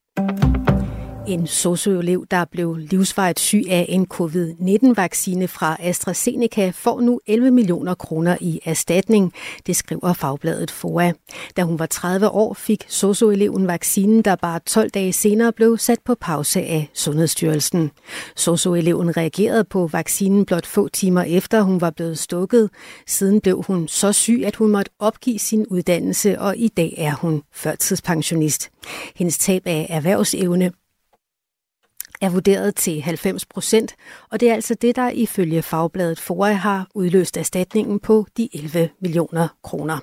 En 1.32 1.46
socioelev, 1.46 2.26
der 2.30 2.44
blev 2.44 2.76
livsvarigt 2.76 3.40
syg 3.40 3.64
af 3.68 3.86
en 3.88 4.06
covid-19-vaccine 4.06 5.48
fra 5.48 5.76
AstraZeneca, 5.80 6.72
får 6.74 7.00
nu 7.00 7.20
11 7.26 7.50
millioner 7.50 7.94
kroner 7.94 8.36
i 8.40 8.60
erstatning, 8.64 9.32
det 9.66 9.76
skriver 9.76 10.12
fagbladet 10.12 10.70
FOA. 10.70 11.12
Da 11.56 11.62
hun 11.62 11.78
var 11.78 11.86
30 11.86 12.28
år, 12.28 12.54
fik 12.54 12.84
socioeleven 12.88 13.66
vaccinen, 13.66 14.22
der 14.22 14.36
bare 14.36 14.60
12 14.66 14.90
dage 14.90 15.12
senere 15.12 15.52
blev 15.52 15.78
sat 15.78 15.98
på 16.04 16.14
pause 16.14 16.60
af 16.60 16.90
Sundhedsstyrelsen. 16.94 17.90
Socioeleven 18.36 19.16
reagerede 19.16 19.64
på 19.64 19.86
vaccinen 19.86 20.44
blot 20.44 20.66
få 20.66 20.88
timer 20.88 21.22
efter, 21.22 21.62
hun 21.62 21.80
var 21.80 21.90
blevet 21.90 22.18
stukket. 22.18 22.70
Siden 23.06 23.40
blev 23.40 23.62
hun 23.66 23.88
så 23.88 24.12
syg, 24.12 24.42
at 24.44 24.56
hun 24.56 24.70
måtte 24.70 24.90
opgive 24.98 25.38
sin 25.38 25.66
uddannelse, 25.66 26.40
og 26.40 26.56
i 26.56 26.68
dag 26.68 26.94
er 26.98 27.14
hun 27.14 27.42
førtidspensionist. 27.54 28.70
Hendes 29.16 29.38
tab 29.38 29.62
af 29.66 29.86
erhvervsevne 29.88 30.72
er 32.22 32.30
vurderet 32.30 32.74
til 32.74 33.02
90 33.02 33.46
procent, 33.46 33.96
og 34.30 34.40
det 34.40 34.50
er 34.50 34.54
altså 34.54 34.74
det, 34.74 34.96
der 34.96 35.10
ifølge 35.10 35.62
fagbladet 35.62 36.20
FOA 36.20 36.52
har 36.52 36.86
udløst 36.94 37.36
erstatningen 37.36 38.00
på 38.00 38.26
de 38.36 38.48
11 38.54 38.88
millioner 39.00 39.48
kroner. 39.62 39.98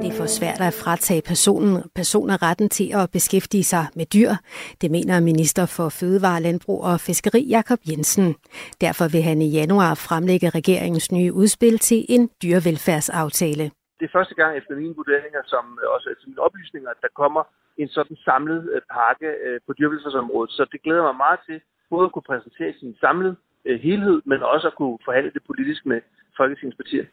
Det 0.00 0.08
er 0.12 0.16
for 0.22 0.26
svært 0.26 0.60
at 0.60 0.74
fratage 0.82 1.22
personen, 1.22 1.74
personer 1.94 2.42
retten 2.42 2.68
til 2.68 2.88
at 3.00 3.10
beskæftige 3.10 3.64
sig 3.64 3.84
med 3.96 4.06
dyr. 4.06 4.32
Det 4.80 4.90
mener 4.90 5.20
minister 5.20 5.66
for 5.66 5.88
Fødevare, 5.88 6.40
Landbrug 6.42 6.80
og 6.84 7.00
Fiskeri 7.00 7.42
Jakob 7.56 7.78
Jensen. 7.90 8.34
Derfor 8.80 9.06
vil 9.14 9.22
han 9.22 9.42
i 9.42 9.50
januar 9.60 9.94
fremlægge 9.94 10.48
regeringens 10.48 11.12
nye 11.12 11.32
udspil 11.32 11.78
til 11.78 12.00
en 12.08 12.30
dyrevelfærdsaftale. 12.42 13.64
Det 13.98 14.04
er 14.08 14.12
første 14.18 14.34
gang 14.34 14.52
efter 14.58 14.74
mine 14.76 14.94
vurderinger, 15.00 15.42
som 15.52 15.64
også 15.94 16.06
efter 16.12 16.24
mine 16.28 16.40
oplysninger, 16.46 16.90
at 16.90 17.00
der 17.02 17.12
kommer 17.22 17.42
en 17.82 17.88
sådan 17.88 18.16
samlet 18.28 18.60
øh, 18.74 18.80
pakke 18.96 19.30
øh, 19.46 19.60
på 19.66 19.72
dyrkelsesområdet. 19.78 20.50
Så 20.56 20.62
det 20.72 20.82
glæder 20.82 21.02
mig 21.02 21.16
meget 21.24 21.40
til 21.48 21.58
både 21.90 22.04
at 22.04 22.12
kunne 22.12 22.28
præsentere 22.30 22.72
sin 22.80 22.96
samlede 23.00 23.36
øh, 23.64 23.80
helhed, 23.80 24.18
men 24.24 24.42
også 24.42 24.66
at 24.70 24.74
kunne 24.78 24.98
forhandle 25.04 25.30
det 25.36 25.42
politisk 25.50 25.86
med 25.86 26.00
Folketingets 26.36 26.76
partier. 26.76 27.04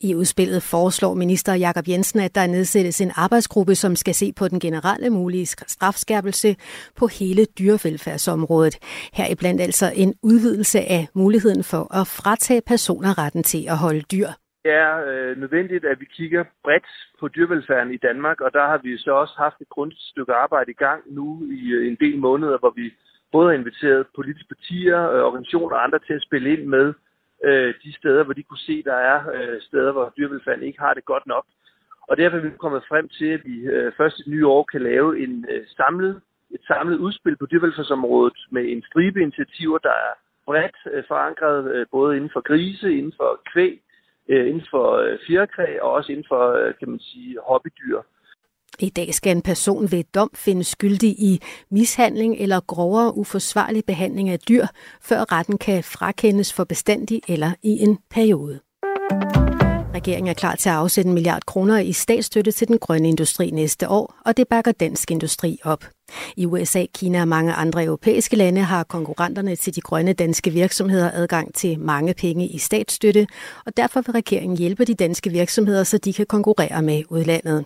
I 0.00 0.14
udspillet 0.14 0.62
foreslår 0.62 1.14
minister 1.14 1.54
Jakob 1.54 1.88
Jensen, 1.88 2.20
at 2.20 2.34
der 2.34 2.46
nedsættes 2.46 3.00
en 3.00 3.12
arbejdsgruppe, 3.16 3.74
som 3.74 3.96
skal 3.96 4.14
se 4.14 4.32
på 4.32 4.48
den 4.48 4.60
generelle 4.60 5.10
mulige 5.10 5.46
strafskærpelse 5.46 6.56
på 6.96 7.06
hele 7.06 7.44
dyrevelfærdsområdet. 7.58 8.78
Her 9.12 9.34
blandt 9.38 9.60
altså 9.60 9.92
en 9.94 10.14
udvidelse 10.22 10.78
af 10.80 11.08
muligheden 11.14 11.64
for 11.64 11.94
at 11.94 12.06
fratage 12.06 12.62
personer 12.66 13.18
retten 13.18 13.42
til 13.42 13.66
at 13.68 13.78
holde 13.78 14.02
dyr. 14.12 14.28
Er 14.64 15.04
øh, 15.10 15.36
nødvendigt, 15.36 15.84
at 15.84 16.00
vi 16.00 16.04
kigger 16.04 16.44
bredt 16.62 16.86
på 17.20 17.28
dyrevelfærden 17.28 17.94
i 17.94 17.96
Danmark, 17.96 18.40
og 18.40 18.52
der 18.52 18.66
har 18.66 18.78
vi 18.78 18.98
så 18.98 19.12
også 19.12 19.34
haft 19.36 19.60
et 19.60 19.68
grundigt 19.68 20.00
stykke 20.00 20.34
arbejde 20.34 20.70
i 20.70 20.74
gang 20.74 21.02
nu 21.06 21.42
i 21.50 21.70
øh, 21.72 21.88
en 21.88 21.96
del 22.00 22.18
måneder, 22.18 22.58
hvor 22.58 22.72
vi 22.76 22.92
både 23.32 23.48
har 23.48 23.58
inviteret 23.58 24.06
politiske 24.14 24.48
partier, 24.48 25.10
øh, 25.10 25.22
organisationer 25.22 25.76
og 25.76 25.84
andre 25.84 25.98
til 25.98 26.12
at 26.12 26.22
spille 26.22 26.52
ind 26.52 26.64
med 26.64 26.94
øh, 27.44 27.74
de 27.84 27.92
steder, 27.98 28.24
hvor 28.24 28.32
de 28.32 28.42
kunne 28.42 28.66
se, 28.68 28.82
der 28.82 28.94
er 28.94 29.18
øh, 29.34 29.60
steder, 29.60 29.92
hvor 29.92 30.12
dyrevelfærden 30.16 30.62
ikke 30.62 30.80
har 30.80 30.94
det 30.94 31.04
godt 31.04 31.26
nok. 31.26 31.46
Og 32.08 32.16
derfor 32.16 32.36
er 32.36 32.40
vi 32.40 32.50
kommet 32.50 32.84
frem 32.88 33.08
til, 33.08 33.26
at 33.26 33.42
vi 33.44 33.56
øh, 33.74 33.92
først 33.96 34.18
i 34.18 34.22
det 34.22 34.32
nye 34.32 34.46
år 34.46 34.64
kan 34.72 34.82
lave 34.82 35.22
en 35.24 35.46
øh, 35.50 35.66
samlet, 35.76 36.20
et 36.50 36.60
samlet 36.66 36.96
udspil 36.96 37.36
på 37.36 37.46
dyrevelfærdsområdet 37.46 38.38
med 38.50 38.64
en 38.68 38.82
stribe 38.82 39.22
initiativer, 39.22 39.78
der 39.78 39.96
er 40.08 40.12
bredt 40.46 40.76
øh, 40.92 41.04
forankret, 41.08 41.74
øh, 41.74 41.86
både 41.90 42.16
inden 42.16 42.30
for 42.32 42.40
grise, 42.40 42.92
inden 42.98 43.14
for 43.16 43.40
kvæg, 43.52 43.83
øh, 44.28 44.46
inden 44.48 44.66
for 44.70 44.86
øh, 44.96 45.18
fjerkræ 45.26 45.78
og 45.82 45.90
også 45.92 46.12
inden 46.12 46.26
for, 46.28 46.42
øh, 46.52 46.74
kan 46.78 46.88
man 46.90 47.00
sige, 47.00 47.38
hobbydyr. 47.48 48.00
I 48.78 48.90
dag 48.90 49.14
skal 49.14 49.36
en 49.36 49.42
person 49.42 49.82
ved 49.92 50.04
dom 50.14 50.30
findes 50.34 50.66
skyldig 50.66 51.08
i 51.08 51.40
mishandling 51.70 52.36
eller 52.38 52.60
grovere 52.60 53.16
uforsvarlig 53.16 53.84
behandling 53.86 54.28
af 54.30 54.38
dyr, 54.38 54.66
før 55.02 55.32
retten 55.32 55.58
kan 55.58 55.84
frakendes 55.84 56.54
for 56.56 56.64
bestandig 56.64 57.20
eller 57.28 57.50
i 57.62 57.72
en 57.82 57.98
periode. 58.10 58.60
Regeringen 60.04 60.30
er 60.30 60.34
klar 60.34 60.54
til 60.54 60.68
at 60.68 60.74
afsætte 60.74 61.08
en 61.08 61.14
milliard 61.14 61.42
kroner 61.46 61.78
i 61.78 61.92
statsstøtte 61.92 62.52
til 62.52 62.68
den 62.68 62.78
grønne 62.78 63.08
industri 63.08 63.50
næste 63.50 63.88
år, 63.88 64.14
og 64.24 64.36
det 64.36 64.48
bakker 64.48 64.72
dansk 64.72 65.10
industri 65.10 65.58
op. 65.64 65.84
I 66.36 66.46
USA, 66.46 66.84
Kina 66.94 67.20
og 67.20 67.28
mange 67.28 67.52
andre 67.52 67.84
europæiske 67.84 68.36
lande 68.36 68.60
har 68.62 68.84
konkurrenterne 68.84 69.56
til 69.56 69.74
de 69.74 69.80
grønne 69.80 70.12
danske 70.12 70.50
virksomheder 70.50 71.10
adgang 71.14 71.54
til 71.54 71.80
mange 71.80 72.14
penge 72.14 72.48
i 72.48 72.58
statsstøtte, 72.58 73.26
og 73.66 73.76
derfor 73.76 74.00
vil 74.00 74.12
regeringen 74.12 74.58
hjælpe 74.58 74.84
de 74.84 74.94
danske 74.94 75.30
virksomheder, 75.30 75.84
så 75.84 75.98
de 75.98 76.12
kan 76.12 76.26
konkurrere 76.26 76.82
med 76.82 77.02
udlandet. 77.08 77.64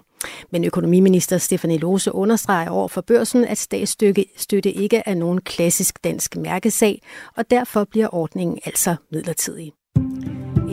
Men 0.53 0.65
økonomiminister 0.65 1.39
Stefanie 1.39 1.79
Lose 1.79 2.15
understreger 2.15 2.71
over 2.71 2.89
for 2.89 3.01
børsen, 3.01 3.45
at 3.45 3.59
statsstøtte 3.59 4.73
ikke 4.73 5.03
er 5.07 5.15
nogen 5.15 5.41
klassisk 5.41 6.05
dansk 6.05 6.37
mærkesag, 6.37 7.03
og 7.37 7.51
derfor 7.51 7.85
bliver 7.85 8.15
ordningen 8.15 8.59
altså 8.65 8.97
midlertidig. 9.13 9.78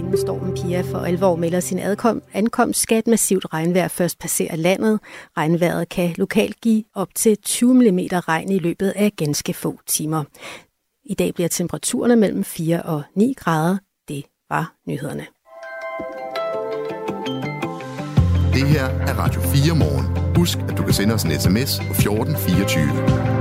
Inden 0.05 0.17
stormen 0.17 0.53
Pia 0.53 0.81
for 0.81 0.97
alvor 0.97 1.35
melder 1.35 1.59
sin 1.59 1.79
adkom, 1.79 2.21
ankomst, 2.33 2.81
skal 2.81 2.97
et 2.97 3.07
massivt 3.07 3.53
regnvejr 3.53 3.87
først 3.87 4.19
passere 4.19 4.57
landet. 4.57 4.99
Regnvejret 5.37 5.89
kan 5.89 6.15
lokalt 6.17 6.61
give 6.61 6.83
op 6.95 7.07
til 7.15 7.37
20 7.37 7.73
mm 7.73 7.99
regn 8.11 8.51
i 8.51 8.59
løbet 8.59 8.93
af 8.95 9.11
ganske 9.17 9.53
få 9.53 9.79
timer. 9.87 10.23
I 11.05 11.13
dag 11.13 11.33
bliver 11.33 11.47
temperaturerne 11.47 12.15
mellem 12.15 12.43
4 12.43 12.83
og 12.83 13.03
9 13.15 13.33
grader. 13.37 13.77
Det 14.07 14.23
var 14.49 14.73
nyhederne. 14.87 15.25
Det 18.53 18.67
her 18.67 18.85
er 18.85 19.13
Radio 19.13 19.41
4 19.41 19.75
morgen. 19.75 20.35
Husk, 20.35 20.57
at 20.57 20.77
du 20.77 20.83
kan 20.83 20.93
sende 20.93 21.13
os 21.13 21.23
en 21.23 21.39
sms 21.39 21.77
på 21.77 21.93
1424. 21.93 23.34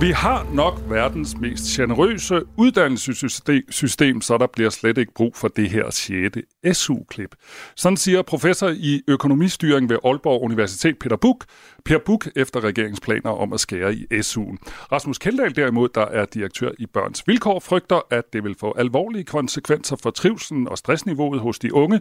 Vi 0.00 0.10
har 0.10 0.46
nok 0.54 0.80
verdens 0.88 1.36
mest 1.36 1.64
generøse 1.64 2.42
uddannelsessystem, 2.56 4.20
så 4.20 4.38
der 4.38 4.46
bliver 4.46 4.70
slet 4.70 4.98
ikke 4.98 5.12
brug 5.14 5.36
for 5.36 5.48
det 5.48 5.70
her 5.70 5.90
6. 5.90 6.78
SU-klip. 6.78 7.34
Sådan 7.76 7.96
siger 7.96 8.22
professor 8.22 8.68
i 8.68 9.02
økonomistyring 9.08 9.88
ved 9.88 9.98
Aalborg 10.04 10.42
Universitet, 10.42 10.98
Peter 10.98 11.16
Buk, 11.16 11.44
Per 11.84 11.98
Buk 11.98 12.28
efter 12.36 12.64
regeringsplaner 12.64 13.30
om 13.30 13.52
at 13.52 13.60
skære 13.60 13.94
i 13.94 14.04
SU'en. 14.12 14.56
Rasmus 14.92 15.18
Keldahl 15.18 15.56
derimod, 15.56 15.88
der 15.88 16.06
er 16.06 16.24
direktør 16.24 16.70
i 16.78 16.86
Børns 16.86 17.22
Vilkår, 17.26 17.60
frygter, 17.60 18.00
at 18.10 18.32
det 18.32 18.44
vil 18.44 18.56
få 18.60 18.74
alvorlige 18.78 19.24
konsekvenser 19.24 19.96
for 20.02 20.10
trivselen 20.10 20.68
og 20.68 20.78
stressniveauet 20.78 21.40
hos 21.40 21.58
de 21.58 21.74
unge, 21.74 22.00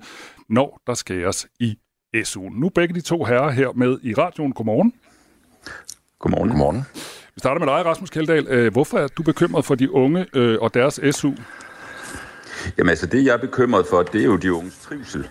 når 0.49 0.81
der 0.87 0.93
skæres 0.93 1.47
i 1.59 1.77
SU'en. 2.15 2.59
Nu 2.59 2.69
begge 2.69 2.95
de 2.95 3.01
to 3.01 3.23
herrer 3.23 3.51
her 3.51 3.71
med 3.75 3.97
i 4.03 4.13
radioen. 4.13 4.53
Godmorgen. 4.53 4.93
Godmorgen. 6.19 6.49
Godmorgen. 6.49 6.83
Vi 7.35 7.39
starter 7.39 7.65
med 7.65 7.73
dig, 7.73 7.85
Rasmus 7.85 8.09
Kjeldahl. 8.09 8.47
Øh, 8.49 8.71
hvorfor 8.71 8.97
er 8.97 9.07
du 9.07 9.23
bekymret 9.23 9.65
for 9.65 9.75
de 9.75 9.91
unge 9.91 10.25
øh, 10.35 10.57
og 10.61 10.73
deres 10.73 10.99
SU? 11.11 11.31
Jamen 12.77 12.89
altså, 12.89 13.05
det 13.05 13.25
jeg 13.25 13.33
er 13.33 13.37
bekymret 13.37 13.85
for, 13.87 14.03
det 14.03 14.21
er 14.21 14.25
jo 14.25 14.35
de 14.35 14.53
unges 14.53 14.77
trivsel. 14.77 15.27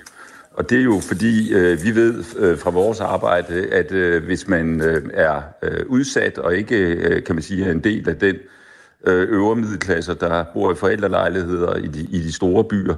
Og 0.52 0.70
det 0.70 0.78
er 0.78 0.82
jo 0.82 1.00
fordi, 1.08 1.54
øh, 1.54 1.82
vi 1.82 1.94
ved 1.94 2.24
øh, 2.36 2.58
fra 2.58 2.70
vores 2.70 3.00
arbejde, 3.00 3.66
at 3.72 3.92
øh, 3.92 4.24
hvis 4.24 4.48
man 4.48 4.80
øh, 4.80 5.10
er 5.14 5.42
øh, 5.62 5.86
udsat 5.86 6.38
og 6.38 6.56
ikke, 6.56 6.76
øh, 6.76 7.24
kan 7.24 7.34
man 7.34 7.42
sige, 7.42 7.64
er 7.64 7.70
en 7.70 7.84
del 7.84 8.08
af 8.08 8.16
den 8.16 8.36
øh, 9.06 9.28
øvre 9.28 9.56
middelklasse, 9.56 10.14
der 10.14 10.44
bor 10.54 10.72
i 10.72 10.74
forældrelejligheder 10.74 11.76
i 11.76 11.86
de, 11.86 12.00
i 12.00 12.18
de 12.18 12.32
store 12.32 12.64
byer, 12.64 12.94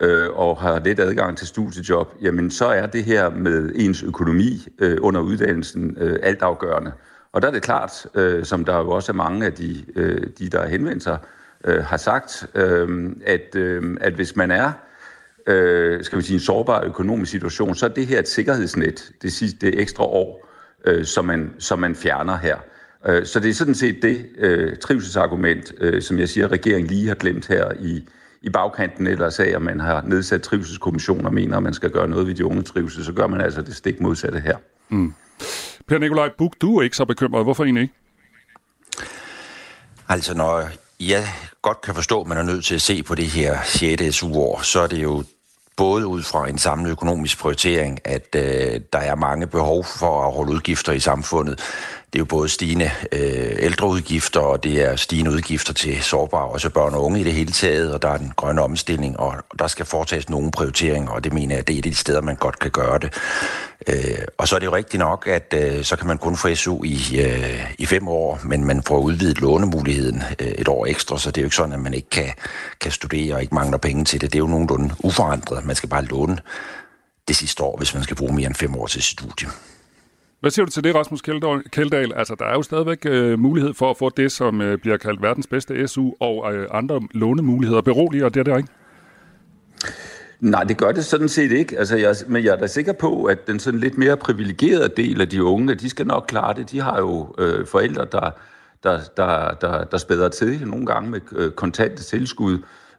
øh, 0.00 0.28
og 0.30 0.56
har 0.56 0.80
let 0.84 1.00
adgang 1.00 1.38
til 1.38 1.46
studiejob, 1.46 2.14
jamen 2.22 2.50
så 2.50 2.66
er 2.66 2.86
det 2.86 3.04
her 3.04 3.30
med 3.30 3.72
ens 3.74 4.02
økonomi 4.02 4.68
øh, 4.78 4.98
under 5.00 5.20
uddannelsen 5.20 5.96
øh, 6.00 6.18
altafgørende. 6.22 6.92
Og 7.32 7.42
der 7.42 7.48
er 7.48 7.52
det 7.52 7.62
klart, 7.62 8.06
øh, 8.14 8.44
som 8.44 8.64
der 8.64 8.78
jo 8.78 8.90
også 8.90 9.12
er 9.12 9.16
mange 9.16 9.46
af 9.46 9.52
de, 9.52 9.84
øh, 9.96 10.26
de 10.38 10.48
der 10.48 10.60
har 10.60 10.68
henvendt 10.68 11.02
sig, 11.02 11.18
øh, 11.64 11.84
har 11.84 11.96
sagt, 11.96 12.46
øh, 12.54 13.10
at, 13.26 13.54
øh, 13.56 13.96
at 14.00 14.12
hvis 14.12 14.36
man 14.36 14.50
er 14.50 14.72
øh, 15.46 16.04
skal 16.04 16.18
vi 16.18 16.22
sige, 16.22 16.34
en 16.34 16.40
sårbar 16.40 16.82
økonomisk 16.84 17.32
situation, 17.32 17.74
så 17.74 17.86
er 17.86 17.90
det 17.90 18.06
her 18.06 18.18
et 18.18 18.28
sikkerhedsnet, 18.28 19.12
det 19.22 19.32
sidste 19.32 19.66
det 19.66 19.80
ekstra 19.80 20.04
år, 20.04 20.48
øh, 20.84 21.04
som, 21.04 21.24
man, 21.24 21.54
som 21.58 21.78
man 21.78 21.94
fjerner 21.94 22.36
her. 22.38 22.56
Øh, 23.08 23.26
så 23.26 23.40
det 23.40 23.50
er 23.50 23.54
sådan 23.54 23.74
set 23.74 24.02
det 24.02 24.26
øh, 24.38 24.76
trivselsargument, 24.76 25.72
øh, 25.80 26.02
som 26.02 26.18
jeg 26.18 26.28
siger, 26.28 26.48
regeringen 26.48 26.90
lige 26.90 27.08
har 27.08 27.14
glemt 27.14 27.46
her 27.46 27.72
i, 27.80 28.08
i 28.42 28.50
bagkanten, 28.50 29.06
eller 29.06 29.40
af, 29.40 29.52
at 29.56 29.62
man 29.62 29.80
har 29.80 30.02
nedsat 30.06 30.42
trivselskommissioner 30.42 31.26
og 31.28 31.34
mener, 31.34 31.56
at 31.56 31.62
man 31.62 31.74
skal 31.74 31.90
gøre 31.90 32.08
noget 32.08 32.26
ved 32.26 32.34
de 32.34 32.44
unge 32.44 32.62
trivsel, 32.62 33.04
så 33.04 33.12
gør 33.12 33.26
man 33.26 33.40
altså 33.40 33.62
det 33.62 33.76
stik 33.76 34.00
modsatte 34.00 34.40
her. 34.40 34.56
Mm. 34.88 35.14
Per 35.88 35.98
Nikolaj 35.98 36.30
Buk, 36.38 36.52
du 36.60 36.78
er 36.78 36.82
ikke 36.82 36.96
så 36.96 37.04
bekymret. 37.04 37.44
Hvorfor 37.44 37.64
egentlig 37.64 37.82
ikke? 37.82 37.94
Altså, 40.08 40.34
når 40.34 40.68
jeg 41.00 41.24
godt 41.62 41.80
kan 41.80 41.94
forstå, 41.94 42.20
at 42.20 42.26
man 42.26 42.38
er 42.38 42.42
nødt 42.42 42.64
til 42.64 42.74
at 42.74 42.82
se 42.82 43.02
på 43.02 43.14
det 43.14 43.26
her 43.26 43.58
6. 43.64 44.14
SU-år, 44.14 44.60
så 44.62 44.80
er 44.80 44.86
det 44.86 45.02
jo 45.02 45.24
både 45.76 46.06
ud 46.06 46.22
fra 46.22 46.48
en 46.48 46.58
samlet 46.58 46.90
økonomisk 46.90 47.38
prioritering, 47.38 48.00
at 48.04 48.36
øh, 48.36 48.80
der 48.92 48.98
er 48.98 49.14
mange 49.14 49.46
behov 49.46 49.84
for 49.84 50.26
at 50.26 50.34
holde 50.34 50.52
udgifter 50.52 50.92
i 50.92 51.00
samfundet. 51.00 51.58
Det 52.12 52.18
er 52.18 52.20
jo 52.20 52.24
både 52.24 52.48
stigende 52.48 52.90
øh, 53.12 53.56
ældreudgifter, 53.58 54.40
og 54.40 54.64
det 54.64 54.82
er 54.82 54.96
stigende 54.96 55.30
udgifter 55.30 55.72
til 55.72 56.02
sårbare, 56.02 56.48
også 56.48 56.70
børn 56.70 56.94
og 56.94 57.04
unge 57.04 57.20
i 57.20 57.24
det 57.24 57.32
hele 57.32 57.52
taget, 57.52 57.94
og 57.94 58.02
der 58.02 58.08
er 58.08 58.16
den 58.16 58.32
grønne 58.36 58.62
omstilling, 58.62 59.20
og 59.20 59.34
der 59.58 59.66
skal 59.66 59.86
foretages 59.86 60.28
nogle 60.28 60.50
prioriteringer, 60.50 61.10
og 61.10 61.24
det 61.24 61.32
mener 61.32 61.54
jeg, 61.54 61.68
det 61.68 61.78
er 61.78 61.82
de 61.82 61.94
steder, 61.94 62.20
man 62.20 62.36
godt 62.36 62.58
kan 62.58 62.70
gøre 62.70 62.98
det. 62.98 63.14
Øh, 63.88 64.24
og 64.38 64.48
så 64.48 64.54
er 64.54 64.58
det 64.58 64.66
jo 64.66 64.74
rigtigt 64.74 64.98
nok, 64.98 65.26
at 65.26 65.54
øh, 65.56 65.84
så 65.84 65.96
kan 65.96 66.06
man 66.06 66.18
kun 66.18 66.36
få 66.36 66.54
SU 66.54 66.84
i, 66.84 67.20
øh, 67.20 67.74
i 67.78 67.86
fem 67.86 68.08
år, 68.08 68.40
men 68.44 68.64
man 68.64 68.82
får 68.82 68.98
udvidet 68.98 69.40
lånemuligheden 69.40 70.22
øh, 70.40 70.46
et 70.46 70.68
år 70.68 70.86
ekstra, 70.86 71.18
så 71.18 71.30
det 71.30 71.38
er 71.38 71.42
jo 71.42 71.46
ikke 71.46 71.56
sådan, 71.56 71.72
at 71.72 71.80
man 71.80 71.94
ikke 71.94 72.10
kan, 72.10 72.28
kan 72.80 72.92
studere 72.92 73.34
og 73.34 73.42
ikke 73.42 73.54
mangler 73.54 73.78
penge 73.78 74.04
til 74.04 74.20
det. 74.20 74.32
Det 74.32 74.38
er 74.38 74.40
jo 74.40 74.46
nogenlunde 74.46 74.94
uforandret. 75.04 75.64
Man 75.64 75.76
skal 75.76 75.88
bare 75.88 76.04
låne 76.04 76.38
det 77.28 77.36
sidste 77.36 77.62
år, 77.62 77.76
hvis 77.76 77.94
man 77.94 78.02
skal 78.02 78.16
bruge 78.16 78.34
mere 78.34 78.46
end 78.46 78.54
fem 78.54 78.76
år 78.76 78.86
til 78.86 79.02
studie. 79.02 79.48
Hvad 80.40 80.50
siger 80.50 80.64
du 80.64 80.72
til 80.72 80.84
det, 80.84 80.94
Rasmus 80.94 81.22
Kjeldahl? 81.72 82.12
Altså, 82.16 82.34
der 82.38 82.44
er 82.44 82.52
jo 82.52 82.62
stadigvæk 82.62 83.06
øh, 83.06 83.38
mulighed 83.38 83.74
for 83.74 83.90
at 83.90 83.96
få 83.96 84.10
det, 84.10 84.32
som 84.32 84.60
øh, 84.60 84.78
bliver 84.78 84.96
kaldt 84.96 85.22
verdens 85.22 85.46
bedste 85.46 85.88
SU, 85.88 86.12
og 86.20 86.54
øh, 86.54 86.68
andre 86.70 87.00
lånemuligheder. 87.14 87.80
Beroliger 87.80 88.28
det 88.28 88.40
er 88.40 88.44
det 88.44 88.56
ikke? 88.56 88.68
Nej, 90.42 90.64
det 90.64 90.76
gør 90.76 90.92
det 90.92 91.04
sådan 91.04 91.28
set 91.28 91.52
ikke. 91.52 91.78
Altså, 91.78 91.96
jeg, 91.96 92.16
men 92.26 92.44
jeg 92.44 92.52
er 92.52 92.56
da 92.56 92.66
sikker 92.66 92.92
på, 92.92 93.24
at 93.24 93.46
den 93.46 93.58
sådan 93.60 93.80
lidt 93.80 93.98
mere 93.98 94.16
privilegerede 94.16 94.88
del 94.96 95.20
af 95.20 95.28
de 95.28 95.44
unge, 95.44 95.74
de 95.74 95.90
skal 95.90 96.06
nok 96.06 96.24
klare 96.28 96.54
det. 96.54 96.70
De 96.70 96.80
har 96.80 96.98
jo 96.98 97.34
øh, 97.38 97.66
forældre, 97.66 98.06
der, 98.12 98.30
der, 98.82 99.00
der, 99.16 99.54
der, 99.54 99.84
der 99.84 99.98
spæder 99.98 100.28
til 100.28 100.66
nogle 100.66 100.86
gange 100.86 101.10
med 101.10 101.20
øh, 101.32 101.50
kontante 101.50 102.02
tilskud. 102.02 102.58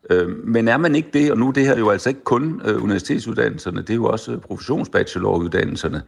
Øh, 0.10 0.30
men 0.48 0.68
er 0.68 0.78
man 0.78 0.96
ikke 0.96 1.10
det, 1.14 1.32
og 1.32 1.38
nu 1.38 1.48
er 1.48 1.52
det 1.52 1.66
her 1.66 1.78
jo 1.78 1.90
altså 1.90 2.10
ikke 2.10 2.24
kun 2.24 2.62
øh, 2.66 2.84
universitetsuddannelserne, 2.84 3.82
det 3.82 3.90
er 3.90 3.96
jo 3.96 4.06
også 4.06 4.38
professionsbacheloruddannelserne, 4.38 6.02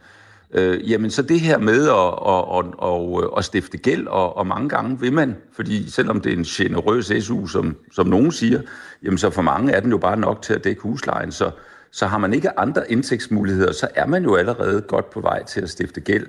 øh, 0.54 0.90
jamen 0.90 1.10
så 1.10 1.22
det 1.22 1.40
her 1.40 1.58
med 1.58 1.88
at, 1.88 2.14
at, 2.26 2.44
at, 2.58 3.24
at, 3.24 3.38
at 3.38 3.44
stifte 3.44 3.78
gæld, 3.78 4.06
og, 4.06 4.36
og 4.36 4.46
mange 4.46 4.68
gange 4.68 5.00
vil 5.00 5.12
man, 5.12 5.36
fordi 5.52 5.90
selvom 5.90 6.20
det 6.20 6.32
er 6.32 6.36
en 6.36 6.44
generøs 6.44 7.12
SU, 7.20 7.46
som, 7.46 7.76
som 7.92 8.06
nogen 8.06 8.32
siger, 8.32 8.60
jamen 9.02 9.18
så 9.18 9.30
for 9.30 9.42
mange 9.42 9.72
er 9.72 9.80
den 9.80 9.90
jo 9.90 9.98
bare 9.98 10.16
nok 10.16 10.42
til 10.42 10.54
at 10.54 10.64
dække 10.64 10.82
huslejen, 10.82 11.32
så, 11.32 11.50
så 11.90 12.06
har 12.06 12.18
man 12.18 12.34
ikke 12.34 12.58
andre 12.58 12.92
indtægtsmuligheder, 12.92 13.72
så 13.72 13.88
er 13.94 14.06
man 14.06 14.22
jo 14.22 14.34
allerede 14.34 14.80
godt 14.80 15.10
på 15.10 15.20
vej 15.20 15.44
til 15.44 15.60
at 15.60 15.70
stifte 15.70 16.00
gæld, 16.00 16.26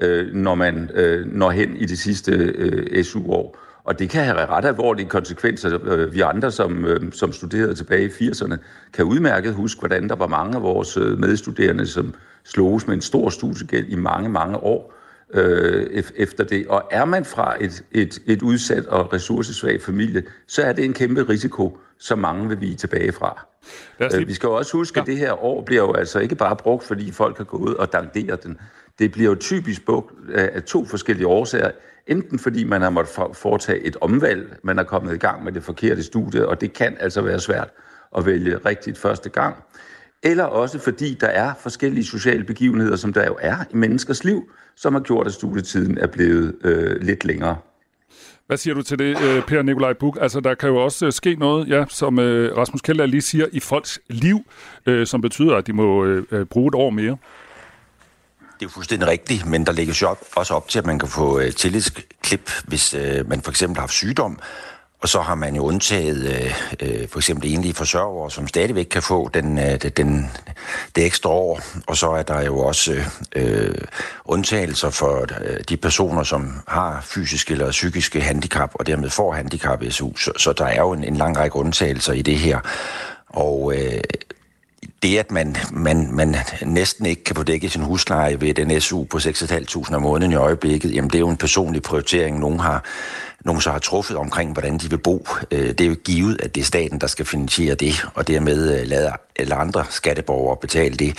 øh, 0.00 0.34
når 0.34 0.54
man 0.54 0.90
øh, 0.94 1.26
når 1.26 1.50
hen 1.50 1.76
i 1.76 1.84
det 1.86 1.98
sidste 1.98 2.32
øh, 2.32 3.04
SU-år. 3.04 3.58
Og 3.84 3.98
det 3.98 4.10
kan 4.10 4.24
have 4.24 4.46
ret 4.46 4.64
alvorlige 4.64 5.08
konsekvenser. 5.08 5.78
Øh, 5.84 6.12
vi 6.12 6.20
andre, 6.20 6.50
som, 6.50 6.84
øh, 6.84 7.12
som 7.12 7.32
studerede 7.32 7.74
tilbage 7.74 8.04
i 8.04 8.08
80'erne, 8.08 8.56
kan 8.92 9.04
udmærket 9.04 9.54
huske, 9.54 9.78
hvordan 9.78 10.08
der 10.08 10.16
var 10.16 10.26
mange 10.26 10.56
af 10.56 10.62
vores 10.62 10.96
øh, 10.96 11.18
medstuderende, 11.18 11.86
som 11.86 12.14
sloges 12.44 12.86
med 12.86 12.94
en 12.94 13.00
stor 13.00 13.30
studiegæld 13.30 13.88
i 13.88 13.96
mange, 13.96 14.28
mange 14.28 14.56
år 14.56 14.94
øh, 15.34 16.02
efter 16.16 16.44
det. 16.44 16.66
Og 16.66 16.82
er 16.90 17.04
man 17.04 17.24
fra 17.24 17.56
et, 17.60 17.84
et, 17.92 18.18
et 18.26 18.42
udsat 18.42 18.86
og 18.86 19.12
ressourcesvag 19.12 19.82
familie, 19.82 20.22
så 20.46 20.62
er 20.62 20.72
det 20.72 20.84
en 20.84 20.92
kæmpe 20.94 21.22
risiko, 21.22 21.78
som 21.98 22.18
mange 22.18 22.48
vil 22.48 22.60
vige 22.60 22.76
tilbage 22.76 23.12
fra. 23.12 23.46
Øh, 24.00 24.28
vi 24.28 24.34
skal 24.34 24.46
jo 24.46 24.54
også 24.54 24.76
huske, 24.76 24.98
ja. 24.98 25.00
at 25.00 25.06
det 25.06 25.16
her 25.16 25.44
år 25.44 25.62
bliver 25.62 25.82
jo 25.82 25.92
altså 25.92 26.18
ikke 26.18 26.34
bare 26.34 26.56
brugt, 26.56 26.84
fordi 26.84 27.12
folk 27.12 27.36
har 27.36 27.44
gået 27.44 27.76
og 27.76 27.92
danderet 27.92 28.44
den. 28.44 28.58
Det 28.98 29.12
bliver 29.12 29.30
jo 29.30 29.36
typisk 29.36 29.84
brugt 29.86 30.14
af 30.34 30.62
to 30.62 30.84
forskellige 30.84 31.26
årsager. 31.26 31.70
Enten 32.10 32.38
fordi 32.38 32.64
man 32.64 32.82
har 32.82 32.90
måttet 32.90 33.36
foretage 33.36 33.80
et 33.80 33.96
omvalg, 34.00 34.56
man 34.62 34.78
er 34.78 34.82
kommet 34.82 35.14
i 35.14 35.18
gang 35.18 35.44
med 35.44 35.52
det 35.52 35.62
forkerte 35.62 36.02
studie, 36.02 36.48
og 36.48 36.60
det 36.60 36.72
kan 36.72 36.96
altså 37.00 37.22
være 37.22 37.40
svært 37.40 37.68
at 38.16 38.26
vælge 38.26 38.56
rigtigt 38.56 38.98
første 38.98 39.28
gang 39.28 39.56
eller 40.22 40.44
også 40.44 40.78
fordi 40.78 41.14
der 41.20 41.26
er 41.26 41.52
forskellige 41.60 42.04
sociale 42.04 42.44
begivenheder, 42.44 42.96
som 42.96 43.12
der 43.12 43.26
jo 43.26 43.36
er 43.40 43.56
i 43.70 43.76
menneskers 43.76 44.24
liv, 44.24 44.50
som 44.76 44.94
har 44.94 45.00
gjort, 45.00 45.26
at 45.26 45.32
studietiden 45.32 45.98
er 45.98 46.06
blevet 46.06 46.54
øh, 46.64 47.00
lidt 47.00 47.24
længere. 47.24 47.56
Hvad 48.46 48.56
siger 48.56 48.74
du 48.74 48.82
til 48.82 48.98
det, 48.98 49.22
øh, 49.22 49.42
Per 49.46 49.62
Nikolaj 49.62 49.92
Buk? 49.92 50.18
Altså, 50.20 50.40
der 50.40 50.54
kan 50.54 50.68
jo 50.68 50.76
også 50.76 51.06
øh, 51.06 51.12
ske 51.12 51.34
noget, 51.34 51.68
ja, 51.68 51.84
som 51.88 52.18
øh, 52.18 52.56
Rasmus 52.56 52.80
Keller 52.80 53.06
lige 53.06 53.20
siger, 53.20 53.46
i 53.52 53.60
folks 53.60 54.00
liv, 54.08 54.38
øh, 54.86 55.06
som 55.06 55.20
betyder, 55.20 55.56
at 55.56 55.66
de 55.66 55.72
må 55.72 56.04
øh, 56.04 56.24
øh 56.30 56.46
bruge 56.46 56.68
et 56.68 56.74
år 56.74 56.90
mere. 56.90 57.16
Det 58.60 58.66
er 58.66 58.70
fuldstændig 58.70 59.08
rigtigt, 59.08 59.46
men 59.46 59.66
der 59.66 59.72
ligger 59.72 59.94
jo 60.02 60.16
også 60.36 60.54
op 60.54 60.68
til, 60.68 60.78
at 60.78 60.86
man 60.86 60.98
kan 60.98 61.08
få 61.08 61.38
øh, 61.38 61.52
tillidsklip, 61.52 62.50
hvis 62.64 62.94
øh, 62.94 63.28
man 63.28 63.42
for 63.42 63.50
eksempel 63.50 63.76
har 63.76 63.82
haft 63.82 63.92
sygdom, 63.92 64.38
og 65.00 65.08
så 65.08 65.20
har 65.20 65.34
man 65.34 65.56
jo 65.56 65.62
undtaget 65.62 66.26
øh, 66.26 66.54
øh, 66.80 67.08
for 67.08 67.18
eksempel 67.18 67.54
enlige 67.54 67.74
forsørgere, 67.74 68.30
som 68.30 68.48
stadigvæk 68.48 68.86
kan 68.86 69.02
få 69.02 69.30
den, 69.34 69.58
øh, 69.58 69.80
den, 69.96 70.30
det 70.96 71.06
ekstra 71.06 71.30
år. 71.30 71.60
Og 71.86 71.96
så 71.96 72.10
er 72.10 72.22
der 72.22 72.40
jo 72.40 72.58
også 72.58 72.96
øh, 73.36 73.74
undtagelser 74.24 74.90
for 74.90 75.26
øh, 75.40 75.60
de 75.68 75.76
personer, 75.76 76.22
som 76.22 76.62
har 76.68 77.00
fysiske 77.00 77.52
eller 77.52 77.70
psykiske 77.70 78.20
handicap, 78.20 78.70
og 78.74 78.86
dermed 78.86 79.10
får 79.10 79.32
handicap 79.32 79.82
i 79.82 79.90
SU. 79.90 80.16
Så, 80.16 80.32
så 80.36 80.52
der 80.52 80.66
er 80.66 80.80
jo 80.80 80.92
en, 80.92 81.04
en 81.04 81.16
lang 81.16 81.38
række 81.38 81.56
undtagelser 81.56 82.12
i 82.12 82.22
det 82.22 82.38
her. 82.38 82.60
Og 83.26 83.74
øh, 83.76 84.00
det, 85.02 85.18
at 85.18 85.30
man, 85.30 85.56
man, 85.72 86.08
man 86.12 86.36
næsten 86.66 87.06
ikke 87.06 87.24
kan 87.24 87.36
få 87.36 87.42
dækket 87.42 87.72
sin 87.72 87.82
husleje 87.82 88.40
ved 88.40 88.54
den 88.54 88.80
SU 88.80 89.04
på 89.04 89.16
6.500 89.18 89.94
om 89.94 90.02
måneden 90.02 90.32
i 90.32 90.34
øjeblikket, 90.34 90.94
jamen 90.94 91.10
det 91.10 91.14
er 91.16 91.20
jo 91.20 91.28
en 91.28 91.36
personlig 91.36 91.82
prioritering, 91.82 92.38
nogen 92.38 92.60
har 92.60 92.84
nogen 93.44 93.60
så 93.60 93.70
har 93.70 93.78
truffet 93.78 94.16
omkring, 94.16 94.52
hvordan 94.52 94.78
de 94.78 94.90
vil 94.90 94.98
bo. 94.98 95.26
Øh, 95.50 95.68
det 95.68 95.80
er 95.80 95.86
jo 95.86 95.96
givet, 96.04 96.40
at 96.42 96.54
det 96.54 96.60
er 96.60 96.64
staten, 96.64 97.00
der 97.00 97.06
skal 97.06 97.26
finansiere 97.26 97.74
det, 97.74 98.06
og 98.14 98.28
dermed 98.28 98.80
øh, 98.80 98.86
lader 98.86 99.12
eller 99.36 99.56
andre 99.56 99.84
skatteborgere 99.90 100.56
betale 100.56 100.96
det. 100.96 101.18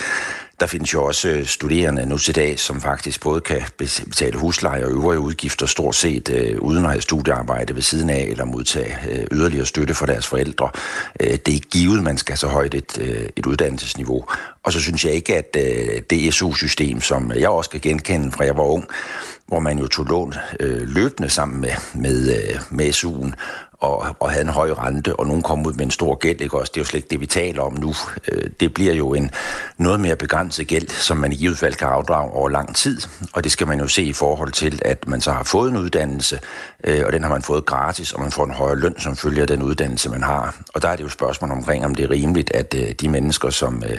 Der 0.60 0.66
findes 0.66 0.94
jo 0.94 1.04
også 1.04 1.28
øh, 1.28 1.46
studerende 1.46 2.06
nu 2.06 2.18
til 2.18 2.34
dag, 2.34 2.58
som 2.58 2.80
faktisk 2.80 3.20
både 3.20 3.40
kan 3.40 3.62
betale 3.78 4.38
husleje 4.38 4.84
og 4.84 4.90
øvrige 4.90 5.20
udgifter 5.20 5.66
stort 5.66 5.94
set 5.94 6.28
øh, 6.28 6.60
uden 6.60 6.84
at 6.84 6.90
have 6.90 7.02
studiearbejde 7.02 7.74
ved 7.74 7.82
siden 7.82 8.10
af, 8.10 8.26
eller 8.30 8.44
modtage 8.44 8.96
øh, 9.10 9.26
yderligere 9.32 9.66
støtte 9.66 9.94
fra 9.94 10.06
deres 10.06 10.26
forældre. 10.26 10.70
Øh, 11.20 11.38
det 11.46 11.54
er 11.54 11.58
givet, 11.58 12.02
man 12.02 12.18
skal 12.18 12.38
så 12.38 12.46
højt 12.46 12.74
et, 12.74 12.98
øh, 13.00 13.28
et 13.36 13.46
uddannelsesniveau. 13.46 14.24
Og 14.62 14.72
så 14.72 14.80
synes 14.80 15.04
jeg 15.04 15.12
ikke, 15.12 15.36
at 15.36 15.56
øh, 15.58 16.02
det 16.10 16.34
SU-system, 16.34 17.00
som 17.00 17.32
jeg 17.32 17.48
også 17.48 17.70
kan 17.70 17.80
genkende 17.80 18.32
fra 18.32 18.44
jeg 18.44 18.56
var 18.56 18.64
ung, 18.64 18.84
hvor 19.52 19.60
man 19.60 19.78
jo 19.78 19.86
tog 19.86 20.06
lån 20.06 20.34
øh, 20.60 20.88
løbende 20.88 21.28
sammen 21.28 21.60
med, 21.60 21.70
med, 21.94 22.36
øh, 22.36 22.60
med 22.70 22.90
SU'en, 22.90 23.32
og, 23.72 24.16
og 24.20 24.30
havde 24.30 24.42
en 24.42 24.48
høj 24.48 24.72
rente, 24.72 25.16
og 25.16 25.26
nogen 25.26 25.42
kom 25.42 25.66
ud 25.66 25.72
med 25.72 25.84
en 25.84 25.90
stor 25.90 26.14
gæld, 26.14 26.40
ikke 26.40 26.58
også? 26.58 26.70
Det 26.74 26.80
er 26.80 26.84
jo 26.84 26.86
slet 26.86 26.98
ikke 26.98 27.08
det, 27.10 27.20
vi 27.20 27.26
taler 27.26 27.62
om 27.62 27.72
nu. 27.72 27.94
Øh, 28.28 28.50
det 28.60 28.74
bliver 28.74 28.94
jo 28.94 29.14
en 29.14 29.30
noget 29.78 30.00
mere 30.00 30.16
begrænset 30.16 30.66
gæld, 30.66 30.88
som 30.88 31.16
man 31.16 31.32
i 31.32 31.34
givet 31.34 31.58
fald 31.58 31.74
kan 31.74 31.88
afdrage 31.88 32.30
over 32.30 32.48
lang 32.48 32.76
tid, 32.76 33.00
og 33.32 33.44
det 33.44 33.52
skal 33.52 33.66
man 33.66 33.80
jo 33.80 33.88
se 33.88 34.02
i 34.02 34.12
forhold 34.12 34.52
til, 34.52 34.82
at 34.84 35.08
man 35.08 35.20
så 35.20 35.32
har 35.32 35.44
fået 35.44 35.70
en 35.70 35.76
uddannelse, 35.76 36.40
øh, 36.84 37.02
og 37.06 37.12
den 37.12 37.22
har 37.22 37.30
man 37.30 37.42
fået 37.42 37.66
gratis, 37.66 38.12
og 38.12 38.20
man 38.20 38.30
får 38.30 38.44
en 38.44 38.54
højere 38.54 38.78
løn, 38.78 38.98
som 38.98 39.16
følger 39.16 39.46
den 39.46 39.62
uddannelse, 39.62 40.10
man 40.10 40.22
har. 40.22 40.56
Og 40.74 40.82
der 40.82 40.88
er 40.88 40.96
det 40.96 41.04
jo 41.04 41.08
spørgsmål 41.08 41.50
omkring, 41.50 41.84
om 41.84 41.94
det 41.94 42.04
er 42.04 42.10
rimeligt, 42.10 42.50
at 42.50 42.74
øh, 42.74 42.92
de 43.00 43.08
mennesker, 43.08 43.50
som 43.50 43.82
øh, 43.90 43.98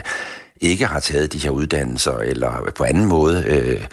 ikke 0.64 0.86
har 0.86 1.00
taget 1.00 1.32
de 1.32 1.38
her 1.38 1.50
uddannelser, 1.50 2.18
eller 2.18 2.70
på 2.76 2.84
anden 2.84 3.04
måde 3.04 3.44
øh, 3.46 3.86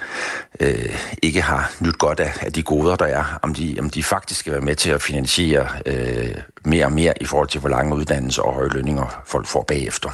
øh, 0.60 0.96
ikke 1.24 1.42
har 1.42 1.72
nyt 1.80 1.98
godt 1.98 2.20
af, 2.20 2.32
af 2.42 2.54
de 2.54 2.64
goder, 2.64 2.96
der 2.96 3.06
er, 3.06 3.40
om 3.42 3.54
de, 3.54 3.78
om 3.80 3.90
de 3.90 4.04
faktisk 4.04 4.40
skal 4.40 4.54
være 4.54 4.62
med 4.62 4.76
til 4.76 4.92
at 4.92 5.02
finansiere 5.02 5.68
øh, 5.86 6.36
mere 6.66 6.86
og 6.86 6.92
mere 6.92 7.14
i 7.22 7.26
forhold 7.26 7.48
til, 7.48 7.60
hvor 7.60 7.70
lange 7.70 7.96
uddannelser 7.96 8.42
og 8.42 8.54
høje 8.54 8.70
lønninger 8.70 9.22
folk 9.26 9.48
får 9.48 9.64
bagefter. 9.64 10.10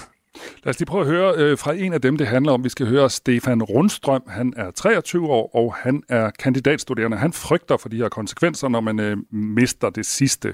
Lad 0.63 0.73
os 0.73 0.79
lige 0.79 0.87
prøve 0.87 1.01
at 1.01 1.07
høre 1.07 1.33
øh, 1.37 1.57
fra 1.57 1.73
en 1.73 1.93
af 1.93 2.01
dem, 2.01 2.17
det 2.17 2.27
handler 2.27 2.51
om. 2.51 2.63
Vi 2.63 2.69
skal 2.69 2.87
høre 2.87 3.09
Stefan 3.09 3.63
Rundstrøm. 3.63 4.23
Han 4.27 4.53
er 4.57 4.71
23 4.71 5.27
år, 5.27 5.55
og 5.55 5.73
han 5.75 6.03
er 6.09 6.29
kandidatstuderende. 6.39 7.17
Han 7.17 7.33
frygter 7.33 7.77
for 7.77 7.89
de 7.89 7.97
her 7.97 8.09
konsekvenser, 8.09 8.67
når 8.67 8.81
man 8.81 8.99
øh, 8.99 9.17
mister 9.31 9.89
det 9.89 10.05
sidste 10.05 10.53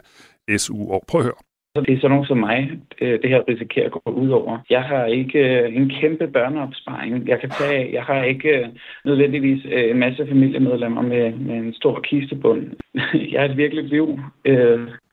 SU-år. 0.58 1.06
Prøv 1.08 1.22
at 1.22 1.26
høre. 1.26 1.53
Så 1.76 1.82
det 1.82 1.94
er 1.94 1.98
sådan 1.98 2.10
nogen 2.10 2.26
som 2.26 2.38
mig, 2.38 2.80
øh, 3.02 3.22
det 3.22 3.30
her 3.30 3.42
risikerer 3.48 3.86
at 3.86 3.92
gå 3.92 4.12
ud 4.12 4.30
over. 4.30 4.58
Jeg 4.70 4.84
har 4.84 5.06
ikke 5.06 5.40
øh, 5.40 5.76
en 5.76 5.90
kæmpe 5.90 6.28
børneopsparing. 6.28 7.28
Jeg 7.28 7.40
kan 7.40 7.50
tage, 7.50 7.94
jeg 7.94 8.04
har 8.04 8.24
ikke 8.24 8.50
øh, 8.50 8.68
nødvendigvis 9.06 9.66
en 9.66 10.00
masse 10.00 10.28
familiemedlemmer 10.28 11.02
med, 11.02 11.32
med 11.32 11.56
en 11.56 11.74
stor 11.74 12.00
kistebund. 12.00 12.62
Jeg 13.32 13.42
har 13.42 13.50
et 13.50 13.58
virkeligt 13.58 13.88
liv, 13.88 14.20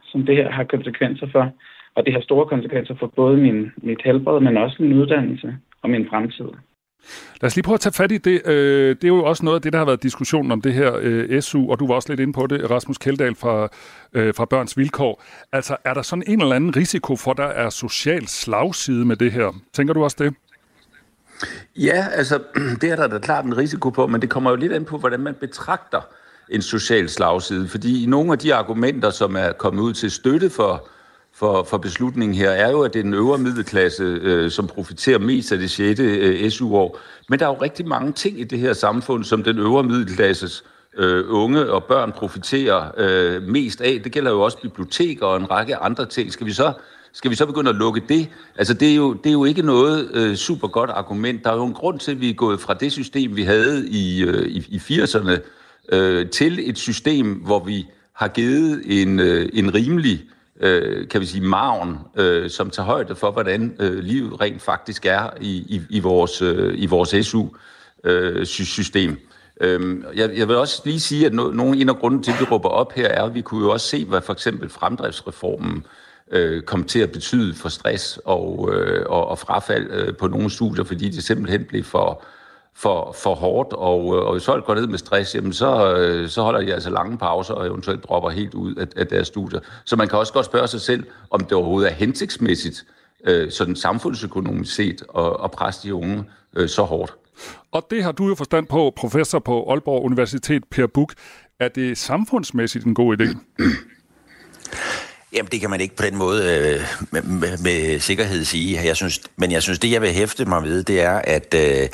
som 0.04 0.26
det 0.26 0.36
her 0.36 0.50
har 0.50 0.64
konsekvenser 0.64 1.26
for. 1.32 1.52
Og 1.94 2.06
det 2.06 2.12
har 2.12 2.20
store 2.20 2.46
konsekvenser 2.46 2.94
for 2.94 3.06
både 3.16 3.36
min, 3.36 3.72
mit 3.76 4.02
helbred, 4.04 4.40
men 4.40 4.56
også 4.56 4.76
min 4.80 4.92
uddannelse 4.92 5.56
og 5.82 5.90
min 5.90 6.08
fremtid. 6.08 6.48
Lad 7.40 7.46
os 7.46 7.56
lige 7.56 7.62
prøve 7.62 7.74
at 7.74 7.80
tage 7.80 7.92
fat 7.92 8.12
i 8.12 8.18
det. 8.18 8.46
Øh, 8.46 8.96
det 8.96 9.04
er 9.04 9.08
jo 9.08 9.24
også 9.24 9.44
noget 9.44 9.56
af 9.56 9.62
det, 9.62 9.72
der 9.72 9.78
har 9.78 9.86
været 9.86 10.02
diskussionen 10.02 10.52
om 10.52 10.60
det 10.60 10.74
her 10.74 10.92
øh, 11.00 11.42
SU, 11.42 11.70
og 11.70 11.80
du 11.80 11.86
var 11.86 11.94
også 11.94 12.08
lidt 12.08 12.20
inde 12.20 12.32
på 12.32 12.46
det, 12.46 12.70
Rasmus 12.70 12.98
Keldahl 12.98 13.34
fra, 13.34 13.68
øh, 14.12 14.34
fra 14.34 14.44
Børns 14.44 14.76
Vilkår. 14.76 15.22
Altså, 15.52 15.76
er 15.84 15.94
der 15.94 16.02
sådan 16.02 16.24
en 16.26 16.42
eller 16.42 16.56
anden 16.56 16.76
risiko 16.76 17.16
for, 17.16 17.30
at 17.30 17.36
der 17.36 17.44
er 17.44 17.70
social 17.70 18.28
slagside 18.28 19.04
med 19.04 19.16
det 19.16 19.32
her? 19.32 19.60
Tænker 19.72 19.94
du 19.94 20.04
også 20.04 20.16
det? 20.20 20.34
Ja, 21.76 22.06
altså, 22.12 22.38
det 22.80 22.90
er 22.90 22.96
der 22.96 23.06
da 23.06 23.18
klart 23.18 23.44
en 23.44 23.56
risiko 23.56 23.90
på, 23.90 24.06
men 24.06 24.22
det 24.22 24.30
kommer 24.30 24.50
jo 24.50 24.56
lidt 24.56 24.72
an 24.72 24.84
på, 24.84 24.98
hvordan 24.98 25.20
man 25.20 25.34
betragter 25.40 26.00
en 26.48 26.62
social 26.62 27.08
slagside. 27.08 27.68
Fordi 27.68 28.06
nogle 28.06 28.32
af 28.32 28.38
de 28.38 28.54
argumenter, 28.54 29.10
som 29.10 29.36
er 29.36 29.52
kommet 29.52 29.82
ud 29.82 29.92
til 29.92 30.10
støtte 30.10 30.50
for 30.50 30.88
for, 31.40 31.62
for 31.62 31.78
beslutningen 31.78 32.34
her, 32.34 32.50
er 32.50 32.70
jo, 32.70 32.80
at 32.82 32.92
det 32.92 32.98
er 32.98 33.02
den 33.02 33.14
øvre 33.14 33.38
middelklasse, 33.38 34.02
øh, 34.02 34.50
som 34.50 34.66
profiterer 34.66 35.18
mest 35.18 35.52
af 35.52 35.58
det 35.58 35.70
6. 35.70 36.00
Øh, 36.00 36.50
SU-år. 36.50 36.98
Men 37.28 37.38
der 37.38 37.46
er 37.46 37.50
jo 37.50 37.62
rigtig 37.62 37.88
mange 37.88 38.12
ting 38.12 38.40
i 38.40 38.44
det 38.44 38.58
her 38.58 38.72
samfund, 38.72 39.24
som 39.24 39.42
den 39.42 39.58
øvre 39.58 39.82
middelklasses 39.82 40.64
øh, 40.98 41.24
unge 41.28 41.70
og 41.72 41.84
børn 41.84 42.12
profiterer 42.12 42.90
øh, 42.96 43.42
mest 43.42 43.80
af. 43.80 44.00
Det 44.04 44.12
gælder 44.12 44.30
jo 44.30 44.40
også 44.40 44.58
biblioteker 44.62 45.26
og 45.26 45.36
en 45.36 45.50
række 45.50 45.76
andre 45.76 46.06
ting. 46.06 46.32
Skal 46.32 46.46
vi 46.46 46.52
så 46.52 46.72
skal 47.12 47.30
vi 47.30 47.36
så 47.36 47.46
begynde 47.46 47.70
at 47.70 47.76
lukke 47.76 48.02
det? 48.08 48.28
Altså, 48.56 48.74
det 48.74 48.90
er 48.90 48.94
jo, 48.94 49.12
det 49.12 49.26
er 49.26 49.32
jo 49.32 49.44
ikke 49.44 49.62
noget 49.62 50.10
øh, 50.14 50.36
super 50.36 50.68
godt 50.68 50.90
argument. 50.90 51.44
Der 51.44 51.50
er 51.50 51.56
jo 51.56 51.64
en 51.64 51.74
grund 51.74 51.98
til, 51.98 52.10
at 52.10 52.20
vi 52.20 52.30
er 52.30 52.34
gået 52.34 52.60
fra 52.60 52.74
det 52.74 52.92
system, 52.92 53.36
vi 53.36 53.42
havde 53.42 53.88
i, 53.88 54.24
øh, 54.24 54.46
i, 54.46 54.66
i 54.68 54.76
80'erne, 54.76 55.38
øh, 55.92 56.28
til 56.30 56.68
et 56.70 56.78
system, 56.78 57.34
hvor 57.34 57.64
vi 57.64 57.86
har 58.12 58.28
givet 58.28 58.82
en, 58.86 59.20
øh, 59.20 59.48
en 59.52 59.74
rimelig 59.74 60.20
øh, 60.24 60.39
øh, 60.60 61.08
kan 61.08 61.20
vi 61.20 61.26
sige, 61.26 61.44
maven, 61.44 61.98
øh, 62.16 62.50
som 62.50 62.70
tager 62.70 62.86
højde 62.86 63.14
for, 63.14 63.30
hvordan 63.30 63.76
øh, 63.80 63.98
livet 63.98 64.40
rent 64.40 64.62
faktisk 64.62 65.06
er 65.06 65.30
i, 65.40 65.56
i, 65.56 65.80
i 65.90 66.00
vores, 66.00 66.42
øh, 66.42 66.74
i 66.76 66.86
vores 66.86 67.26
SU-system. 67.26 69.10
Øh, 69.60 69.74
øhm, 69.74 70.04
jeg, 70.14 70.30
jeg 70.36 70.48
vil 70.48 70.56
også 70.56 70.82
lige 70.84 71.00
sige, 71.00 71.26
at 71.26 71.32
no, 71.32 71.50
nogle 71.50 71.80
en 71.80 71.88
af 71.88 71.96
grunden 71.96 72.22
til, 72.22 72.32
at 72.32 72.40
vi 72.40 72.44
råber 72.44 72.68
op 72.68 72.92
her, 72.92 73.08
er, 73.08 73.22
at 73.22 73.34
vi 73.34 73.40
kunne 73.40 73.64
jo 73.64 73.72
også 73.72 73.86
se, 73.86 74.04
hvad 74.04 74.20
for 74.20 74.32
eksempel 74.32 74.68
fremdriftsreformen 74.68 75.86
øh, 76.30 76.62
kom 76.62 76.84
til 76.84 76.98
at 76.98 77.12
betyde 77.12 77.54
for 77.54 77.68
stress 77.68 78.20
og, 78.24 78.70
øh, 78.72 79.06
og, 79.08 79.28
og 79.28 79.38
frafald 79.38 79.90
øh, 79.90 80.16
på 80.16 80.26
nogle 80.26 80.50
studier, 80.50 80.84
fordi 80.84 81.08
det 81.08 81.24
simpelthen 81.24 81.64
blev 81.64 81.84
for, 81.84 82.24
for, 82.82 83.16
for 83.22 83.34
hårdt, 83.34 83.72
og, 83.72 84.16
øh, 84.16 84.26
og 84.26 84.32
hvis 84.32 84.44
folk 84.44 84.64
går 84.64 84.74
ned 84.74 84.86
med 84.86 84.98
stress, 84.98 85.34
jamen 85.34 85.52
så, 85.52 85.96
øh, 85.96 86.28
så 86.28 86.42
holder 86.42 86.60
de 86.60 86.74
altså 86.74 86.90
lange 86.90 87.18
pauser 87.18 87.54
og 87.54 87.66
eventuelt 87.66 88.04
dropper 88.04 88.30
helt 88.30 88.54
ud 88.54 88.74
af, 88.74 88.86
af 88.96 89.06
deres 89.06 89.26
studier. 89.26 89.60
Så 89.84 89.96
man 89.96 90.08
kan 90.08 90.18
også 90.18 90.32
godt 90.32 90.46
spørge 90.46 90.68
sig 90.68 90.80
selv, 90.80 91.04
om 91.30 91.40
det 91.40 91.52
overhovedet 91.52 91.90
er 91.90 91.94
hensigtsmæssigt, 91.94 92.84
øh, 93.26 93.50
sådan 93.50 93.76
samfundsøkonomisk 93.76 94.74
set, 94.74 95.02
at, 95.18 95.36
at 95.44 95.50
presse 95.50 95.88
de 95.88 95.94
unge 95.94 96.24
øh, 96.56 96.68
så 96.68 96.82
hårdt. 96.82 97.14
Og 97.72 97.86
det 97.90 98.04
har 98.04 98.12
du 98.12 98.28
jo 98.28 98.34
forstand 98.34 98.66
på, 98.66 98.92
professor 98.96 99.38
på 99.38 99.70
Aalborg 99.70 100.04
Universitet, 100.04 100.64
Per 100.70 100.86
Buk. 100.86 101.12
Er 101.60 101.68
det 101.68 101.98
samfundsmæssigt 101.98 102.84
en 102.84 102.94
god 102.94 103.20
idé? 103.20 103.38
Jamen, 105.32 105.48
det 105.52 105.60
kan 105.60 105.70
man 105.70 105.80
ikke 105.80 105.96
på 105.96 106.02
den 106.02 106.16
måde 106.16 106.42
øh, 106.42 106.80
med, 107.10 107.22
med, 107.22 107.58
med 107.62 108.00
sikkerhed 108.00 108.44
sige. 108.44 108.80
Jeg 108.84 108.96
synes, 108.96 109.20
men 109.36 109.52
jeg 109.52 109.62
synes, 109.62 109.78
det 109.78 109.90
jeg 109.90 110.02
vil 110.02 110.10
hæfte 110.10 110.44
mig 110.44 110.62
ved, 110.62 110.82
det 110.82 111.00
er, 111.00 111.20
at 111.24 111.54
øh, 111.54 111.88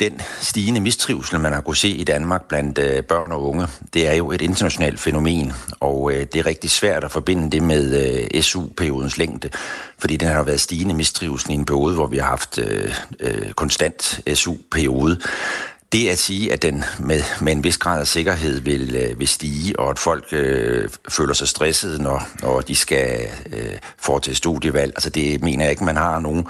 den 0.00 0.20
stigende 0.40 0.80
mistrivsel, 0.80 1.40
man 1.40 1.52
har 1.52 1.60
kunnet 1.60 1.78
se 1.78 1.88
i 1.88 2.04
Danmark 2.04 2.44
blandt 2.48 2.78
øh, 2.78 3.02
børn 3.02 3.32
og 3.32 3.48
unge, 3.48 3.66
det 3.94 4.08
er 4.08 4.14
jo 4.14 4.32
et 4.32 4.42
internationalt 4.42 5.00
fænomen, 5.00 5.52
og 5.80 6.12
øh, 6.12 6.26
det 6.32 6.36
er 6.36 6.46
rigtig 6.46 6.70
svært 6.70 7.04
at 7.04 7.10
forbinde 7.10 7.50
det 7.50 7.62
med 7.62 7.84
øh, 8.34 8.42
SU-periodens 8.42 9.18
længde, 9.18 9.50
fordi 9.98 10.16
den 10.16 10.28
har 10.28 10.42
været 10.42 10.60
stigende 10.60 10.94
mistrivsel 10.94 11.50
i 11.50 11.54
en 11.54 11.64
periode, 11.64 11.94
hvor 11.94 12.06
vi 12.06 12.18
har 12.18 12.26
haft 12.26 12.58
øh, 12.58 12.94
øh, 13.20 13.52
konstant 13.52 14.20
SU-periode. 14.34 15.20
Det 15.92 16.08
at 16.08 16.18
sige, 16.18 16.52
at 16.52 16.62
den 16.62 16.84
med, 16.98 17.22
med 17.40 17.52
en 17.52 17.64
vis 17.64 17.78
grad 17.78 18.00
af 18.00 18.06
sikkerhed 18.06 18.60
vil, 18.60 18.96
øh, 18.96 19.18
vil 19.18 19.28
stige, 19.28 19.78
og 19.78 19.90
at 19.90 19.98
folk 19.98 20.24
øh, 20.32 20.88
føler 21.08 21.34
sig 21.34 21.48
stresset, 21.48 22.00
når, 22.00 22.28
når 22.42 22.60
de 22.60 22.76
skal 22.76 23.28
øh, 23.52 23.78
foretage 23.98 24.34
studievalg, 24.34 24.92
altså 24.96 25.10
det 25.10 25.42
mener 25.42 25.64
jeg 25.64 25.70
ikke, 25.70 25.84
man 25.84 25.96
har 25.96 26.20
nogen, 26.20 26.46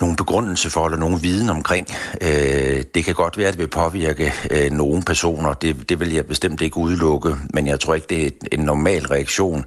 nogen 0.00 0.16
begrundelse 0.16 0.70
for, 0.70 0.86
eller 0.86 0.98
nogen 0.98 1.22
viden 1.22 1.50
omkring. 1.50 1.86
Øh, 2.20 2.82
det 2.94 3.04
kan 3.04 3.14
godt 3.14 3.38
være, 3.38 3.48
at 3.48 3.54
det 3.54 3.60
vil 3.60 3.68
påvirke 3.68 4.32
øh, 4.50 4.70
nogle 4.70 5.02
personer, 5.02 5.52
det, 5.52 5.88
det 5.88 6.00
vil 6.00 6.12
jeg 6.12 6.26
bestemt 6.26 6.60
ikke 6.60 6.76
udelukke, 6.76 7.36
men 7.54 7.66
jeg 7.66 7.80
tror 7.80 7.94
ikke, 7.94 8.06
det 8.10 8.26
er 8.26 8.30
en 8.52 8.60
normal 8.60 9.06
reaktion 9.06 9.64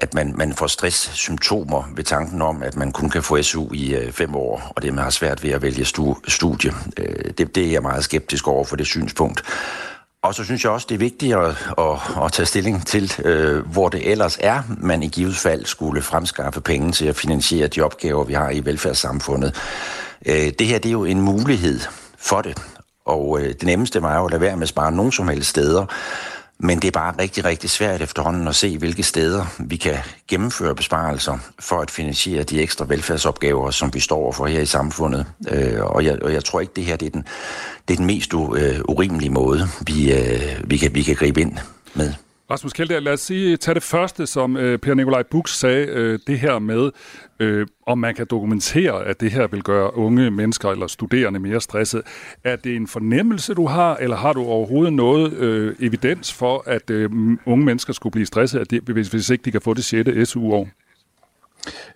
at 0.00 0.14
man, 0.14 0.34
man 0.36 0.54
får 0.54 0.66
stresssymptomer 0.66 1.82
ved 1.94 2.04
tanken 2.04 2.42
om, 2.42 2.62
at 2.62 2.76
man 2.76 2.92
kun 2.92 3.10
kan 3.10 3.22
få 3.22 3.42
SU 3.42 3.72
i 3.72 3.94
øh, 3.94 4.12
fem 4.12 4.34
år, 4.34 4.72
og 4.76 4.82
det 4.82 4.94
man 4.94 5.04
har 5.04 5.10
svært 5.10 5.42
ved 5.42 5.50
at 5.50 5.62
vælge 5.62 5.84
stu, 5.84 6.14
studie. 6.28 6.72
Øh, 6.96 7.30
det, 7.38 7.54
det 7.54 7.66
er 7.66 7.70
jeg 7.70 7.82
meget 7.82 8.04
skeptisk 8.04 8.48
over 8.48 8.64
for 8.64 8.76
det 8.76 8.86
synspunkt. 8.86 9.42
Og 10.22 10.34
så 10.34 10.44
synes 10.44 10.64
jeg 10.64 10.72
også, 10.72 10.86
det 10.88 10.94
er 10.94 10.98
vigtigt 10.98 11.36
at, 11.36 11.48
at, 11.78 12.24
at 12.24 12.32
tage 12.32 12.46
stilling 12.46 12.86
til, 12.86 13.12
øh, 13.24 13.66
hvor 13.66 13.88
det 13.88 14.10
ellers 14.10 14.38
er, 14.40 14.62
man 14.78 15.02
i 15.02 15.08
givet 15.08 15.36
fald 15.36 15.64
skulle 15.64 16.02
fremskaffe 16.02 16.60
penge 16.60 16.92
til 16.92 17.06
at 17.06 17.16
finansiere 17.16 17.66
de 17.66 17.80
opgaver, 17.80 18.24
vi 18.24 18.32
har 18.32 18.50
i 18.50 18.64
velfærdssamfundet. 18.64 19.54
Øh, 20.26 20.52
det 20.58 20.66
her 20.66 20.78
det 20.78 20.88
er 20.88 20.92
jo 20.92 21.04
en 21.04 21.20
mulighed 21.20 21.80
for 22.18 22.42
det, 22.42 22.58
og 23.06 23.40
øh, 23.40 23.48
det 23.48 23.62
nemmeste 23.62 24.02
var 24.02 24.18
jo 24.18 24.24
at 24.24 24.30
lade 24.30 24.40
være 24.40 24.56
med 24.56 24.62
at 24.62 24.68
spare 24.68 24.92
nogen 24.92 25.12
som 25.12 25.28
helst 25.28 25.50
steder. 25.50 25.86
Men 26.60 26.78
det 26.78 26.88
er 26.88 26.92
bare 26.92 27.14
rigtig, 27.18 27.44
rigtig 27.44 27.70
svært 27.70 28.02
efterhånden 28.02 28.48
at 28.48 28.56
se, 28.56 28.78
hvilke 28.78 29.02
steder 29.02 29.46
vi 29.58 29.76
kan 29.76 29.96
gennemføre 30.28 30.74
besparelser 30.74 31.38
for 31.58 31.80
at 31.80 31.90
finansiere 31.90 32.42
de 32.42 32.62
ekstra 32.62 32.84
velfærdsopgaver, 32.88 33.70
som 33.70 33.94
vi 33.94 34.00
står 34.00 34.32
for 34.32 34.46
her 34.46 34.60
i 34.60 34.66
samfundet. 34.66 35.26
Øh, 35.48 35.84
og, 35.84 36.04
jeg, 36.04 36.22
og 36.22 36.32
jeg 36.32 36.44
tror 36.44 36.60
ikke, 36.60 36.72
det 36.76 36.84
her 36.84 36.96
det 36.96 37.06
er 37.06 37.10
den, 37.10 37.24
det 37.88 37.94
er 37.94 37.98
den 37.98 38.06
mest 38.06 38.34
uh, 38.34 38.58
urimelige 38.88 39.30
måde, 39.30 39.68
vi, 39.86 40.12
øh, 40.12 40.70
vi, 40.70 40.76
kan, 40.76 40.94
vi 40.94 41.02
kan 41.02 41.14
gribe 41.14 41.40
ind 41.40 41.58
med. 41.94 42.12
Rasmus 42.50 42.72
Kjeldahl, 42.72 43.02
lad 43.02 43.12
os 43.12 43.20
sige, 43.20 43.56
tage 43.56 43.74
det 43.74 43.82
første, 43.82 44.26
som 44.26 44.56
øh, 44.56 44.78
Per 44.78 44.94
Nikolaj 44.94 45.22
Bux 45.22 45.50
sagde, 45.50 45.86
øh, 45.86 46.18
det 46.26 46.38
her 46.38 46.58
med, 46.58 46.90
øh, 47.40 47.66
om 47.86 47.98
man 47.98 48.14
kan 48.14 48.26
dokumentere, 48.30 49.04
at 49.04 49.20
det 49.20 49.30
her 49.30 49.46
vil 49.46 49.62
gøre 49.62 49.96
unge 49.96 50.30
mennesker 50.30 50.70
eller 50.70 50.86
studerende 50.86 51.40
mere 51.40 51.60
stresset. 51.60 52.02
Er 52.44 52.56
det 52.56 52.76
en 52.76 52.86
fornemmelse, 52.86 53.54
du 53.54 53.66
har, 53.66 53.96
eller 53.96 54.16
har 54.16 54.32
du 54.32 54.44
overhovedet 54.44 54.92
noget 54.92 55.32
øh, 55.32 55.74
evidens 55.80 56.32
for, 56.32 56.62
at 56.66 56.90
øh, 56.90 57.10
unge 57.46 57.64
mennesker 57.64 57.92
skulle 57.92 58.10
blive 58.10 58.26
stresset, 58.26 58.60
at 58.60 58.70
de, 58.70 58.80
hvis, 58.80 59.08
hvis 59.08 59.30
ikke 59.30 59.44
de 59.44 59.50
kan 59.50 59.60
få 59.60 59.74
det 59.74 59.84
6. 59.84 60.30
SU-år? 60.30 60.68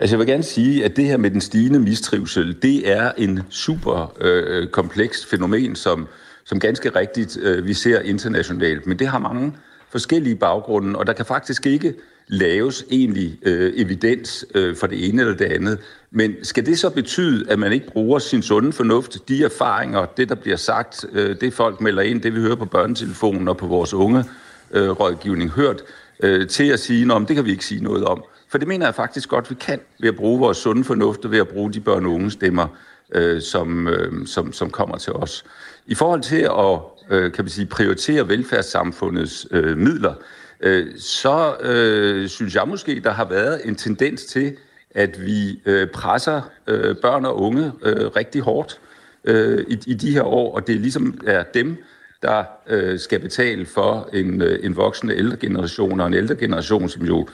Altså 0.01 0.17
jeg 0.17 0.19
vil 0.19 0.27
gerne 0.27 0.43
sige, 0.43 0.85
at 0.85 0.97
det 0.97 1.05
her 1.05 1.17
med 1.17 1.31
den 1.31 1.41
stigende 1.41 1.81
mistrivsel, 1.81 2.63
det 2.63 2.93
er 2.93 3.13
en 3.19 3.41
super 3.51 4.17
øh, 4.21 4.69
kompleks 4.69 5.27
fænomen, 5.27 5.77
som, 5.77 6.09
som 6.45 6.61
ganske 6.61 6.91
rigtigt 6.91 7.39
øh, 7.43 7.67
vi 7.67 7.75
ser 7.75 8.01
internationalt. 8.01 8.87
Men 8.87 8.99
det 8.99 9.09
har 9.09 9.19
mange 9.19 9.53
forskellige 9.93 10.37
baggrunde, 10.37 10.99
og 10.99 11.07
der 11.07 11.13
kan 11.13 11.27
faktisk 11.27 11.67
ikke 11.67 11.95
laves 12.27 12.85
egentlig 12.91 13.39
øh, 13.43 13.73
evidens 13.77 14.47
øh, 14.55 14.77
for 14.77 14.87
det 14.87 15.09
ene 15.09 15.23
eller 15.23 15.35
det 15.35 15.45
andet. 15.45 15.79
Men 16.11 16.35
skal 16.43 16.67
det 16.67 16.79
så 16.79 16.91
betyde, 16.91 17.51
at 17.51 17.59
man 17.59 17.73
ikke 17.73 17.87
bruger 17.87 18.19
sin 18.19 18.43
sunde 18.43 18.73
fornuft, 18.73 19.29
de 19.29 19.45
erfaringer, 19.45 20.07
det 20.07 20.29
der 20.29 20.35
bliver 20.35 20.57
sagt, 20.57 21.05
øh, 21.13 21.37
det 21.41 21.55
folk 21.55 21.81
melder 21.81 22.03
ind, 22.03 22.23
det 22.23 22.35
vi 22.35 22.41
hører 22.41 22.57
på 22.57 22.65
børnetelefonen 22.65 23.49
og 23.49 23.57
på 23.57 23.67
vores 23.67 23.95
unge 23.95 24.25
øh, 24.71 24.91
rådgivning 24.91 25.51
hørt, 25.51 25.83
øh, 26.23 26.49
til 26.49 26.65
at 26.73 26.81
sige, 26.81 27.13
om 27.13 27.27
det 27.27 27.37
kan 27.37 27.45
vi 27.45 27.51
ikke 27.51 27.65
sige 27.65 27.85
noget 27.85 28.05
om. 28.05 28.25
For 28.49 28.59
det 28.59 28.69
mener 28.69 28.87
jeg 28.87 28.95
faktisk 28.95 29.29
godt, 29.29 29.51
vi 29.51 29.55
kan 29.55 29.81
ved 30.01 30.09
at 30.09 30.17
bruge 30.17 30.41
vores 30.41 30.59
sunde 30.59 30.85
fornuft 30.85 31.25
og 31.25 31.31
ved 31.31 31.39
at 31.39 31.49
bruge 31.49 31.73
de 31.73 31.81
børn 31.81 32.07
og 32.07 32.13
unge 32.13 32.31
stemmer, 32.31 32.67
øh, 33.15 33.43
som, 33.43 33.89
øh, 33.89 34.27
som, 34.27 34.53
som 34.53 34.71
kommer 34.71 34.97
til 34.97 35.13
os. 35.13 35.45
I 35.87 35.95
forhold 35.95 36.23
til 36.23 36.41
at 36.41 36.81
øh, 37.11 37.33
kan 37.33 37.45
man 37.45 37.51
sige, 37.51 37.67
prioritere 37.67 38.29
velfærdssamfundets 38.29 39.47
øh, 39.51 39.79
midler, 39.79 40.15
øh, 40.61 40.87
så 40.99 41.57
øh, 41.61 42.29
synes 42.29 42.55
jeg 42.55 42.69
måske, 42.69 43.01
der 43.01 43.11
har 43.11 43.25
været 43.25 43.61
en 43.65 43.75
tendens 43.75 44.25
til, 44.25 44.57
at 44.91 45.27
vi 45.27 45.61
øh, 45.67 45.89
presser 45.89 46.43
øh, 46.67 46.97
børn 46.97 47.25
og 47.25 47.41
unge 47.41 47.73
øh, 47.83 48.07
rigtig 48.07 48.41
hårdt 48.41 48.81
øh, 49.25 49.65
i, 49.69 49.79
i 49.87 49.95
de 49.95 50.13
her 50.13 50.23
år, 50.23 50.55
og 50.55 50.67
det 50.67 50.75
er 50.75 50.81
ligesom 50.81 51.21
er 51.27 51.43
dem, 51.55 51.77
der 52.23 52.45
øh, 52.69 52.99
skal 52.99 53.21
betale 53.21 53.67
for 53.67 54.09
en, 54.13 54.43
øh, 54.43 54.59
en 54.63 54.77
voksende 54.77 55.17
ældre 55.17 55.37
generation, 55.37 56.01
og 56.01 56.07
en 56.07 56.15
ældre 56.15 56.35
generation, 56.35 56.89
som 56.89 57.07
jo 57.07 57.21
øh, 57.21 57.27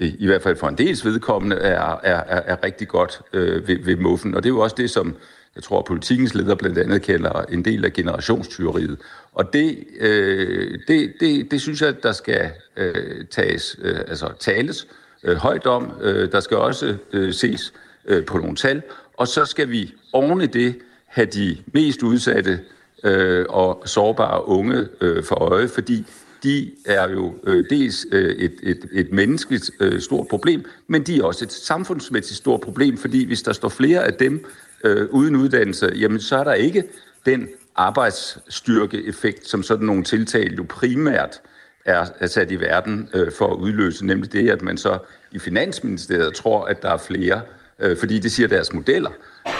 Øh, 0.00 0.12
i 0.18 0.26
hvert 0.26 0.42
fald 0.42 0.56
for 0.56 0.68
en 0.68 0.78
dels 0.78 1.04
vedkommende, 1.04 1.56
er, 1.56 2.00
er, 2.02 2.22
er, 2.26 2.42
er 2.46 2.64
rigtig 2.64 2.88
godt 2.88 3.20
øh, 3.32 3.68
ved, 3.68 3.78
ved 3.84 3.96
muffen. 3.96 4.34
Og 4.34 4.42
det 4.42 4.48
er 4.48 4.54
jo 4.54 4.60
også 4.60 4.76
det, 4.78 4.90
som 4.90 5.16
jeg 5.56 5.62
tror, 5.62 5.82
politikens 5.82 6.34
leder 6.34 6.54
blandt 6.54 6.78
andet 6.78 7.02
kalder 7.02 7.42
en 7.42 7.64
del 7.64 7.84
af 7.84 7.92
generationstyveriet. 7.92 8.98
Og 9.32 9.52
det, 9.52 9.78
øh, 10.00 10.78
det, 10.88 11.12
det, 11.20 11.50
det 11.50 11.60
synes 11.60 11.82
jeg, 11.82 12.02
der 12.02 12.12
skal 12.12 12.50
øh, 12.76 13.24
tages, 13.30 13.76
øh, 13.82 13.98
altså 13.98 14.32
tales 14.40 14.88
øh, 15.22 15.36
højt 15.36 15.66
om. 15.66 15.92
Øh, 16.00 16.32
der 16.32 16.40
skal 16.40 16.56
også 16.56 16.96
øh, 17.12 17.32
ses 17.32 17.72
øh, 18.06 18.24
på 18.24 18.38
nogle 18.38 18.56
tal. 18.56 18.82
Og 19.16 19.28
så 19.28 19.44
skal 19.44 19.70
vi 19.70 19.94
oven 20.12 20.40
i 20.40 20.46
det 20.46 20.78
have 21.06 21.26
de 21.26 21.56
mest 21.72 22.02
udsatte 22.02 22.60
øh, 23.04 23.46
og 23.48 23.82
sårbare 23.86 24.48
unge 24.48 24.88
øh, 25.00 25.24
for 25.24 25.34
øje, 25.34 25.68
fordi 25.68 26.06
de 26.42 26.72
er 26.84 27.10
jo 27.10 27.34
øh, 27.44 27.64
dels 27.70 28.06
øh, 28.12 28.36
et, 28.36 28.54
et, 28.62 28.88
et 28.92 29.12
menneskeligt 29.12 29.70
øh, 29.80 30.00
stort 30.00 30.28
problem, 30.28 30.64
men 30.86 31.02
de 31.02 31.18
er 31.18 31.22
også 31.22 31.44
et 31.44 31.52
samfundsmæssigt 31.52 32.38
stort 32.38 32.60
problem, 32.60 32.96
fordi 32.98 33.26
hvis 33.26 33.42
der 33.42 33.52
står 33.52 33.68
flere 33.68 34.04
af 34.04 34.14
dem 34.14 34.44
øh, 34.84 35.08
uden 35.10 35.36
uddannelse, 35.36 35.92
jamen 35.94 36.20
så 36.20 36.36
er 36.36 36.44
der 36.44 36.54
ikke 36.54 36.84
den 37.26 37.48
arbejdsstyrkeeffekt, 37.76 39.48
som 39.48 39.62
sådan 39.62 39.86
nogle 39.86 40.04
tiltag 40.04 40.52
jo 40.58 40.66
primært 40.68 41.40
er, 41.84 42.06
er 42.18 42.26
sat 42.26 42.50
i 42.50 42.60
verden 42.60 43.08
øh, 43.14 43.32
for 43.32 43.52
at 43.52 43.56
udløse, 43.56 44.06
nemlig 44.06 44.32
det, 44.32 44.50
at 44.50 44.62
man 44.62 44.78
så 44.78 44.98
i 45.32 45.38
Finansministeriet 45.38 46.34
tror, 46.34 46.64
at 46.64 46.82
der 46.82 46.90
er 46.90 46.96
flere, 46.96 47.40
øh, 47.78 47.96
fordi 47.96 48.18
det 48.18 48.32
siger 48.32 48.48
deres 48.48 48.72
modeller, 48.72 49.10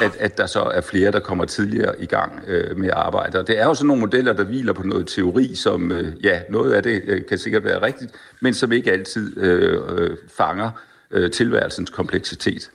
at, 0.03 0.16
at 0.20 0.39
der 0.39 0.47
så 0.47 0.61
er 0.61 0.80
flere, 0.80 1.12
der 1.12 1.20
kommer 1.20 1.45
tidligere 1.45 2.03
i 2.03 2.07
gang 2.07 2.43
øh, 2.47 2.78
med 2.78 2.89
at 2.89 2.95
arbejde. 2.95 3.39
Og 3.39 3.47
det 3.47 3.59
er 3.59 3.64
jo 3.64 3.74
sådan 3.74 3.87
nogle 3.87 4.01
modeller, 4.01 4.32
der 4.32 4.45
hviler 4.45 4.72
på 4.72 4.82
noget 4.82 5.07
teori, 5.07 5.55
som, 5.55 5.93
øh, 5.93 6.24
ja, 6.24 6.41
noget 6.51 6.72
af 6.72 6.82
det 6.82 7.03
øh, 7.07 7.26
kan 7.28 7.39
sikkert 7.39 7.64
være 7.64 7.82
rigtigt, 7.82 8.12
men 8.41 8.55
som 8.55 8.72
ikke 8.72 8.93
altid 8.93 9.39
øh, 9.39 9.80
øh 9.89 10.16
fanger 10.37 10.70
øh, 11.11 11.30
tilværelsens 11.30 11.91
kompleksitet. 11.91 12.70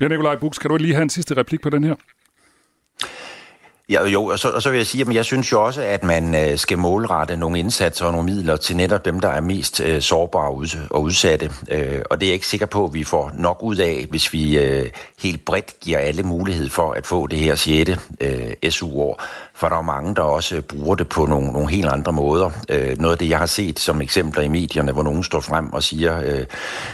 Ja, 0.00 0.08
Nikolaj 0.08 0.36
Buks, 0.36 0.58
kan 0.58 0.70
du 0.70 0.76
lige 0.76 0.94
have 0.94 1.02
en 1.02 1.10
sidste 1.10 1.36
replik 1.36 1.60
på 1.60 1.70
den 1.70 1.84
her? 1.84 1.94
Ja, 3.90 4.06
jo, 4.06 4.24
og 4.24 4.38
så, 4.38 4.48
og 4.48 4.62
så 4.62 4.70
vil 4.70 4.76
jeg 4.76 4.86
sige, 4.86 5.06
at 5.08 5.14
jeg 5.14 5.24
synes 5.24 5.52
jo 5.52 5.64
også, 5.64 5.82
at 5.82 6.04
man 6.04 6.34
øh, 6.34 6.58
skal 6.58 6.78
målrette 6.78 7.36
nogle 7.36 7.58
indsatser 7.58 8.06
og 8.06 8.12
nogle 8.12 8.26
midler 8.34 8.56
til 8.56 8.76
netop 8.76 9.04
dem, 9.04 9.20
der 9.20 9.28
er 9.28 9.40
mest 9.40 9.80
øh, 9.80 10.02
sårbare 10.02 10.50
og 10.90 11.02
udsatte. 11.02 11.50
Øh, 11.70 12.02
og 12.10 12.20
det 12.20 12.26
er 12.26 12.30
jeg 12.30 12.34
ikke 12.34 12.46
sikker 12.46 12.66
på, 12.66 12.84
at 12.84 12.94
vi 12.94 13.04
får 13.04 13.32
nok 13.34 13.58
ud 13.62 13.76
af, 13.76 14.06
hvis 14.10 14.32
vi 14.32 14.58
øh, 14.58 14.90
helt 15.18 15.44
bredt 15.44 15.80
giver 15.80 15.98
alle 15.98 16.22
mulighed 16.22 16.68
for 16.68 16.92
at 16.92 17.06
få 17.06 17.26
det 17.26 17.38
her 17.38 17.54
6. 17.54 17.90
Øh, 18.20 18.70
SU-år. 18.70 19.22
For 19.54 19.68
der 19.68 19.76
er 19.76 19.82
mange, 19.82 20.14
der 20.14 20.22
også 20.22 20.62
bruger 20.62 20.94
det 20.94 21.08
på 21.08 21.26
nogle, 21.26 21.52
nogle 21.52 21.70
helt 21.70 21.88
andre 21.88 22.12
måder. 22.12 22.50
Øh, 22.68 22.98
noget 22.98 23.12
af 23.12 23.18
det, 23.18 23.28
jeg 23.28 23.38
har 23.38 23.46
set 23.46 23.78
som 23.78 24.02
eksempler 24.02 24.42
i 24.42 24.48
medierne, 24.48 24.92
hvor 24.92 25.02
nogen 25.02 25.24
står 25.24 25.40
frem 25.40 25.72
og 25.72 25.82
siger, 25.82 26.20
øh, 26.20 26.46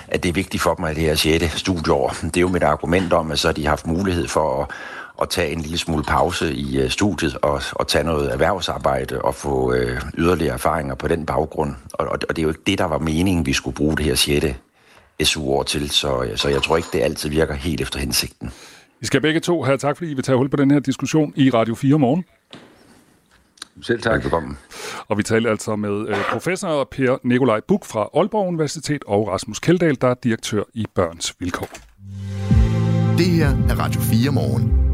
at 0.08 0.22
det 0.22 0.28
er 0.28 0.32
vigtigt 0.32 0.62
for 0.62 0.74
dem, 0.74 0.84
at 0.84 0.96
det 0.96 1.04
her 1.04 1.14
6. 1.14 1.58
studieår. 1.58 2.14
Det 2.22 2.36
er 2.36 2.40
jo 2.40 2.48
mit 2.48 2.62
argument 2.62 3.12
om, 3.12 3.32
at 3.32 3.38
så 3.38 3.48
har 3.48 3.52
de 3.52 3.66
haft 3.66 3.86
mulighed 3.86 4.28
for 4.28 4.62
at 4.62 4.68
at 5.22 5.28
tage 5.28 5.52
en 5.52 5.60
lille 5.60 5.78
smule 5.78 6.04
pause 6.04 6.54
i 6.54 6.84
uh, 6.84 6.90
studiet 6.90 7.36
og, 7.42 7.62
og 7.72 7.88
tage 7.88 8.04
noget 8.04 8.32
erhvervsarbejde 8.32 9.22
og 9.22 9.34
få 9.34 9.72
uh, 9.72 9.78
yderligere 10.18 10.54
erfaringer 10.54 10.94
på 10.94 11.08
den 11.08 11.26
baggrund. 11.26 11.74
Og, 11.92 12.06
og, 12.06 12.18
og 12.28 12.36
det 12.36 12.38
er 12.38 12.42
jo 12.42 12.48
ikke 12.48 12.62
det, 12.66 12.78
der 12.78 12.84
var 12.84 12.98
meningen, 12.98 13.46
vi 13.46 13.52
skulle 13.52 13.74
bruge 13.74 13.96
det 13.96 14.04
her 14.04 14.14
6. 14.14 14.46
SU-år 15.22 15.62
til, 15.62 15.90
så, 15.90 16.28
så 16.36 16.48
jeg 16.48 16.62
tror 16.62 16.76
ikke, 16.76 16.88
det 16.92 17.02
altid 17.02 17.28
virker 17.28 17.54
helt 17.54 17.80
efter 17.80 17.98
hensigten. 17.98 18.50
Vi 19.00 19.06
skal 19.06 19.20
begge 19.20 19.40
to 19.40 19.62
have 19.62 19.78
tak, 19.78 19.96
fordi 19.96 20.10
I 20.10 20.14
vil 20.14 20.24
tage 20.24 20.36
hul 20.36 20.48
på 20.48 20.56
den 20.56 20.70
her 20.70 20.80
diskussion 20.80 21.32
i 21.36 21.50
Radio 21.50 21.74
4 21.74 21.98
morgen. 21.98 22.24
Selv 23.82 24.02
tak. 24.02 24.22
Velkommen. 24.22 24.58
Og 25.08 25.18
vi 25.18 25.22
taler 25.22 25.50
altså 25.50 25.76
med 25.76 26.08
øh, 26.08 26.16
professor 26.30 26.84
Per 26.84 27.16
Nikolaj 27.22 27.60
Buk 27.68 27.84
fra 27.84 28.08
Aalborg 28.14 28.48
Universitet 28.48 29.04
og 29.06 29.28
Rasmus 29.28 29.58
Keldahl, 29.58 29.98
der 30.00 30.08
er 30.08 30.14
direktør 30.14 30.62
i 30.74 30.86
Børns 30.94 31.34
Vilkår. 31.38 31.68
Det 33.18 33.26
her 33.26 33.48
er 33.48 33.78
Radio 33.78 34.00
4 34.00 34.32
morgen. 34.32 34.85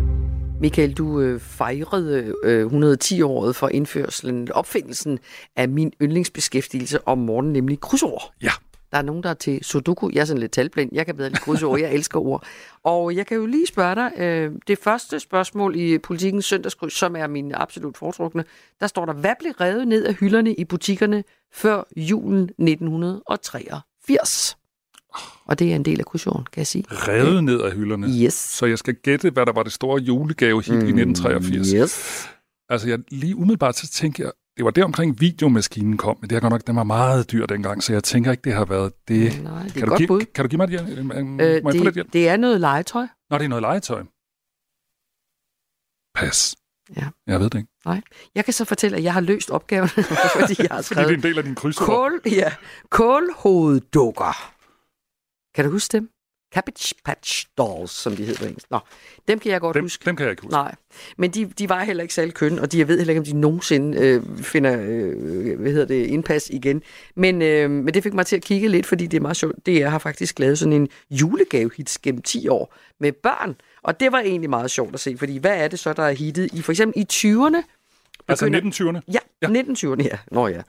Michael, 0.63 0.93
du 0.93 1.21
øh, 1.21 1.41
fejrede 1.41 2.35
øh, 2.45 2.67
110-året 2.67 3.57
for 3.57 3.69
indførselen, 3.69 4.53
opfindelsen 4.53 5.19
af 5.57 5.69
min 5.69 5.93
yndlingsbeskæftigelse 6.03 7.09
om 7.09 7.19
morgenen, 7.19 7.53
nemlig 7.53 7.81
krydsord. 7.81 8.33
Ja. 8.43 8.51
Der 8.93 8.99
er 8.99 9.03
nogen, 9.03 9.23
der 9.23 9.31
er 9.31 9.35
til 9.35 9.65
Sudoku. 9.65 10.11
Jeg 10.13 10.21
er 10.21 10.25
sådan 10.25 10.41
lidt 10.41 10.53
talblind. 10.53 10.91
Jeg 10.93 11.07
kan 11.07 11.17
bedre 11.17 11.29
lide 11.29 11.41
krydsord. 11.41 11.81
Jeg 11.81 11.95
elsker 11.95 12.21
ord. 12.21 12.45
Og 12.83 13.17
jeg 13.17 13.27
kan 13.27 13.37
jo 13.37 13.47
lige 13.47 13.67
spørge 13.67 13.95
dig. 13.95 14.13
Øh, 14.17 14.53
det 14.67 14.79
første 14.79 15.21
spørgsmål 15.21 15.77
i 15.77 15.99
politikens 15.99 16.45
søndagskryds, 16.45 16.93
som 16.93 17.17
er 17.17 17.27
min 17.27 17.53
absolut 17.55 17.97
foretrukne, 17.97 18.45
der 18.81 18.87
står 18.87 19.07
der, 19.07 19.13
hvad 19.13 19.35
blev 19.39 19.53
revet 19.53 19.89
ned 19.89 20.05
af 20.05 20.15
hylderne 20.15 20.55
i 20.55 20.65
butikkerne 20.65 21.25
før 21.53 21.83
julen 21.97 22.43
1983? 22.43 24.57
Og 25.45 25.59
det 25.59 25.71
er 25.73 25.77
en 25.77 25.85
del 25.85 25.99
af 26.01 26.05
kursionen, 26.07 26.45
kan 26.53 26.59
jeg 26.61 26.67
sige. 26.67 26.85
Revet 26.91 27.45
ned 27.45 27.61
af 27.61 27.73
hylderne? 27.73 28.07
Yes. 28.07 28.35
Så 28.35 28.67
jeg 28.67 28.79
skal 28.79 28.95
gætte, 28.95 29.31
hvad 29.31 29.47
der 29.47 29.53
var 29.53 29.63
det 29.63 29.73
store 29.73 30.01
julegave 30.01 30.63
hit 30.63 30.75
mm, 30.75 30.81
i 30.81 31.03
1983. 31.03 31.69
Yes. 31.71 32.29
Altså, 32.69 32.89
jeg, 32.89 32.99
lige 33.09 33.37
umiddelbart 33.37 33.77
så 33.77 33.89
tænker 33.89 34.25
jeg, 34.25 34.33
det 34.57 34.65
var 34.65 34.71
der 34.71 34.85
omkring 34.85 35.21
videomaskinen 35.21 35.97
kom, 35.97 36.17
men 36.21 36.31
det 36.31 36.37
er 36.37 36.41
godt 36.41 36.51
nok, 36.53 36.67
den 36.67 36.77
var 36.77 36.83
meget 36.85 37.33
dyr 37.33 37.47
dengang, 37.47 37.83
så 37.83 37.93
jeg 37.93 38.05
tænker 38.05 38.31
ikke, 38.31 38.43
det 38.45 38.53
har 38.53 38.65
været 38.65 38.93
det. 39.09 39.43
Nej, 39.43 39.63
det 39.63 39.73
kan, 39.73 39.83
er 39.83 39.87
du 39.87 39.97
give, 39.97 40.09
bud. 40.09 40.21
kan 40.35 40.45
du 40.45 40.49
give 40.49 40.57
mig 40.57 40.69
det? 40.69 40.99
Øh, 40.99 41.05
må 41.05 41.15
Øh, 41.43 41.51
jeg 41.55 41.63
få 41.63 41.71
lidt 41.71 41.85
det, 41.85 41.95
hjælp? 41.95 42.13
det 42.13 42.29
er 42.29 42.37
noget 42.37 42.61
legetøj. 42.61 43.07
Nå, 43.31 43.39
det 43.39 43.45
er 43.45 43.49
noget 43.49 43.63
legetøj. 43.63 44.03
Pas. 46.15 46.57
Ja. 46.97 47.07
Jeg 47.27 47.41
ved 47.41 47.51
det 47.51 47.59
ikke. 47.59 47.71
Nej. 47.87 48.01
Jeg 48.35 48.45
kan 48.45 48.55
så 48.55 48.65
fortælle, 48.65 48.97
at 48.97 49.03
jeg 49.05 49.13
har 49.13 49.21
løst 49.21 49.51
opgaven, 49.51 49.89
fordi 50.41 50.55
jeg 50.59 50.69
har 50.71 50.83
Fordi 50.83 50.85
skrevet... 50.85 51.09
det 51.09 51.15
er 51.15 51.17
en 51.17 51.23
del 51.23 51.39
af 51.39 51.45
din 51.45 51.55
krydsord. 51.55 51.87
Kål, 51.87 52.21
ja, 52.27 52.53
kålhoveddukker. 52.91 54.53
Kan 55.55 55.65
du 55.65 55.71
huske 55.71 55.93
dem? 55.93 56.09
Cabbage 56.55 56.95
Patch 57.05 57.47
Dolls, 57.59 57.91
som 57.91 58.17
de 58.17 58.25
hedder 58.25 58.47
engelsk. 58.47 58.71
Nå, 58.71 58.79
dem 59.29 59.39
kan 59.39 59.53
jeg 59.53 59.61
godt 59.61 59.75
Dem, 59.75 59.85
huske. 59.85 60.05
dem 60.05 60.17
kan 60.17 60.25
jeg 60.25 60.31
ikke 60.31 60.43
huske. 60.43 60.53
Nej, 60.53 60.75
men 61.19 61.31
de, 61.31 61.45
de 61.47 61.69
var 61.69 61.85
heller 61.85 62.03
ikke 62.03 62.15
særlig 62.15 62.35
kønne, 62.35 62.61
og 62.63 62.73
de, 62.73 62.79
jeg 62.79 62.89
ved 62.89 62.99
heller 62.99 63.11
ikke, 63.11 63.19
om 63.19 63.25
de 63.25 63.33
nogensinde 63.33 63.99
øh, 63.99 64.23
finder 64.39 64.77
øh, 64.81 65.61
hvad 65.61 65.73
hedder 65.73 65.87
det, 65.87 66.07
indpas 66.07 66.51
igen. 66.51 66.83
Men, 67.17 67.43
øh, 67.43 67.71
men 67.71 67.95
det 67.95 68.03
fik 68.03 68.15
mig 68.15 68.27
til 68.27 68.37
at 68.37 68.43
kigge 68.43 68.69
lidt, 68.69 68.87
fordi 68.87 69.07
det 69.07 69.17
er 69.17 69.21
meget 69.21 69.37
sjovt. 69.37 69.67
Det 69.67 69.91
har 69.91 69.99
faktisk 69.99 70.39
lavet 70.39 70.59
sådan 70.59 70.73
en 70.73 70.89
julegavehits 71.11 71.99
gennem 71.99 72.23
10 72.23 72.49
år 72.49 72.75
med 73.01 73.13
børn, 73.13 73.55
og 73.83 74.01
det 74.01 74.13
var 74.13 74.21
egentlig 74.21 74.51
meget 74.51 74.71
sjovt 74.71 74.95
at 74.95 75.01
se, 75.01 75.17
fordi 75.19 75.39
hvad 75.39 75.57
er 75.65 75.69
det 75.69 75.79
så, 75.79 75.93
der 75.93 76.03
er 76.03 76.13
hittet 76.13 76.55
i 76.55 76.63
for 76.63 76.73
eksempel 76.73 77.03
i 77.03 77.07
20'erne? 77.13 77.63
Altså 78.29 78.45
begynder- 78.47 78.93
1920'erne? 78.99 79.01
Ja, 79.13 79.19
ja. 79.43 79.47
1920'erne, 79.63 80.03
ja. 80.03 80.19
Nå 80.33 80.49
ja. 80.49 80.61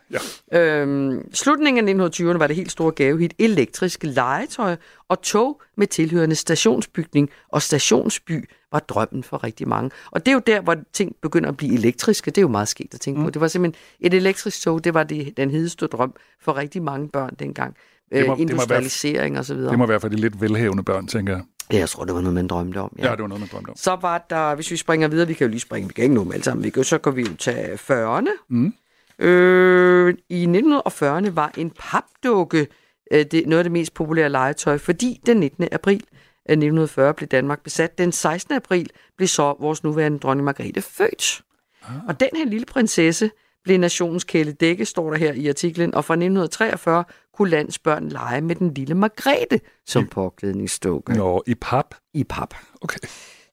ja. 0.52 0.82
Øhm, 0.82 1.34
slutningen 1.34 2.00
af 2.02 2.10
1920'erne 2.10 2.38
var 2.38 2.48
det 2.48 2.56
helt 2.56 2.72
store 2.72 2.92
gavehit 2.92 3.34
elektriske 3.40 4.08
legetøj 4.08 4.76
og 5.10 5.22
tog 5.22 5.62
med 5.78 5.88
tilhørende 5.88 6.36
stationsbygning 6.36 7.30
og 7.50 7.62
stationsby 7.62 8.50
var 8.72 8.80
drømmen 8.80 9.24
for 9.24 9.44
rigtig 9.44 9.68
mange. 9.68 9.92
Og 10.12 10.26
det 10.26 10.32
er 10.32 10.34
jo 10.36 10.42
der, 10.48 10.62
hvor 10.62 10.76
ting 10.94 11.16
begynder 11.22 11.50
at 11.50 11.58
blive 11.58 11.74
elektriske. 11.74 12.32
Det 12.32 12.38
er 12.38 12.42
jo 12.42 12.48
meget 12.48 12.68
sket 12.68 12.94
at 12.94 13.00
tænke 13.00 13.20
mm. 13.20 13.26
på. 13.26 13.30
Det 13.30 13.42
var 13.42 13.48
simpelthen 13.48 13.84
et 14.00 14.14
elektrisk 14.14 14.62
tog, 14.62 14.84
det 14.84 14.94
var 14.94 15.04
det, 15.04 15.38
den 15.38 15.52
hedeste 15.52 15.88
drøm 15.88 16.14
for 16.42 16.58
rigtig 16.58 16.84
mange 16.84 17.10
børn 17.10 17.36
dengang. 17.40 17.76
Det 18.12 18.12
må- 18.12 18.18
Øh, 18.18 18.20
det 18.22 18.28
må 18.28 18.36
være- 18.38 18.40
industrialisering 18.42 19.40
og 19.40 19.46
så 19.46 19.54
videre. 19.56 19.70
Det 19.72 19.80
må 19.80 19.86
være 19.86 20.00
for 20.00 20.08
de 20.08 20.16
lidt 20.16 20.42
velhævende 20.42 20.84
børn, 20.84 21.08
tænker 21.08 21.34
jeg. 21.34 21.44
Ja, 21.72 21.78
jeg 21.78 21.90
tror, 21.90 22.06
det 22.06 22.16
var 22.16 22.22
noget, 22.22 22.34
man 22.34 22.48
drømte 22.48 22.78
om. 22.78 22.96
Ja, 23.00 23.12
det 23.12 23.22
var 23.22 23.28
noget, 23.28 23.40
man 23.40 23.50
drømte 23.52 23.70
om. 23.70 23.76
Så 23.76 23.96
var 23.96 24.26
der, 24.30 24.56
hvis 24.56 24.72
vi 24.72 24.78
springer 24.78 25.08
videre, 25.08 25.28
vi 25.28 25.34
kan 25.34 25.46
jo 25.46 25.50
lige 25.50 25.60
springe, 25.60 25.88
vi 25.88 25.94
kan 25.94 26.04
ikke 26.04 26.16
nå 26.16 26.24
dem 26.24 26.32
alle 26.32 26.44
sammen, 26.44 26.64
vi 26.64 26.70
kan, 26.70 26.84
så 26.84 26.98
kan 26.98 27.16
vi 27.16 27.22
jo 27.22 27.36
tage 27.36 27.74
40'erne. 27.74 28.30
Mm. 28.50 28.74
Øh, 29.20 30.14
I 30.30 30.46
1940'erne 30.46 31.30
var 31.30 31.52
en 31.58 31.72
papdukke 31.80 32.68
øh, 33.12 33.26
det, 33.26 33.48
noget 33.48 33.60
af 33.60 33.64
det 33.64 33.72
mest 33.72 33.94
populære 33.94 34.30
legetøj, 34.30 34.78
fordi 34.78 35.22
den 35.26 35.38
19. 35.38 35.68
april 35.72 36.04
af 36.46 36.54
1940 36.54 37.14
blev 37.14 37.28
Danmark 37.28 37.64
besat. 37.64 37.98
Den 37.98 38.12
16. 38.12 38.56
april 38.56 38.90
blev 39.18 39.28
så 39.28 39.56
vores 39.60 39.84
nuværende 39.84 40.20
dronning 40.20 40.46
Margrethe 40.46 40.82
født. 40.82 41.42
Ah. 41.84 41.96
Og 42.08 42.20
den 42.20 42.30
her 42.36 42.46
lille 42.46 42.66
prinsesse 42.66 43.32
blev 43.64 43.78
nationens 43.78 44.24
kæledække, 44.24 44.86
står 44.86 45.10
der 45.10 45.18
her 45.18 45.34
i 45.34 45.48
artiklen, 45.48 45.96
og 45.96 46.06
fra 46.06 46.14
1943 46.14 47.04
kunne 47.34 47.50
landets 47.50 47.80
børn 47.80 48.10
lege 48.10 48.42
med 48.42 48.56
den 48.56 48.74
lille 48.74 48.96
Margrethe 48.96 49.60
som 49.88 50.08
påklædningsdukke. 50.08 51.14
Nå, 51.14 51.44
i 51.48 51.56
pap? 51.56 51.96
I 52.14 52.24
pap. 52.24 52.54
Okay. 52.82 53.00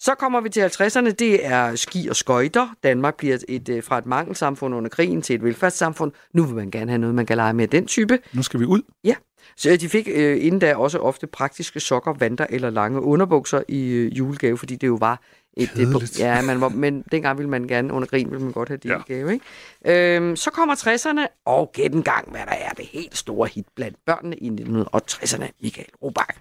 Så 0.00 0.14
kommer 0.14 0.40
vi 0.40 0.48
til 0.48 0.60
50'erne. 0.60 1.10
Det 1.10 1.46
er 1.46 1.76
ski 1.76 2.08
og 2.08 2.16
skøjter. 2.16 2.68
Danmark 2.82 3.16
bliver 3.16 3.38
et, 3.48 3.68
øh, 3.68 3.82
fra 3.82 3.98
et 3.98 4.06
mangelsamfund 4.06 4.74
under 4.74 4.90
krigen 4.90 5.22
til 5.22 5.34
et 5.34 5.44
velfærdssamfund. 5.44 6.12
Nu 6.34 6.44
vil 6.44 6.54
man 6.54 6.70
gerne 6.70 6.90
have 6.90 6.98
noget, 6.98 7.14
man 7.14 7.26
kan 7.26 7.36
lege 7.36 7.52
med 7.52 7.68
den 7.68 7.86
type. 7.86 8.18
Nu 8.32 8.42
skal 8.42 8.60
vi 8.60 8.64
ud. 8.64 8.82
Ja. 9.04 9.14
Så 9.56 9.76
de 9.76 9.88
fik 9.88 10.08
øh, 10.12 10.44
inden 10.44 10.60
da 10.60 10.76
også 10.76 10.98
ofte 10.98 11.26
praktiske 11.26 11.80
sokker, 11.80 12.12
vanter 12.12 12.46
eller 12.50 12.70
lange 12.70 13.00
underbukser 13.00 13.62
i 13.68 13.88
øh, 13.88 14.18
julegave, 14.18 14.58
fordi 14.58 14.76
det 14.76 14.86
jo 14.86 14.96
var 15.00 15.22
et... 15.56 15.68
Kedeligt. 15.68 16.18
ja, 16.18 16.42
man 16.42 16.60
var, 16.60 16.68
men 16.68 17.04
dengang 17.12 17.38
ville 17.38 17.50
man 17.50 17.66
gerne, 17.66 17.92
under 17.92 18.08
krigen 18.08 18.30
ville 18.30 18.44
man 18.44 18.52
godt 18.52 18.68
have 18.68 18.78
det 18.78 18.88
ja. 18.88 18.98
gave, 19.06 19.32
ikke? 19.32 20.16
Øhm, 20.16 20.36
så 20.36 20.50
kommer 20.50 20.74
60'erne, 20.74 21.42
og 21.44 21.72
gæt 21.72 21.92
en 21.92 22.02
gang, 22.02 22.30
hvad 22.30 22.40
der 22.40 22.52
er 22.52 22.70
det 22.70 22.86
helt 22.86 23.16
store 23.16 23.48
hit 23.48 23.66
blandt 23.76 23.96
børnene 24.06 24.36
i 24.36 24.48
1960'erne. 24.48 25.50
Michael 25.62 25.88
Robach. 26.02 26.38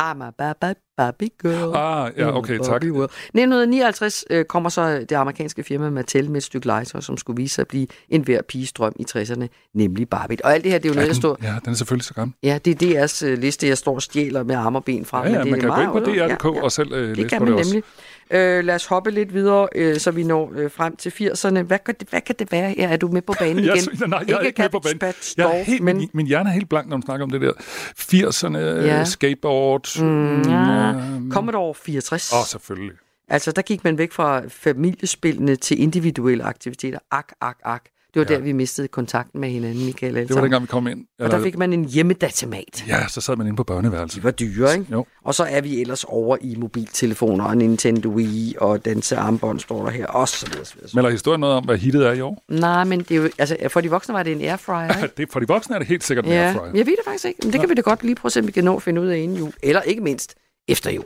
I'm 0.00 0.22
a 0.22 0.30
bad, 0.30 0.54
bad 0.60 0.74
Barbie 0.98 1.28
Girl. 1.42 1.76
Ah, 1.76 2.10
ja, 2.16 2.36
okay, 2.36 2.58
tak. 2.58 2.82
World. 2.84 3.10
1959 3.10 4.24
øh, 4.30 4.44
kommer 4.44 4.70
så 4.70 4.98
det 5.08 5.12
amerikanske 5.12 5.62
firma 5.62 5.90
Mattel 5.90 6.30
med 6.30 6.36
et 6.36 6.42
stykke 6.42 6.66
legetøj, 6.66 7.00
som 7.00 7.16
skulle 7.16 7.36
vise 7.42 7.54
sig 7.54 7.62
at 7.62 7.68
blive 7.68 7.86
en 8.08 8.22
hver 8.22 8.42
piges 8.48 8.72
drøm 8.72 8.92
i 9.00 9.04
60'erne, 9.10 9.46
nemlig 9.74 10.08
Barbie. 10.08 10.38
Og 10.44 10.54
alt 10.54 10.64
det 10.64 10.72
her, 10.72 10.78
det 10.78 10.84
er 10.88 10.88
jo 10.88 10.94
Ja, 10.94 11.00
noget, 11.00 11.08
der 11.14 11.20
står... 11.20 11.36
ja, 11.42 11.54
den 11.64 11.72
er 11.72 11.76
selvfølgelig 11.76 12.04
så 12.04 12.14
gammel. 12.14 12.34
Ja, 12.42 12.58
det 12.64 12.82
er 12.82 13.04
DR's 13.06 13.26
øh, 13.26 13.38
liste, 13.38 13.68
jeg 13.68 13.78
står 13.78 13.94
og 13.94 14.02
stjæler 14.02 14.42
med 14.42 14.54
arme 14.54 14.78
og 14.78 14.84
ben 14.84 15.04
fra. 15.04 15.26
Ja, 15.26 15.32
ja, 15.32 15.38
men 15.38 15.44
det 15.44 15.50
man 15.50 15.60
kan 15.60 15.68
gå 15.70 15.74
ind 15.76 15.90
meget 16.06 16.28
på 16.38 16.44
DR.dk 16.46 16.62
og 16.62 16.72
selv 16.72 16.92
øh, 16.92 17.08
Det 17.08 17.16
læse 17.16 17.28
kan 17.28 17.38
på 17.38 17.44
man 17.44 17.52
det 17.52 17.58
også. 17.60 17.72
nemlig. 17.72 17.84
Øh, 18.30 18.64
lad 18.64 18.74
os 18.74 18.86
hoppe 18.86 19.10
lidt 19.10 19.34
videre, 19.34 19.68
øh, 19.74 19.96
så 19.96 20.10
vi 20.10 20.24
når 20.24 20.52
øh, 20.56 20.70
frem 20.70 20.96
til 20.96 21.10
80'erne. 21.10 21.60
Hvad 21.62 21.78
kan, 21.86 21.94
det, 22.00 22.08
hvad 22.10 22.20
kan 22.20 22.34
det 22.38 22.52
være? 22.52 22.74
Ja, 22.78 22.88
er 22.92 22.96
du 22.96 23.08
med 23.08 23.22
på 23.22 23.34
banen 23.38 23.58
igen? 23.64 23.68
Jeg, 23.68 23.78
sy- 23.82 24.02
nej, 24.06 24.24
jeg 24.28 24.34
er 24.34 24.40
ikke 24.40 24.62
med 24.62 24.68
på 24.68 24.78
banen. 24.78 24.98
Cabbage 25.00 25.34
Jeg 25.36 25.58
er 25.60 25.62
helt, 25.64 25.82
men... 25.82 25.96
min, 25.96 26.08
min 26.14 26.26
hjerne 26.26 26.48
er 26.48 26.52
helt 26.54 26.68
blank, 26.68 26.88
når 26.88 26.96
du 26.96 27.02
snakker 27.04 27.24
om 27.24 27.30
det 27.30 27.40
der. 27.40 27.52
80'erne, 28.00 28.58
Ja. 28.58 28.84
ja. 28.98 29.04
skateboard. 29.04 30.00
Mm, 30.02 30.42
ja. 30.42 30.87
Øhm, 30.94 31.30
Commodore 31.32 31.74
64. 31.74 32.32
Åh, 32.32 32.38
selvfølgelig. 32.46 32.92
Altså, 33.28 33.52
der 33.52 33.62
gik 33.62 33.84
man 33.84 33.98
væk 33.98 34.12
fra 34.12 34.42
familiespillene 34.48 35.56
til 35.56 35.82
individuelle 35.82 36.44
aktiviteter. 36.44 36.98
Ak, 37.10 37.32
ak, 37.40 37.56
ak. 37.64 37.82
Det 38.14 38.20
var 38.20 38.26
ja. 38.30 38.38
der, 38.38 38.44
vi 38.44 38.52
mistede 38.52 38.88
kontakten 38.88 39.40
med 39.40 39.50
hinanden, 39.50 39.84
Michael. 39.84 40.14
Det 40.14 40.34
var 40.34 40.40
dengang, 40.40 40.62
vi 40.62 40.66
kom 40.66 40.86
ind. 40.86 41.06
Og 41.18 41.30
der 41.30 41.42
fik 41.42 41.58
man 41.58 41.72
en 41.72 41.84
hjemmedatamat. 41.84 42.84
Ja, 42.88 43.08
så 43.08 43.20
sad 43.20 43.36
man 43.36 43.46
inde 43.46 43.56
på 43.56 43.64
børneværelset. 43.64 44.20
De 44.20 44.24
var 44.24 44.30
dyre, 44.30 44.72
ikke? 44.72 44.86
Jo. 44.92 45.06
Og 45.24 45.34
så 45.34 45.44
er 45.44 45.60
vi 45.60 45.80
ellers 45.80 46.04
over 46.04 46.36
i 46.40 46.54
mobiltelefoner 46.56 47.44
og 47.44 47.56
Nintendo 47.56 48.08
Wii 48.08 48.54
og 48.60 48.84
dansearmbånd 48.84 49.60
står 49.60 49.84
der 49.84 49.90
her, 49.90 50.06
og 50.06 50.28
så 50.28 50.46
videre, 50.46 50.64
så 50.64 50.74
videre. 50.74 50.90
Melder 50.94 51.10
historien 51.10 51.40
noget 51.40 51.56
om, 51.56 51.64
hvad 51.64 51.78
hittet 51.78 52.06
er 52.06 52.12
i 52.12 52.20
år? 52.20 52.44
Nej, 52.48 52.84
men 52.84 52.98
det 52.98 53.10
er 53.10 53.16
jo, 53.16 53.30
altså, 53.38 53.56
for 53.68 53.80
de 53.80 53.90
voksne 53.90 54.14
var 54.14 54.22
det 54.22 54.32
en 54.32 54.40
airfryer, 54.40 54.96
ikke? 55.02 55.14
det, 55.16 55.32
for 55.32 55.40
de 55.40 55.48
voksne 55.48 55.74
er 55.74 55.78
det 55.78 55.88
helt 55.88 56.04
sikkert 56.04 56.24
en 56.24 56.32
ja, 56.32 56.46
airfryer. 56.46 56.72
jeg 56.74 56.86
ved 56.86 56.96
det 56.96 57.04
faktisk 57.04 57.24
ikke. 57.24 57.38
Men 57.42 57.52
det 57.52 57.60
kan 57.60 57.68
vi 57.68 57.74
da 57.74 57.80
godt 57.80 58.02
lige 58.02 58.14
prøve 58.14 58.28
at 58.28 58.32
se, 58.32 58.40
om 58.40 58.46
vi 58.46 58.52
kan 58.52 58.64
nå 58.64 58.76
at 58.76 58.82
finde 58.82 59.00
ud 59.00 59.06
af 59.06 59.18
inden 59.18 59.38
jul. 59.38 59.52
Eller 59.62 59.82
ikke 59.82 60.02
mindst 60.02 60.34
efter 60.68 60.90
jul. 60.90 61.04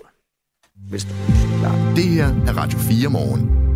Hvis 0.90 1.04
du 1.04 1.10
Det 1.96 2.04
her 2.04 2.26
er 2.26 2.52
Radio 2.56 2.78
4 2.78 3.08
morgen. 3.10 3.71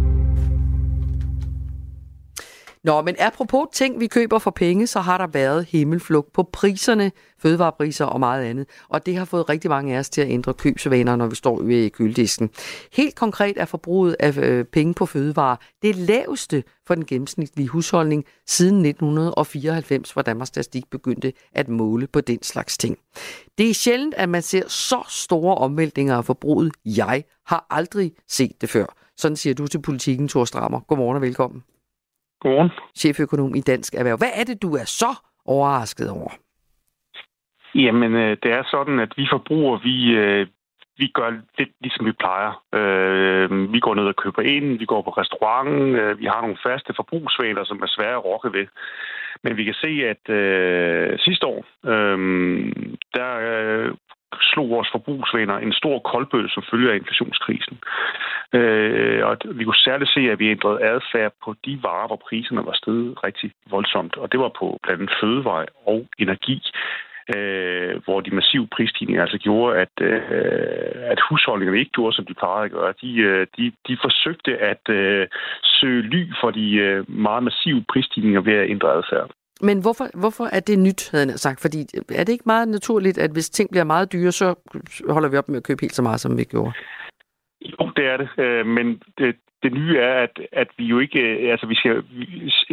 Nå, 2.87 3.03
men 3.03 3.16
apropos 3.18 3.66
ting, 3.72 4.01
vi 4.01 4.07
køber 4.07 4.39
for 4.39 4.51
penge, 4.51 4.87
så 4.87 5.01
har 5.01 5.18
der 5.18 5.26
været 5.26 5.64
himmelflugt 5.64 6.32
på 6.32 6.43
priserne, 6.43 7.12
fødevarepriser 7.39 8.05
og 8.05 8.20
meget 8.20 8.45
andet. 8.45 8.66
Og 8.89 9.07
det 9.07 9.16
har 9.16 9.24
fået 9.24 9.49
rigtig 9.49 9.70
mange 9.70 9.95
af 9.95 9.99
os 9.99 10.11
til 10.11 10.20
at 10.20 10.30
ændre 10.30 10.55
købsvaner, 10.55 11.16
når 11.16 11.26
vi 11.26 11.34
står 11.34 11.62
ved 11.62 11.91
køledisken. 11.91 12.51
Helt 12.93 13.14
konkret 13.14 13.57
er 13.57 13.64
forbruget 13.64 14.16
af 14.20 14.39
øh, 14.39 14.64
penge 14.64 14.95
på 14.95 15.07
fødevarer 15.07 15.57
det 15.82 15.97
laveste 15.97 16.64
for 16.87 16.95
den 16.95 17.07
gennemsnitlige 17.07 17.68
husholdning 17.68 18.24
siden 18.47 18.87
1994, 18.87 20.11
hvor 20.11 20.22
Danmarks 20.22 20.49
Statistik 20.49 20.91
begyndte 20.91 21.32
at 21.53 21.68
måle 21.68 22.07
på 22.07 22.20
den 22.20 22.43
slags 22.43 22.78
ting. 22.78 22.99
Det 23.59 23.70
er 23.70 23.74
sjældent, 23.74 24.14
at 24.14 24.28
man 24.28 24.43
ser 24.43 24.68
så 24.68 25.03
store 25.09 25.55
omvæltninger 25.55 26.16
af 26.16 26.24
forbruget. 26.24 26.72
Jeg 26.84 27.24
har 27.47 27.66
aldrig 27.70 28.12
set 28.28 28.61
det 28.61 28.68
før. 28.68 28.97
Sådan 29.16 29.37
siger 29.37 29.55
du 29.55 29.66
til 29.66 29.82
politikken, 29.82 30.28
Thor 30.28 30.45
Strammer. 30.45 30.80
Godmorgen 30.80 31.16
og 31.16 31.22
velkommen. 31.22 31.62
Godmorgen. 32.41 32.70
Cheføkonom 32.97 33.55
i 33.55 33.61
Dansk 33.61 33.95
Erhverv. 33.95 34.18
Hvad 34.18 34.32
er 34.34 34.45
det, 34.45 34.62
du 34.62 34.74
er 34.74 34.84
så 34.84 35.12
overrasket 35.45 36.11
over? 36.11 36.30
Jamen, 37.74 38.14
øh, 38.14 38.37
det 38.43 38.51
er 38.53 38.62
sådan, 38.70 38.99
at 38.99 39.12
vi 39.16 39.26
forbrugere, 39.32 39.80
vi, 39.82 39.97
øh, 40.11 40.47
vi 40.99 41.07
gør 41.14 41.30
lidt 41.59 41.72
ligesom 41.80 42.07
vi 42.07 42.12
plejer. 42.12 42.53
Øh, 42.74 43.72
vi 43.72 43.80
går 43.80 43.95
ned 43.95 44.07
og 44.07 44.16
køber 44.16 44.43
ind, 44.43 44.78
vi 44.78 44.84
går 44.84 45.03
på 45.03 45.11
restaurant, 45.11 45.97
øh, 46.01 46.18
vi 46.18 46.24
har 46.24 46.41
nogle 46.41 46.59
faste 46.66 46.93
forbrugsvaner, 46.97 47.64
som 47.64 47.82
er 47.82 47.87
svære 47.87 48.16
at 48.16 48.24
rokke 48.24 48.53
ved. 48.53 48.66
Men 49.43 49.57
vi 49.57 49.64
kan 49.64 49.74
se, 49.74 49.91
at 50.12 50.34
øh, 50.34 51.18
sidste 51.18 51.47
år, 51.47 51.64
øh, 51.93 52.18
der 53.14 53.30
øh, 53.51 53.95
slog 54.41 54.70
vores 54.70 54.89
forbrugsvaner 54.93 55.57
en 55.59 55.72
stor 55.72 55.99
koldbød 55.99 56.49
som 56.49 56.62
følge 56.70 56.93
af 56.93 56.97
inflationskrisen. 56.97 57.79
Øh, 58.53 59.27
og 59.27 59.37
vi 59.59 59.64
kunne 59.64 59.85
særligt 59.89 60.11
se, 60.11 60.20
at 60.20 60.39
vi 60.39 60.51
ændrede 60.51 60.83
adfærd 60.83 61.33
på 61.45 61.55
de 61.64 61.79
varer, 61.83 62.07
hvor 62.07 62.20
priserne 62.29 62.66
var 62.66 62.77
steget 62.83 63.24
rigtig 63.24 63.53
voldsomt. 63.70 64.16
Og 64.16 64.33
det 64.33 64.41
var 64.41 64.53
på 64.59 64.79
blandt 64.83 65.01
andet 65.03 65.16
fødevare 65.20 65.66
og 65.87 66.07
energi, 66.18 66.62
øh, 67.35 67.95
hvor 68.05 68.20
de 68.20 68.35
massive 68.35 68.66
prisstigninger 68.77 69.22
altså 69.22 69.39
gjorde, 69.39 69.79
at, 69.79 69.95
øh, 70.01 70.20
at 71.12 71.20
husholdningerne 71.29 71.79
ikke 71.79 71.91
gjorde, 71.91 72.16
som 72.16 72.27
de 72.27 72.35
plejede 72.35 72.64
at 72.64 72.70
gøre. 72.70 72.95
De, 73.03 73.16
øh, 73.16 73.47
de, 73.57 73.72
de 73.89 73.99
forsøgte 74.03 74.59
at 74.59 74.85
øh, 74.89 75.27
søge 75.64 76.03
ly 76.03 76.22
for 76.41 76.51
de 76.51 76.74
øh, 76.74 77.11
meget 77.11 77.43
massive 77.43 77.85
prisstigninger 77.93 78.41
ved 78.41 78.55
at 78.55 78.70
ændre 78.70 78.93
adfærd. 78.93 79.31
Men 79.61 79.80
hvorfor, 79.80 80.07
hvorfor 80.20 80.44
er 80.44 80.61
det 80.61 80.78
nyt, 80.78 81.11
havde 81.11 81.26
han 81.26 81.38
sagt? 81.38 81.61
Fordi 81.61 81.80
øh, 81.96 82.16
er 82.18 82.24
det 82.24 82.32
ikke 82.32 82.52
meget 82.54 82.68
naturligt, 82.68 83.18
at 83.18 83.30
hvis 83.30 83.50
ting 83.50 83.70
bliver 83.70 83.84
meget 83.84 84.12
dyre, 84.12 84.32
så 84.32 84.54
øh, 84.74 85.11
holder 85.11 85.28
vi 85.28 85.36
op 85.36 85.48
med 85.48 85.57
at 85.57 85.64
købe 85.64 85.80
helt 85.80 85.94
så 85.94 86.02
meget, 86.02 86.20
som 86.20 86.38
vi 86.38 86.44
gjorde? 86.44 86.72
Jo, 87.61 87.90
det 87.96 88.04
er 88.07 88.16
det. 88.16 88.28
Øh, 88.38 88.66
men 88.66 89.02
det, 89.18 89.36
det 89.62 89.72
nye 89.72 89.98
er, 89.98 90.22
at, 90.22 90.40
at 90.52 90.68
vi 90.78 90.84
jo 90.84 90.98
ikke... 90.98 91.20
Altså, 91.52 91.66
vi 91.66 91.74
skal, 91.74 92.04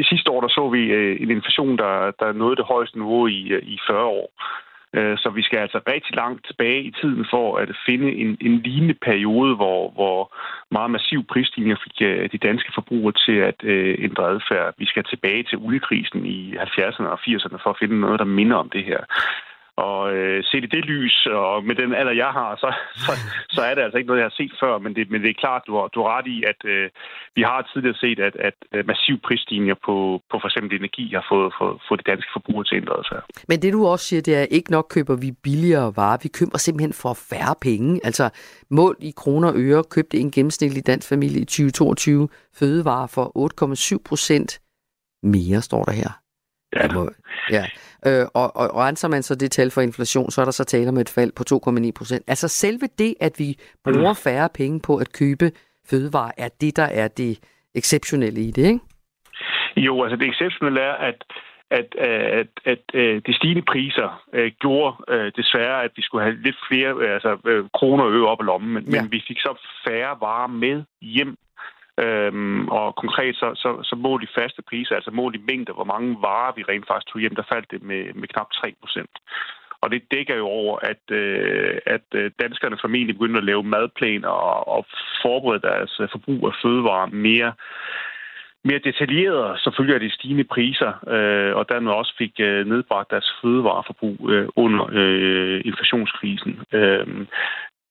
sidste 0.10 0.32
år 0.32 0.42
der 0.42 0.48
så 0.48 0.70
vi 0.70 0.82
en 1.24 1.32
inflation, 1.32 1.78
der, 1.78 2.12
der 2.20 2.34
nåede 2.34 2.56
det 2.56 2.66
højeste 2.66 2.98
niveau 2.98 3.28
i, 3.28 3.40
i 3.76 3.80
40 3.88 4.06
år. 4.06 4.30
Øh, 4.94 5.18
Så 5.18 5.30
vi 5.30 5.42
skal 5.42 5.60
altså 5.60 5.80
rigtig 5.88 6.16
langt 6.16 6.46
tilbage 6.46 6.82
i 6.84 6.92
tiden 7.02 7.26
for 7.30 7.58
at 7.58 7.70
finde 7.86 8.12
en, 8.12 8.38
en 8.42 8.56
lignende 8.60 8.94
periode, 8.94 9.56
hvor, 9.56 9.92
hvor 9.92 10.36
meget 10.72 10.92
massiv 10.92 11.24
prisstigninger 11.34 11.78
fik 11.84 12.08
øh, 12.08 12.30
de 12.32 12.38
danske 12.38 12.72
forbrugere 12.74 13.14
til 13.26 13.38
at 13.50 13.64
øh, 13.64 13.96
ændre 14.00 14.24
adfærd. 14.30 14.74
Vi 14.78 14.86
skal 14.86 15.04
tilbage 15.04 15.44
til 15.44 15.58
oliekrisen 15.58 16.26
i 16.26 16.54
70'erne 16.58 17.08
og 17.14 17.20
80'erne 17.28 17.58
for 17.64 17.70
at 17.70 17.80
finde 17.80 18.00
noget, 18.00 18.20
der 18.20 18.26
minder 18.26 18.58
om 18.58 18.70
det 18.70 18.84
her. 18.84 19.02
Og 19.78 20.14
øh, 20.14 20.44
set 20.44 20.64
i 20.64 20.68
det 20.76 20.86
lys, 20.86 21.28
og 21.32 21.64
med 21.64 21.76
den 21.76 21.94
alder, 21.94 22.12
jeg 22.12 22.32
har, 22.40 22.56
så, 22.56 22.70
så, 23.06 23.12
så 23.56 23.62
er 23.62 23.76
det 23.76 23.82
altså 23.82 23.98
ikke 23.98 24.08
noget, 24.08 24.22
jeg 24.22 24.30
har 24.32 24.40
set 24.42 24.54
før. 24.60 24.78
Men 24.78 24.96
det, 24.96 25.12
men 25.12 25.22
det 25.22 25.30
er 25.30 25.44
klart, 25.44 25.62
du 25.68 25.74
har, 25.78 25.88
du 25.88 26.00
har 26.02 26.18
ret 26.18 26.28
i, 26.28 26.44
at 26.52 26.60
øh, 26.66 26.90
vi 27.36 27.42
har 27.42 27.70
tidligere 27.74 27.98
set, 28.04 28.20
at, 28.20 28.36
at 28.36 28.54
øh, 28.74 28.88
massiv 28.88 29.16
prisstigninger 29.28 29.76
på, 29.86 29.96
på 30.32 30.36
for 30.42 30.48
eksempel 30.48 30.78
energi 30.80 31.06
har 31.14 31.26
fået, 31.32 31.54
fået, 31.60 31.82
fået 31.88 32.00
de 32.02 32.12
danske 32.12 32.30
forbrugere 32.34 32.66
til 32.66 32.76
at 32.76 32.82
ændre 32.82 33.04
sig. 33.04 33.22
Men 33.50 33.62
det 33.62 33.74
du 33.74 33.88
også 33.88 34.06
siger, 34.06 34.22
det 34.22 34.36
er, 34.36 34.42
at 34.42 34.48
ikke 34.52 34.72
nok 34.72 34.88
køber 34.96 35.16
vi 35.16 35.32
billigere 35.44 35.94
varer. 35.96 36.18
Vi 36.24 36.30
køber 36.40 36.58
simpelthen 36.58 36.94
for 37.04 37.14
færre 37.32 37.56
penge. 37.62 38.00
Altså 38.04 38.26
mål 38.70 38.96
i 39.00 39.12
kroner 39.22 39.48
og 39.52 39.56
øre 39.58 39.84
købte 39.96 40.18
en 40.18 40.32
gennemsnitlig 40.32 40.88
dansk 40.88 41.10
familie 41.10 41.42
i 41.42 41.46
2022 41.46 42.28
fødevarer 42.60 43.08
for 43.08 43.26
8,7 43.96 43.98
procent 44.10 44.52
mere, 45.24 45.62
står 45.62 45.84
der 45.84 45.92
her. 45.92 46.12
Ja. 46.76 46.94
Må, 46.94 47.10
ja. 47.50 47.66
Øh, 48.08 48.26
og, 48.34 48.56
og 48.56 48.76
renser 48.76 49.08
man 49.08 49.24
så 49.24 49.36
det 49.36 49.52
tal 49.52 49.72
for 49.72 49.82
inflation, 49.82 50.32
så 50.32 50.42
er 50.42 50.46
der 50.46 50.52
så 50.52 50.64
tale 50.64 50.90
om 50.90 50.98
et 50.98 51.10
fald 51.10 51.32
på 51.32 51.44
2,9 51.86 51.92
procent. 51.98 52.24
Altså 52.28 52.48
selve 52.48 52.88
det, 52.98 53.16
at 53.20 53.34
vi 53.40 53.56
bruger 53.84 54.14
færre 54.14 54.50
penge 54.54 54.80
på 54.88 54.98
at 54.98 55.14
købe 55.14 55.52
fødevarer, 55.90 56.32
er 56.38 56.50
det, 56.62 56.78
der 56.78 56.90
er 57.02 57.08
det 57.08 57.40
exceptionelle 57.76 58.42
i 58.42 58.52
det, 58.52 58.66
ikke? 58.66 58.80
Jo, 59.78 60.04
altså 60.04 60.16
det 60.16 60.30
exceptionelle 60.30 60.80
er, 60.80 60.94
at 60.94 61.24
at, 61.80 61.96
at, 61.96 62.48
at, 62.66 62.82
at 62.94 63.28
de 63.28 63.34
stigende 63.34 63.62
priser 63.62 64.24
øh, 64.34 64.52
gjorde 64.60 64.96
øh, 65.10 65.32
desværre, 65.36 65.84
at 65.84 65.92
vi 65.96 66.02
skulle 66.02 66.24
have 66.24 66.42
lidt 66.44 66.56
flere 66.70 66.92
øh, 67.02 67.14
altså, 67.14 67.38
øh, 67.46 67.66
kroner 67.74 68.04
og 68.04 68.12
øre 68.12 68.28
op 68.28 68.42
i 68.42 68.44
lommen, 68.44 68.74
men, 68.74 68.84
ja. 68.84 69.02
men 69.02 69.12
vi 69.12 69.24
fik 69.28 69.40
så 69.40 69.52
færre 69.88 70.18
varer 70.22 70.48
med 70.48 70.84
hjem. 71.02 71.36
Øhm, 72.00 72.68
og 72.68 72.96
konkret 72.96 73.36
så, 73.36 73.48
så, 73.56 73.70
så 73.84 73.96
mål 73.96 74.22
de 74.22 74.36
faste 74.36 74.62
priser, 74.62 74.96
altså 74.96 75.12
mål 75.12 75.36
i 75.36 75.46
mængder, 75.50 75.74
hvor 75.74 75.84
mange 75.94 76.18
varer 76.22 76.54
vi 76.56 76.64
rent 76.64 76.88
faktisk 76.88 77.08
tog 77.08 77.22
hjem, 77.22 77.36
der 77.36 77.52
faldt 77.54 77.72
det 77.72 77.84
med, 77.84 78.14
med 78.14 78.28
knap 78.28 78.52
3 78.52 78.74
procent. 78.82 79.16
Og 79.82 79.92
det 79.92 80.02
dækker 80.12 80.36
jo 80.36 80.46
over, 80.46 80.78
at, 80.92 81.04
øh, 81.12 81.78
at 81.86 82.08
øh, 82.16 82.32
danskerne 82.42 82.78
formentlig 82.82 83.16
begyndte 83.16 83.38
at 83.38 83.44
lave 83.44 83.64
madplaner 83.64 84.28
og, 84.28 84.68
og 84.68 84.86
forberede 85.22 85.62
deres 85.62 86.00
øh, 86.00 86.08
forbrug 86.12 86.48
af 86.48 86.54
fødevarer 86.64 87.08
mere 87.08 87.54
mere 88.66 88.80
detaljeret, 88.80 89.60
så 89.60 89.76
følger 89.78 90.00
de 90.00 90.12
stigende 90.12 90.44
priser, 90.44 90.92
øh, 91.16 91.56
og 91.56 91.70
dermed 91.70 91.92
også 91.92 92.14
fik 92.18 92.34
øh, 92.40 92.68
nedbragt 92.68 93.12
deres 93.12 93.30
fødevareforbrug 93.42 94.30
øh, 94.30 94.48
under 94.56 94.90
øh, 94.92 95.62
inflationskrisen. 95.66 96.60
Øh, 96.72 97.08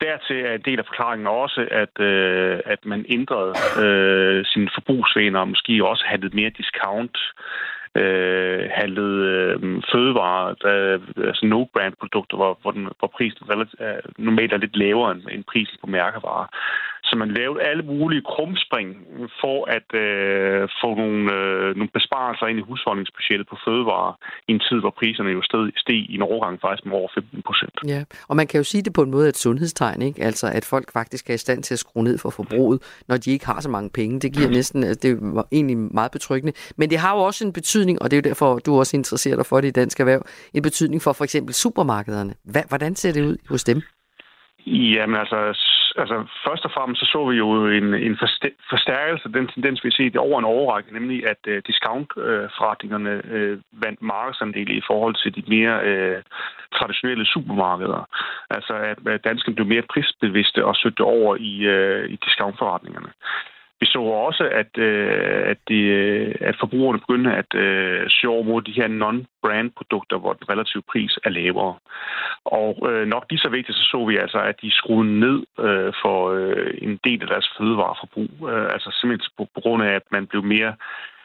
dertil 0.06 0.38
er 0.44 0.54
en 0.54 0.66
del 0.68 0.78
af 0.78 0.86
forklaringen 0.86 1.26
også, 1.26 1.60
at, 1.82 1.94
øh, 2.00 2.60
at 2.64 2.80
man 2.84 3.04
ændrede 3.08 3.52
øh, 3.84 4.44
sine 4.52 4.68
forbrugsvaner 4.74 5.40
og 5.40 5.48
måske 5.48 5.86
også 5.92 6.04
handlede 6.06 6.36
mere 6.36 6.50
discount 6.50 7.18
øh, 7.94 8.68
handlede 8.74 9.18
øh, 9.34 9.82
fødevarer, 9.92 10.54
der, 10.54 10.98
altså 11.28 11.46
no-brand-produkter, 11.46 12.36
hvor, 12.36 12.58
hvor, 12.62 12.70
den, 12.70 12.88
hvor 12.98 13.08
prisen 13.16 13.50
relativt, 13.50 13.80
er, 13.80 14.00
normalt 14.18 14.52
er 14.52 14.56
lidt 14.56 14.76
lavere 14.76 15.12
end, 15.12 15.22
end 15.30 15.44
prisen 15.44 15.78
på 15.80 15.86
mærkevarer. 15.86 16.46
Så 17.12 17.18
man 17.18 17.30
lavede 17.40 17.62
alle 17.70 17.82
mulige 17.82 18.22
krumspring 18.32 18.88
for 19.40 19.58
at 19.76 19.88
øh, 20.04 20.68
få 20.82 20.88
nogle, 21.02 21.20
øh, 21.38 21.76
nogle 21.78 21.92
besparelser 21.98 22.46
ind 22.46 22.58
i 22.58 22.68
husholdningsbudgettet 22.68 23.46
på 23.48 23.56
fødevarer 23.66 24.14
i 24.48 24.52
en 24.52 24.60
tid, 24.68 24.78
hvor 24.80 24.94
priserne 25.00 25.30
jo 25.30 25.42
steg, 25.42 25.72
steg 25.76 26.00
i 26.12 26.14
en 26.14 26.22
overgang 26.22 26.60
faktisk 26.60 26.86
med 26.86 26.94
over 27.00 27.08
15 27.14 27.42
procent. 27.48 27.74
Ja, 27.86 28.00
og 28.28 28.36
man 28.36 28.46
kan 28.46 28.58
jo 28.58 28.64
sige 28.64 28.82
det 28.82 28.92
på 28.92 29.02
en 29.02 29.10
måde 29.10 29.28
et 29.28 29.36
sundhedstegn, 29.36 30.02
ikke? 30.02 30.22
Altså, 30.22 30.46
at 30.58 30.64
folk 30.64 30.92
faktisk 30.92 31.30
er 31.30 31.34
i 31.34 31.44
stand 31.46 31.62
til 31.62 31.74
at 31.74 31.78
skrue 31.78 32.04
ned 32.04 32.18
for 32.18 32.30
forbruget, 32.30 33.02
når 33.08 33.16
de 33.16 33.30
ikke 33.30 33.46
har 33.46 33.60
så 33.60 33.70
mange 33.70 33.90
penge. 33.94 34.20
Det 34.20 34.32
giver 34.36 34.50
næsten, 34.58 34.84
altså, 34.84 35.00
det 35.02 35.10
er 35.10 35.42
egentlig 35.52 35.76
meget 35.76 36.12
betryggende. 36.12 36.52
Men 36.76 36.90
det 36.90 36.98
har 36.98 37.12
jo 37.16 37.20
også 37.20 37.46
en 37.46 37.52
betydning, 37.52 38.02
og 38.02 38.10
det 38.10 38.16
er 38.16 38.20
jo 38.22 38.28
derfor, 38.30 38.58
du 38.58 38.78
også 38.78 38.96
interesserer 38.96 39.36
dig 39.36 39.46
for 39.46 39.60
det 39.60 39.68
i 39.68 39.78
dansk 39.80 40.00
erhverv, 40.00 40.22
en 40.54 40.62
betydning 40.62 41.02
for 41.02 41.12
for 41.12 41.24
eksempel 41.24 41.54
supermarkederne. 41.54 42.34
Hvordan 42.68 42.94
ser 42.94 43.12
det 43.12 43.22
ud 43.30 43.36
hos 43.48 43.64
dem? 43.64 43.82
Jamen 44.66 45.16
altså, 45.16 45.38
altså, 45.96 46.16
først 46.46 46.64
og 46.64 46.72
fremmest 46.76 47.00
så 47.00 47.06
så 47.06 47.20
vi 47.30 47.36
jo 47.36 47.66
en, 47.66 47.94
en 47.94 48.16
forstærkelse 48.70 49.24
af 49.28 49.32
den 49.32 49.48
tendens, 49.48 49.84
vi 49.84 49.88
har 49.88 49.96
set 50.02 50.16
over 50.16 50.38
en 50.38 50.44
overrække, 50.44 50.92
nemlig 50.92 51.18
at 51.32 51.42
uh, 51.48 51.58
discount-forretningerne 51.66 53.14
uh, 53.34 53.82
vandt 53.84 54.02
markedsandel 54.02 54.70
i 54.76 54.82
forhold 54.86 55.14
til 55.22 55.30
de 55.36 55.42
mere 55.54 55.76
uh, 55.90 56.22
traditionelle 56.78 57.26
supermarkeder. 57.26 58.08
Altså 58.50 58.74
at, 58.74 58.98
at 59.06 59.24
danskerne 59.24 59.54
blev 59.54 59.66
mere 59.66 59.90
prisbevidste 59.92 60.64
og 60.64 60.76
søgte 60.76 61.00
over 61.00 61.36
i, 61.36 61.52
uh, 61.74 62.04
i 62.14 62.16
discountforretningerne. 62.16 63.10
Vi 63.82 63.86
så 63.86 64.00
også, 64.28 64.44
at, 64.62 64.72
øh, 64.78 65.42
at, 65.52 65.58
de, 65.68 65.80
øh, 65.80 66.34
at 66.40 66.56
forbrugerne 66.60 66.98
begyndte 67.04 67.30
at 67.42 67.54
øh, 67.54 68.02
søge 68.08 68.44
mod 68.44 68.62
de 68.62 68.78
her 68.80 68.88
non-brand-produkter, 68.88 70.18
hvor 70.18 70.32
den 70.32 70.50
relative 70.52 70.82
pris 70.92 71.18
er 71.24 71.30
lavere. 71.30 71.74
Og 72.44 72.72
øh, 72.90 73.06
nok 73.06 73.24
lige 73.30 73.44
så 73.44 73.48
vigtigt, 73.48 73.78
så 73.78 73.84
så 73.92 74.04
vi 74.08 74.16
altså, 74.16 74.38
at 74.38 74.56
de 74.62 74.70
skruede 74.70 75.20
ned 75.20 75.38
øh, 75.66 75.92
for 76.02 76.18
øh, 76.38 76.74
en 76.86 76.98
del 77.04 77.22
af 77.22 77.28
deres 77.28 77.48
fødevareforbrug. 77.58 78.32
Øh, 78.50 78.66
altså 78.74 78.88
simpelthen 78.90 79.32
på, 79.38 79.44
på 79.54 79.60
grund 79.60 79.82
af, 79.82 79.92
at 80.00 80.06
man 80.10 80.26
blev 80.26 80.42
mere 80.42 80.74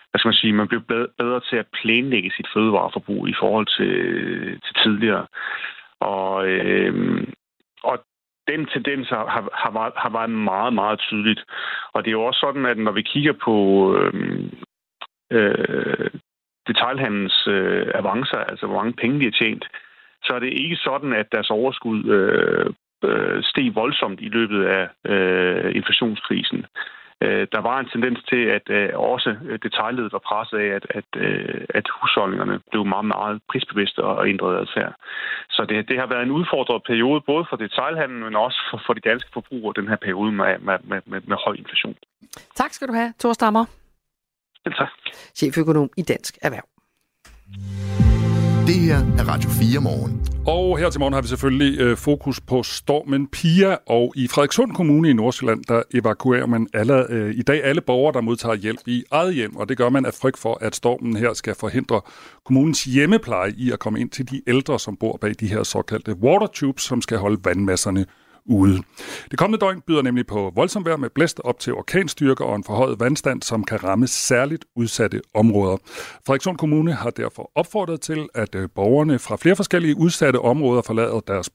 hvad 0.10 0.20
skal 0.20 0.30
man 0.30 0.41
sige, 0.41 0.53
man 0.53 0.68
blev 0.68 0.82
bedre 1.22 1.41
til 1.49 1.58
at 1.64 1.72
planlægge 1.82 2.32
sit 2.38 2.47
fødevareforbrug 2.53 3.28
i 3.28 3.36
forhold 3.39 3.68
til, 3.78 3.93
til 4.66 4.74
tidligere. 4.84 5.26
Og, 5.99 6.47
øh, 6.47 6.93
og 7.84 7.95
den 8.48 8.66
tendens 8.66 9.10
har, 9.10 9.26
har, 9.28 9.50
har, 9.54 9.91
har 9.95 10.10
været 10.10 10.30
meget, 10.30 10.74
meget 10.74 11.00
tydeligt. 11.00 11.43
Og 11.93 12.04
det 12.04 12.10
er 12.10 12.20
jo 12.20 12.24
også 12.24 12.39
sådan, 12.39 12.66
at 12.66 12.78
når 12.78 12.91
vi 12.91 13.02
kigger 13.02 13.34
på 13.43 13.56
øhm, 13.98 14.52
øh, 15.32 15.66
øh, 15.70 16.10
detaljhandels 16.68 17.48
øh, 17.48 17.88
avancer, 17.95 18.38
altså 18.38 18.66
hvor 18.66 18.76
mange 18.76 18.93
penge 18.93 19.20
de 19.20 19.26
har 19.26 19.32
tjent, 19.32 19.66
så 20.24 20.34
er 20.34 20.39
det 20.39 20.54
ikke 20.64 20.76
sådan, 20.76 21.14
at 21.14 21.32
deres 21.32 21.50
overskud 21.50 22.06
øh, 22.06 22.74
øh, 23.04 23.43
steg 23.43 23.76
voldsomt 23.76 24.22
i 24.22 24.30
løbet 24.30 24.64
af 24.66 24.88
øh, 25.06 25.76
inflationskrisen. 25.76 26.66
Øh, 27.22 27.47
der 27.51 27.61
var 27.70 27.80
en 27.80 27.89
tendens 27.93 28.20
til, 28.32 28.43
at 28.57 28.65
øh, 28.70 28.89
også 29.13 29.30
detaljledet 29.63 30.13
var 30.13 30.24
presset 30.30 30.57
af, 30.57 30.70
at, 30.78 30.86
at, 30.89 31.09
øh, 31.15 31.65
at 31.70 31.86
husholdningerne 31.97 32.59
blev 32.72 32.86
meget, 32.86 33.05
meget 33.05 33.41
prisbevidste 33.49 33.99
og 34.03 34.30
ændrede 34.30 34.59
adfærd. 34.59 34.93
Så 35.49 35.65
det, 35.70 35.88
det 35.89 35.97
har 35.99 36.07
været 36.13 36.24
en 36.24 36.32
udfordret 36.32 36.82
periode, 36.84 37.22
både 37.22 37.45
for 37.49 37.57
detaljhandlen, 37.65 38.24
men 38.24 38.36
også 38.36 38.59
for, 38.70 38.82
for 38.86 38.93
de 38.93 39.09
danske 39.09 39.30
forbrugere, 39.34 39.74
den 39.80 39.88
her 39.88 39.95
periode 39.95 40.32
med, 40.32 40.59
med, 40.59 40.78
med, 40.84 41.01
med, 41.05 41.22
med 41.22 41.38
høj 41.45 41.53
inflation. 41.53 41.95
Tak 42.55 42.72
skal 42.74 42.88
du 42.88 42.93
have, 42.93 43.13
Thor 43.20 43.34
Stammer. 43.34 43.65
Selv 44.63 44.76
tak. 44.76 44.91
Cheføkonom 45.36 45.89
i 45.97 46.01
Dansk 46.01 46.38
Erhverv. 46.41 46.68
Det 48.68 48.76
her 48.76 48.97
er 48.97 49.24
Radio 49.28 49.49
4 49.49 49.82
morgen. 49.82 50.28
Og 50.47 50.78
her 50.78 50.89
til 50.89 50.99
morgen 50.99 51.13
har 51.13 51.22
vi 51.22 51.28
selvfølgelig 51.28 51.80
øh, 51.80 51.97
fokus 51.97 52.41
på 52.41 52.63
stormen 52.63 53.28
Pia, 53.28 53.78
og 53.86 54.13
i 54.15 54.28
Frederikssund 54.28 54.72
Kommune 54.74 55.09
i 55.09 55.13
Nordsjælland, 55.13 55.63
der 55.63 55.82
evakuerer 55.93 56.45
man 56.45 56.68
alle, 56.74 57.11
øh, 57.11 57.36
i 57.36 57.41
dag 57.41 57.63
alle 57.63 57.82
borgere, 57.82 58.13
der 58.13 58.22
modtager 58.22 58.55
hjælp 58.55 58.80
i 58.86 59.03
eget 59.11 59.36
hjem, 59.36 59.55
og 59.55 59.70
det 59.70 59.78
gør 59.78 59.89
man 59.89 60.05
af 60.05 60.13
frygt 60.13 60.38
for, 60.38 60.57
at 60.61 60.76
stormen 60.76 61.15
her 61.18 61.34
skal 61.34 61.55
forhindre 61.55 62.01
kommunens 62.45 62.84
hjemmepleje 62.84 63.53
i 63.57 63.72
at 63.72 63.80
komme 63.80 63.99
ind 63.99 64.09
til 64.09 64.32
de 64.32 64.41
ældre, 64.47 64.80
som 64.80 64.97
bor 64.97 65.18
bag 65.22 65.34
de 65.39 65.47
her 65.47 65.63
såkaldte 65.63 66.15
water 66.15 66.47
tubes, 66.53 66.84
som 66.84 67.01
skal 67.01 67.18
holde 67.18 67.39
vandmasserne 67.43 68.05
ude. 68.48 68.84
Det 69.32 69.39
kommende 69.39 69.66
døgn 69.66 69.82
byder 69.88 70.02
nemlig 70.02 70.28
på 70.28 70.52
voldsomt 70.56 70.86
vejr 70.86 70.98
med 70.98 71.10
blæst 71.10 71.39
op 71.43 71.60
til 71.60 71.74
orkanstyrke 71.74 72.45
og 72.45 72.56
en 72.56 72.64
forhøjet 72.64 73.00
vandstand, 73.00 73.41
som 73.41 73.64
kan 73.64 73.84
ramme 73.84 74.08
særligt 74.08 74.66
udsatte 74.76 75.22
områder. 75.34 75.78
Frederikshund 76.26 76.58
Kommune 76.58 76.93
har 76.93 77.10
derfor 77.10 77.52
opfordret 77.56 78.02
til, 78.02 78.30
at 78.36 78.56
øh, 78.56 78.70
borgerne 78.76 79.20
fra 79.20 79.36
flere 79.36 79.56
forskellige 79.56 79.98
udsatte 79.98 80.39
områder 80.39 80.82
forlader 80.82 81.20
deres 81.20 81.50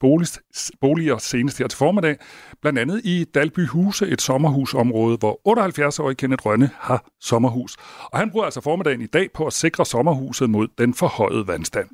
boliger 0.80 1.18
senest 1.18 1.58
her 1.58 1.66
til 1.66 1.76
formiddag. 1.76 2.16
Blandt 2.62 2.78
andet 2.78 3.00
i 3.04 3.24
Dalby 3.34 3.66
Huse, 3.66 4.06
et 4.06 4.22
sommerhusområde, 4.22 5.16
hvor 5.16 5.40
78-årige 5.48 6.16
Kenneth 6.16 6.46
Rønne 6.46 6.70
har 6.78 7.04
sommerhus. 7.20 7.76
Og 8.04 8.18
han 8.18 8.30
bruger 8.30 8.44
altså 8.44 8.60
formiddagen 8.60 9.00
i 9.00 9.06
dag 9.06 9.28
på 9.34 9.46
at 9.46 9.52
sikre 9.52 9.86
sommerhuset 9.86 10.50
mod 10.50 10.68
den 10.78 10.94
forhøjede 10.94 11.46
vandstand. 11.46 11.88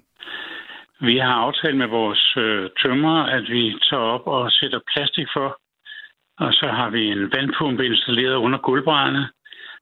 Vi 1.01 1.19
har 1.19 1.35
aftalt 1.35 1.77
med 1.77 1.87
vores 1.87 2.37
øh, 2.37 2.71
tømmer, 2.83 3.23
at 3.23 3.45
vi 3.51 3.79
tager 3.91 4.03
op 4.03 4.27
og 4.27 4.53
sætter 4.53 4.81
plastik 4.93 5.27
for. 5.33 5.59
Og 6.39 6.53
så 6.53 6.67
har 6.69 6.91
vi 6.91 7.07
en 7.07 7.33
vandpumpe 7.33 7.87
installeret 7.87 8.35
under 8.35 8.59
gulvbrædderne, 8.59 9.29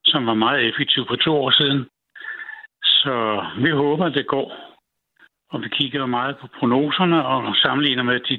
som 0.04 0.26
var 0.26 0.34
meget 0.34 0.68
effektiv 0.68 1.06
for 1.08 1.16
to 1.16 1.36
år 1.44 1.50
siden. 1.50 1.88
Så 2.84 3.44
vi 3.58 3.70
håber, 3.70 4.04
at 4.04 4.14
det 4.14 4.26
går. 4.26 4.52
Og 5.50 5.62
vi 5.62 5.68
kigger 5.68 6.00
jo 6.00 6.06
meget 6.06 6.38
på 6.38 6.46
prognoserne 6.58 7.26
og 7.26 7.56
sammenligner 7.56 8.02
med 8.02 8.20
de 8.20 8.38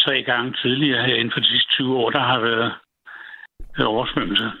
tre 0.00 0.22
gange 0.22 0.54
tidligere 0.62 1.06
her 1.06 1.14
inden 1.14 1.32
for 1.32 1.40
de 1.40 1.48
sidste 1.48 1.70
20 1.70 1.96
år, 1.96 2.10
der 2.10 2.20
har 2.20 2.40
været 2.40 2.74
oversvømmelse. 3.78 4.52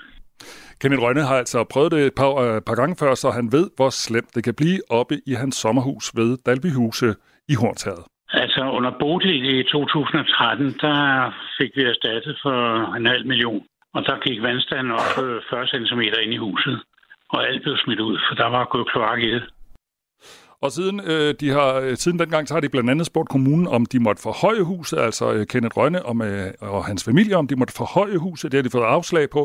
Kenneth 0.80 1.02
Rønne 1.02 1.22
har 1.30 1.36
altså 1.42 1.64
prøvet 1.72 1.92
det 1.92 2.00
et 2.06 2.14
par, 2.20 2.32
øh, 2.46 2.60
par 2.68 2.74
gange 2.80 2.96
før, 3.02 3.14
så 3.14 3.28
han 3.30 3.46
ved, 3.52 3.66
hvor 3.76 3.90
slemt 3.90 4.34
det 4.34 4.44
kan 4.44 4.54
blive 4.54 4.80
oppe 4.90 5.14
i 5.26 5.32
hans 5.40 5.56
sommerhus 5.56 6.04
ved 6.18 6.30
Dalbyhuse 6.46 7.14
i 7.52 7.54
Hornshavet. 7.60 8.04
Altså 8.42 8.62
under 8.76 8.92
Bodil 9.00 9.44
i 9.58 9.62
2013, 9.62 10.72
der 10.84 10.98
fik 11.58 11.70
vi 11.76 11.82
erstattet 11.82 12.38
for 12.42 12.58
en 12.98 13.06
halv 13.06 13.26
million. 13.26 13.62
Og 13.94 14.00
der 14.06 14.16
gik 14.26 14.42
vandstanden 14.42 14.92
op 14.92 15.12
øh, 15.24 15.42
40 15.50 15.66
cm 15.66 16.00
ind 16.00 16.32
i 16.34 16.36
huset. 16.36 16.76
Og 17.28 17.48
alt 17.48 17.62
blev 17.62 17.76
smidt 17.84 18.00
ud, 18.00 18.18
for 18.28 18.34
der 18.34 18.48
var 18.56 18.64
gået 18.64 18.88
kloak 18.92 19.20
i 19.22 19.30
det. 19.34 19.44
Og 20.62 20.70
siden, 20.76 21.00
øh, 21.12 21.34
de 21.40 21.48
har, 21.56 21.70
øh, 21.84 21.94
siden 22.02 22.18
dengang, 22.18 22.48
så 22.48 22.54
har 22.54 22.60
de 22.60 22.68
blandt 22.68 22.90
andet 22.90 23.06
spurgt 23.06 23.28
kommunen, 23.28 23.66
om 23.76 23.86
de 23.92 23.98
måtte 24.06 24.22
forhøje 24.22 24.62
huset, 24.72 24.98
altså 24.98 25.32
øh, 25.34 25.46
Kenneth 25.52 25.76
Rønne 25.78 26.06
og, 26.06 26.16
med, 26.16 26.32
øh, 26.62 26.74
og 26.74 26.84
hans 26.84 27.04
familie, 27.08 27.36
om 27.36 27.46
de 27.48 27.56
måtte 27.56 27.74
forhøje 27.76 28.18
huset. 28.18 28.52
Det 28.52 28.58
har 28.58 28.62
de 28.62 28.76
fået 28.76 28.94
afslag 28.96 29.30
på, 29.30 29.42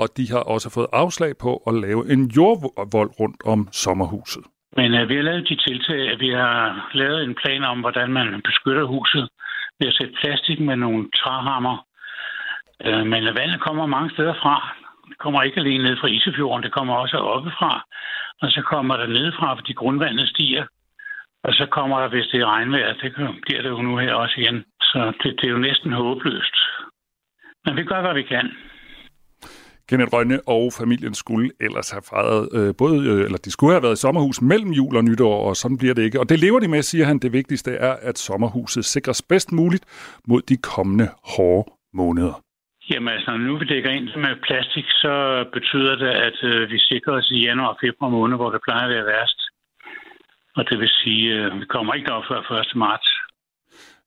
og 0.00 0.06
de 0.16 0.24
har 0.34 0.42
også 0.54 0.68
fået 0.76 0.86
afslag 0.92 1.32
på 1.44 1.50
at 1.68 1.74
lave 1.74 2.12
en 2.12 2.22
jordvold 2.36 3.10
rundt 3.20 3.40
om 3.52 3.68
sommerhuset. 3.72 4.44
Men 4.76 4.94
øh, 4.94 5.08
vi 5.08 5.14
har 5.16 5.22
lavet 5.22 5.48
de 5.48 5.56
tiltag, 5.66 6.02
at 6.12 6.20
vi 6.20 6.30
har 6.30 6.88
lavet 6.94 7.24
en 7.24 7.34
plan 7.42 7.64
om, 7.64 7.80
hvordan 7.80 8.08
man 8.18 8.28
beskytter 8.44 8.84
huset 8.84 9.28
ved 9.80 9.88
at 9.88 9.94
sætte 9.94 10.14
plastik 10.20 10.60
med 10.60 10.76
nogle 10.76 11.08
træhammer. 11.20 11.76
Øh, 12.86 13.06
men 13.12 13.24
vandet 13.24 13.60
kommer 13.66 13.86
mange 13.86 14.10
steder 14.10 14.34
fra. 14.42 14.54
Det 15.08 15.18
kommer 15.18 15.42
ikke 15.42 15.60
alene 15.60 15.84
ned 15.84 15.96
fra 16.00 16.08
Isefjorden, 16.08 16.62
det 16.62 16.72
kommer 16.72 16.94
også 16.94 17.16
oppefra 17.16 17.84
og 18.42 18.48
så 18.50 18.62
kommer 18.62 18.96
der 18.96 19.06
nedefra, 19.06 19.54
fordi 19.54 19.72
grundvandet 19.72 20.28
stiger. 20.28 20.64
Og 21.44 21.52
så 21.54 21.66
kommer 21.70 22.00
der, 22.00 22.08
hvis 22.08 22.26
det 22.32 22.40
er 22.40 22.46
regnvejr, 22.46 22.92
det 23.02 23.12
bliver 23.42 23.62
det 23.62 23.68
jo 23.68 23.82
nu 23.82 23.96
her 23.96 24.14
også 24.14 24.34
igen. 24.38 24.64
Så 24.80 25.12
det, 25.22 25.36
det 25.40 25.44
er 25.48 25.52
jo 25.52 25.58
næsten 25.58 25.92
håbløst. 25.92 26.56
Men 27.64 27.76
vi 27.76 27.84
gør, 27.84 28.00
hvad 28.00 28.14
vi 28.14 28.22
kan. 28.22 28.50
Kenneth 29.88 30.12
Rønne 30.12 30.40
og 30.46 30.72
familien 30.78 31.14
skulle 31.14 31.50
ellers 31.60 31.90
have 31.90 32.02
fejret 32.10 32.48
øh, 32.52 32.74
både, 32.78 32.96
øh, 33.10 33.24
eller 33.24 33.38
de 33.38 33.50
skulle 33.50 33.72
have 33.72 33.82
været 33.82 33.98
i 33.98 34.00
sommerhus 34.00 34.42
mellem 34.42 34.70
jul 34.70 34.96
og 34.96 35.04
nytår, 35.04 35.48
og 35.48 35.56
sådan 35.56 35.78
bliver 35.78 35.94
det 35.94 36.02
ikke. 36.02 36.20
Og 36.20 36.28
det 36.28 36.38
lever 36.38 36.60
de 36.60 36.68
med, 36.68 36.82
siger 36.82 37.04
han. 37.04 37.18
Det 37.18 37.32
vigtigste 37.32 37.70
er, 37.70 37.96
at 38.02 38.18
sommerhuset 38.18 38.84
sikres 38.84 39.22
bedst 39.22 39.52
muligt 39.52 39.84
mod 40.28 40.42
de 40.42 40.56
kommende 40.56 41.08
hårde 41.24 41.70
måneder. 41.94 42.47
Jamen 42.90 43.14
altså, 43.14 43.30
når 43.30 43.38
nu 43.38 43.58
vi 43.58 43.64
dækker 43.64 43.90
ind 43.90 44.08
med 44.16 44.42
plastik, 44.46 44.84
så 44.88 45.44
betyder 45.52 45.94
det, 45.96 46.12
at 46.28 46.38
øh, 46.42 46.70
vi 46.70 46.78
sikrer 46.78 47.14
os 47.18 47.30
i 47.30 47.44
januar 47.46 47.68
og 47.68 47.78
februar 47.84 48.10
måned, 48.10 48.36
hvor 48.36 48.50
det 48.50 48.60
plejer 48.66 48.84
at 48.84 48.94
være 48.94 49.06
værst. 49.06 49.40
Og 50.56 50.70
det 50.70 50.78
vil 50.80 50.88
sige, 50.88 51.24
øh, 51.34 51.60
vi 51.60 51.64
kommer 51.64 51.94
ikke 51.94 52.12
op 52.12 52.24
før 52.28 52.60
1. 52.60 52.76
marts. 52.76 53.08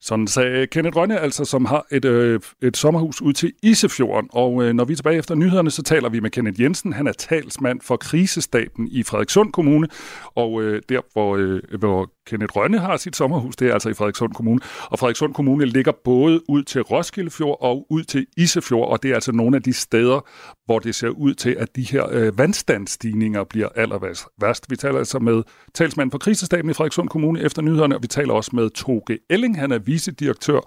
Sådan 0.00 0.26
sagde 0.26 0.60
øh, 0.60 0.68
Kenneth 0.68 0.96
Rønne, 0.96 1.18
altså, 1.18 1.44
som 1.44 1.64
har 1.64 1.86
et, 1.92 2.04
øh, 2.04 2.40
et 2.62 2.76
sommerhus 2.76 3.22
ud 3.22 3.32
til 3.32 3.52
Isefjorden. 3.62 4.30
Og 4.32 4.62
øh, 4.62 4.72
når 4.72 4.84
vi 4.84 4.92
er 4.92 4.96
tilbage 4.96 5.18
efter 5.18 5.34
nyhederne, 5.34 5.70
så 5.70 5.82
taler 5.82 6.08
vi 6.08 6.20
med 6.20 6.30
Kenneth 6.30 6.60
Jensen. 6.60 6.92
Han 6.92 7.06
er 7.06 7.12
talsmand 7.12 7.80
for 7.80 7.96
krisestaben 7.96 8.88
i 8.88 9.02
Frederikssund 9.02 9.52
Kommune. 9.52 9.88
Og 10.34 10.62
øh, 10.62 10.82
der, 10.88 11.00
hvor, 11.12 11.36
øh, 11.36 11.60
hvor 11.78 12.10
Kenneth 12.26 12.56
Rønne 12.56 12.78
har 12.78 12.96
sit 12.96 13.16
sommerhus, 13.16 13.56
det 13.56 13.68
er 13.68 13.72
altså 13.72 13.88
i 13.88 13.94
Frederikssund 13.94 14.32
Kommune. 14.32 14.60
Og 14.84 14.98
Frederikssund 14.98 15.34
Kommune 15.34 15.64
ligger 15.64 15.92
både 16.04 16.50
ud 16.50 16.62
til 16.62 16.82
Roskildefjord 16.82 17.58
og 17.60 17.86
ud 17.90 18.02
til 18.02 18.26
Isefjord. 18.36 18.88
Og 18.88 19.02
det 19.02 19.10
er 19.10 19.14
altså 19.14 19.32
nogle 19.32 19.56
af 19.56 19.62
de 19.62 19.72
steder, 19.72 20.20
hvor 20.64 20.78
det 20.78 20.94
ser 20.94 21.08
ud 21.08 21.34
til, 21.34 21.56
at 21.58 21.76
de 21.76 21.82
her 21.82 22.08
øh, 22.10 22.38
vandstandsstigninger 22.38 23.44
bliver 23.44 23.68
aller 23.76 24.16
værst. 24.40 24.70
Vi 24.70 24.76
taler 24.76 24.98
altså 24.98 25.18
med 25.18 25.42
talsmand 25.74 26.10
for 26.10 26.18
krisestaben 26.18 26.70
i 26.70 26.74
Frederikssund 26.74 27.08
Kommune 27.08 27.40
efter 27.40 27.62
nyhederne, 27.62 27.94
og 27.94 28.02
vi 28.02 28.08
taler 28.08 28.34
også 28.34 28.50
med 28.54 28.70
Toge 28.70 29.18
Elling. 29.30 29.60
Han 29.60 29.72
er 29.72 29.78
vicedirektør 29.78 30.60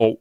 og 0.00 0.20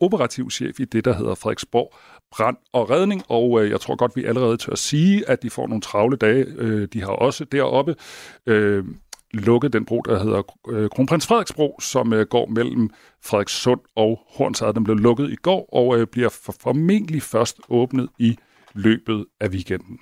operativ, 0.00 0.50
chef 0.50 0.80
i 0.80 0.84
det, 0.84 1.04
der 1.04 1.14
hedder 1.14 1.34
Frederiksborg 1.34 1.94
Brand 2.36 2.56
og 2.72 2.90
Redning. 2.90 3.22
Og 3.28 3.64
øh, 3.64 3.70
jeg 3.70 3.80
tror 3.80 3.96
godt, 3.96 4.16
vi 4.16 4.24
allerede 4.24 4.56
tør 4.56 4.74
sige, 4.74 5.28
at 5.28 5.42
de 5.42 5.50
får 5.50 5.66
nogle 5.66 5.80
travle 5.80 6.16
dage. 6.16 6.46
Øh, 6.58 6.88
de 6.92 7.02
har 7.02 7.12
også 7.12 7.44
deroppe 7.44 7.94
øh, 8.46 8.84
lukket 9.32 9.72
den 9.72 9.84
bro, 9.84 10.00
der 10.00 10.22
hedder 10.22 10.42
øh, 10.68 10.90
Kronprins 10.90 11.26
Frederiksbro, 11.26 11.80
som 11.80 12.12
øh, 12.12 12.26
går 12.26 12.46
mellem 12.46 12.90
Frederikssund 13.24 13.80
og 13.96 14.20
Hornsad. 14.36 14.74
Den 14.74 14.84
blev 14.84 14.96
lukket 14.96 15.30
i 15.30 15.36
går 15.36 15.68
og 15.72 15.98
øh, 15.98 16.06
bliver 16.06 16.28
for, 16.28 16.54
formentlig 16.60 17.22
først 17.22 17.60
åbnet 17.68 18.08
i 18.18 18.36
løbet 18.74 19.26
af 19.40 19.48
weekenden. 19.48 19.98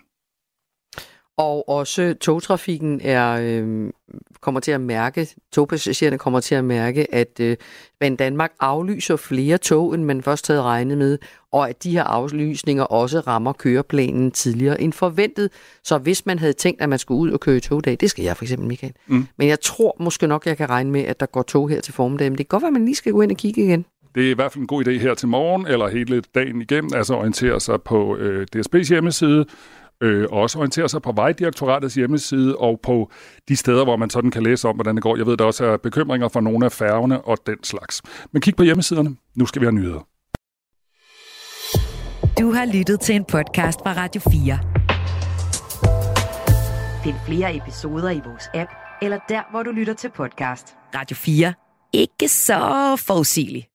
Og 1.36 1.68
også 1.68 2.14
togtrafikken 2.20 3.00
er, 3.04 3.38
øh, 3.42 3.90
kommer 4.40 4.60
til 4.60 4.72
at 4.72 4.80
mærke, 4.80 5.28
togpassagererne 5.52 6.18
kommer 6.18 6.40
til 6.40 6.54
at 6.54 6.64
mærke, 6.64 7.14
at 7.14 7.40
øh, 7.40 7.56
man 8.00 8.16
Danmark 8.16 8.52
aflyser 8.60 9.16
flere 9.16 9.58
tog, 9.58 9.94
end 9.94 10.04
man 10.04 10.22
først 10.22 10.46
havde 10.46 10.62
regnet 10.62 10.98
med, 10.98 11.18
og 11.52 11.68
at 11.68 11.82
de 11.82 11.90
her 11.90 12.04
aflysninger 12.04 12.84
også 12.84 13.20
rammer 13.20 13.52
køreplanen 13.52 14.30
tidligere 14.30 14.80
end 14.80 14.92
forventet. 14.92 15.50
Så 15.84 15.98
hvis 15.98 16.26
man 16.26 16.38
havde 16.38 16.52
tænkt, 16.52 16.82
at 16.82 16.88
man 16.88 16.98
skulle 16.98 17.20
ud 17.20 17.30
og 17.30 17.40
køre 17.40 17.56
i 17.56 17.60
togdag, 17.60 17.96
det 18.00 18.10
skal 18.10 18.24
jeg 18.24 18.36
for 18.36 18.44
eksempel, 18.44 18.68
Michael. 18.68 18.92
Mm. 19.06 19.26
Men 19.36 19.48
jeg 19.48 19.60
tror 19.60 19.96
måske 20.00 20.26
nok, 20.26 20.46
jeg 20.46 20.56
kan 20.56 20.70
regne 20.70 20.90
med, 20.90 21.00
at 21.00 21.20
der 21.20 21.26
går 21.26 21.42
tog 21.42 21.68
her 21.68 21.80
til 21.80 21.94
formiddag. 21.94 22.30
Men 22.30 22.38
det 22.38 22.48
kan 22.48 22.54
godt 22.58 22.62
være, 22.62 22.68
at 22.68 22.72
man 22.72 22.84
lige 22.84 22.94
skal 22.94 23.12
gå 23.12 23.20
ind 23.20 23.30
og 23.30 23.36
kigge 23.36 23.64
igen. 23.64 23.84
Det 24.14 24.26
er 24.26 24.30
i 24.30 24.34
hvert 24.34 24.52
fald 24.52 24.60
en 24.60 24.66
god 24.66 24.86
idé 24.86 24.90
her 24.90 25.14
til 25.14 25.28
morgen, 25.28 25.66
eller 25.66 25.88
hele 25.88 26.22
dagen 26.34 26.60
igennem, 26.60 26.90
altså 26.94 27.14
orientere 27.14 27.60
sig 27.60 27.82
på 27.82 28.16
øh, 28.16 28.46
DSB's 28.56 28.88
hjemmeside, 28.88 29.46
øh, 30.04 30.28
og 30.32 30.40
også 30.40 30.58
orientere 30.58 30.88
sig 30.88 31.02
på 31.02 31.12
Vejdirektoratets 31.12 31.94
hjemmeside 31.94 32.56
og 32.56 32.80
på 32.82 33.10
de 33.48 33.56
steder, 33.56 33.84
hvor 33.84 33.96
man 33.96 34.10
sådan 34.10 34.30
kan 34.30 34.42
læse 34.42 34.68
om, 34.68 34.74
hvordan 34.74 34.94
det 34.94 35.02
går. 35.02 35.16
Jeg 35.16 35.26
ved, 35.26 35.36
der 35.36 35.44
også 35.44 35.64
er 35.64 35.76
bekymringer 35.76 36.28
for 36.28 36.40
nogle 36.40 36.66
af 36.66 36.72
færgerne 36.72 37.22
og 37.22 37.38
den 37.46 37.64
slags. 37.64 38.02
Men 38.32 38.42
kig 38.42 38.56
på 38.56 38.62
hjemmesiderne. 38.62 39.16
Nu 39.36 39.46
skal 39.46 39.60
vi 39.60 39.66
have 39.66 39.74
nyheder. 39.74 40.06
Du 42.40 42.52
har 42.52 42.66
lyttet 42.74 43.00
til 43.00 43.14
en 43.14 43.24
podcast 43.24 43.80
fra 43.80 43.92
Radio 43.92 44.20
4. 44.20 44.58
Find 47.04 47.16
flere 47.26 47.56
episoder 47.56 48.10
i 48.10 48.20
vores 48.26 48.44
app, 48.54 48.70
eller 49.02 49.18
der, 49.28 49.42
hvor 49.50 49.62
du 49.62 49.70
lytter 49.70 49.94
til 49.94 50.10
podcast. 50.16 50.74
Radio 50.94 51.16
4. 51.16 51.54
Ikke 51.92 52.28
så 52.28 52.60
forudsigeligt. 53.06 53.66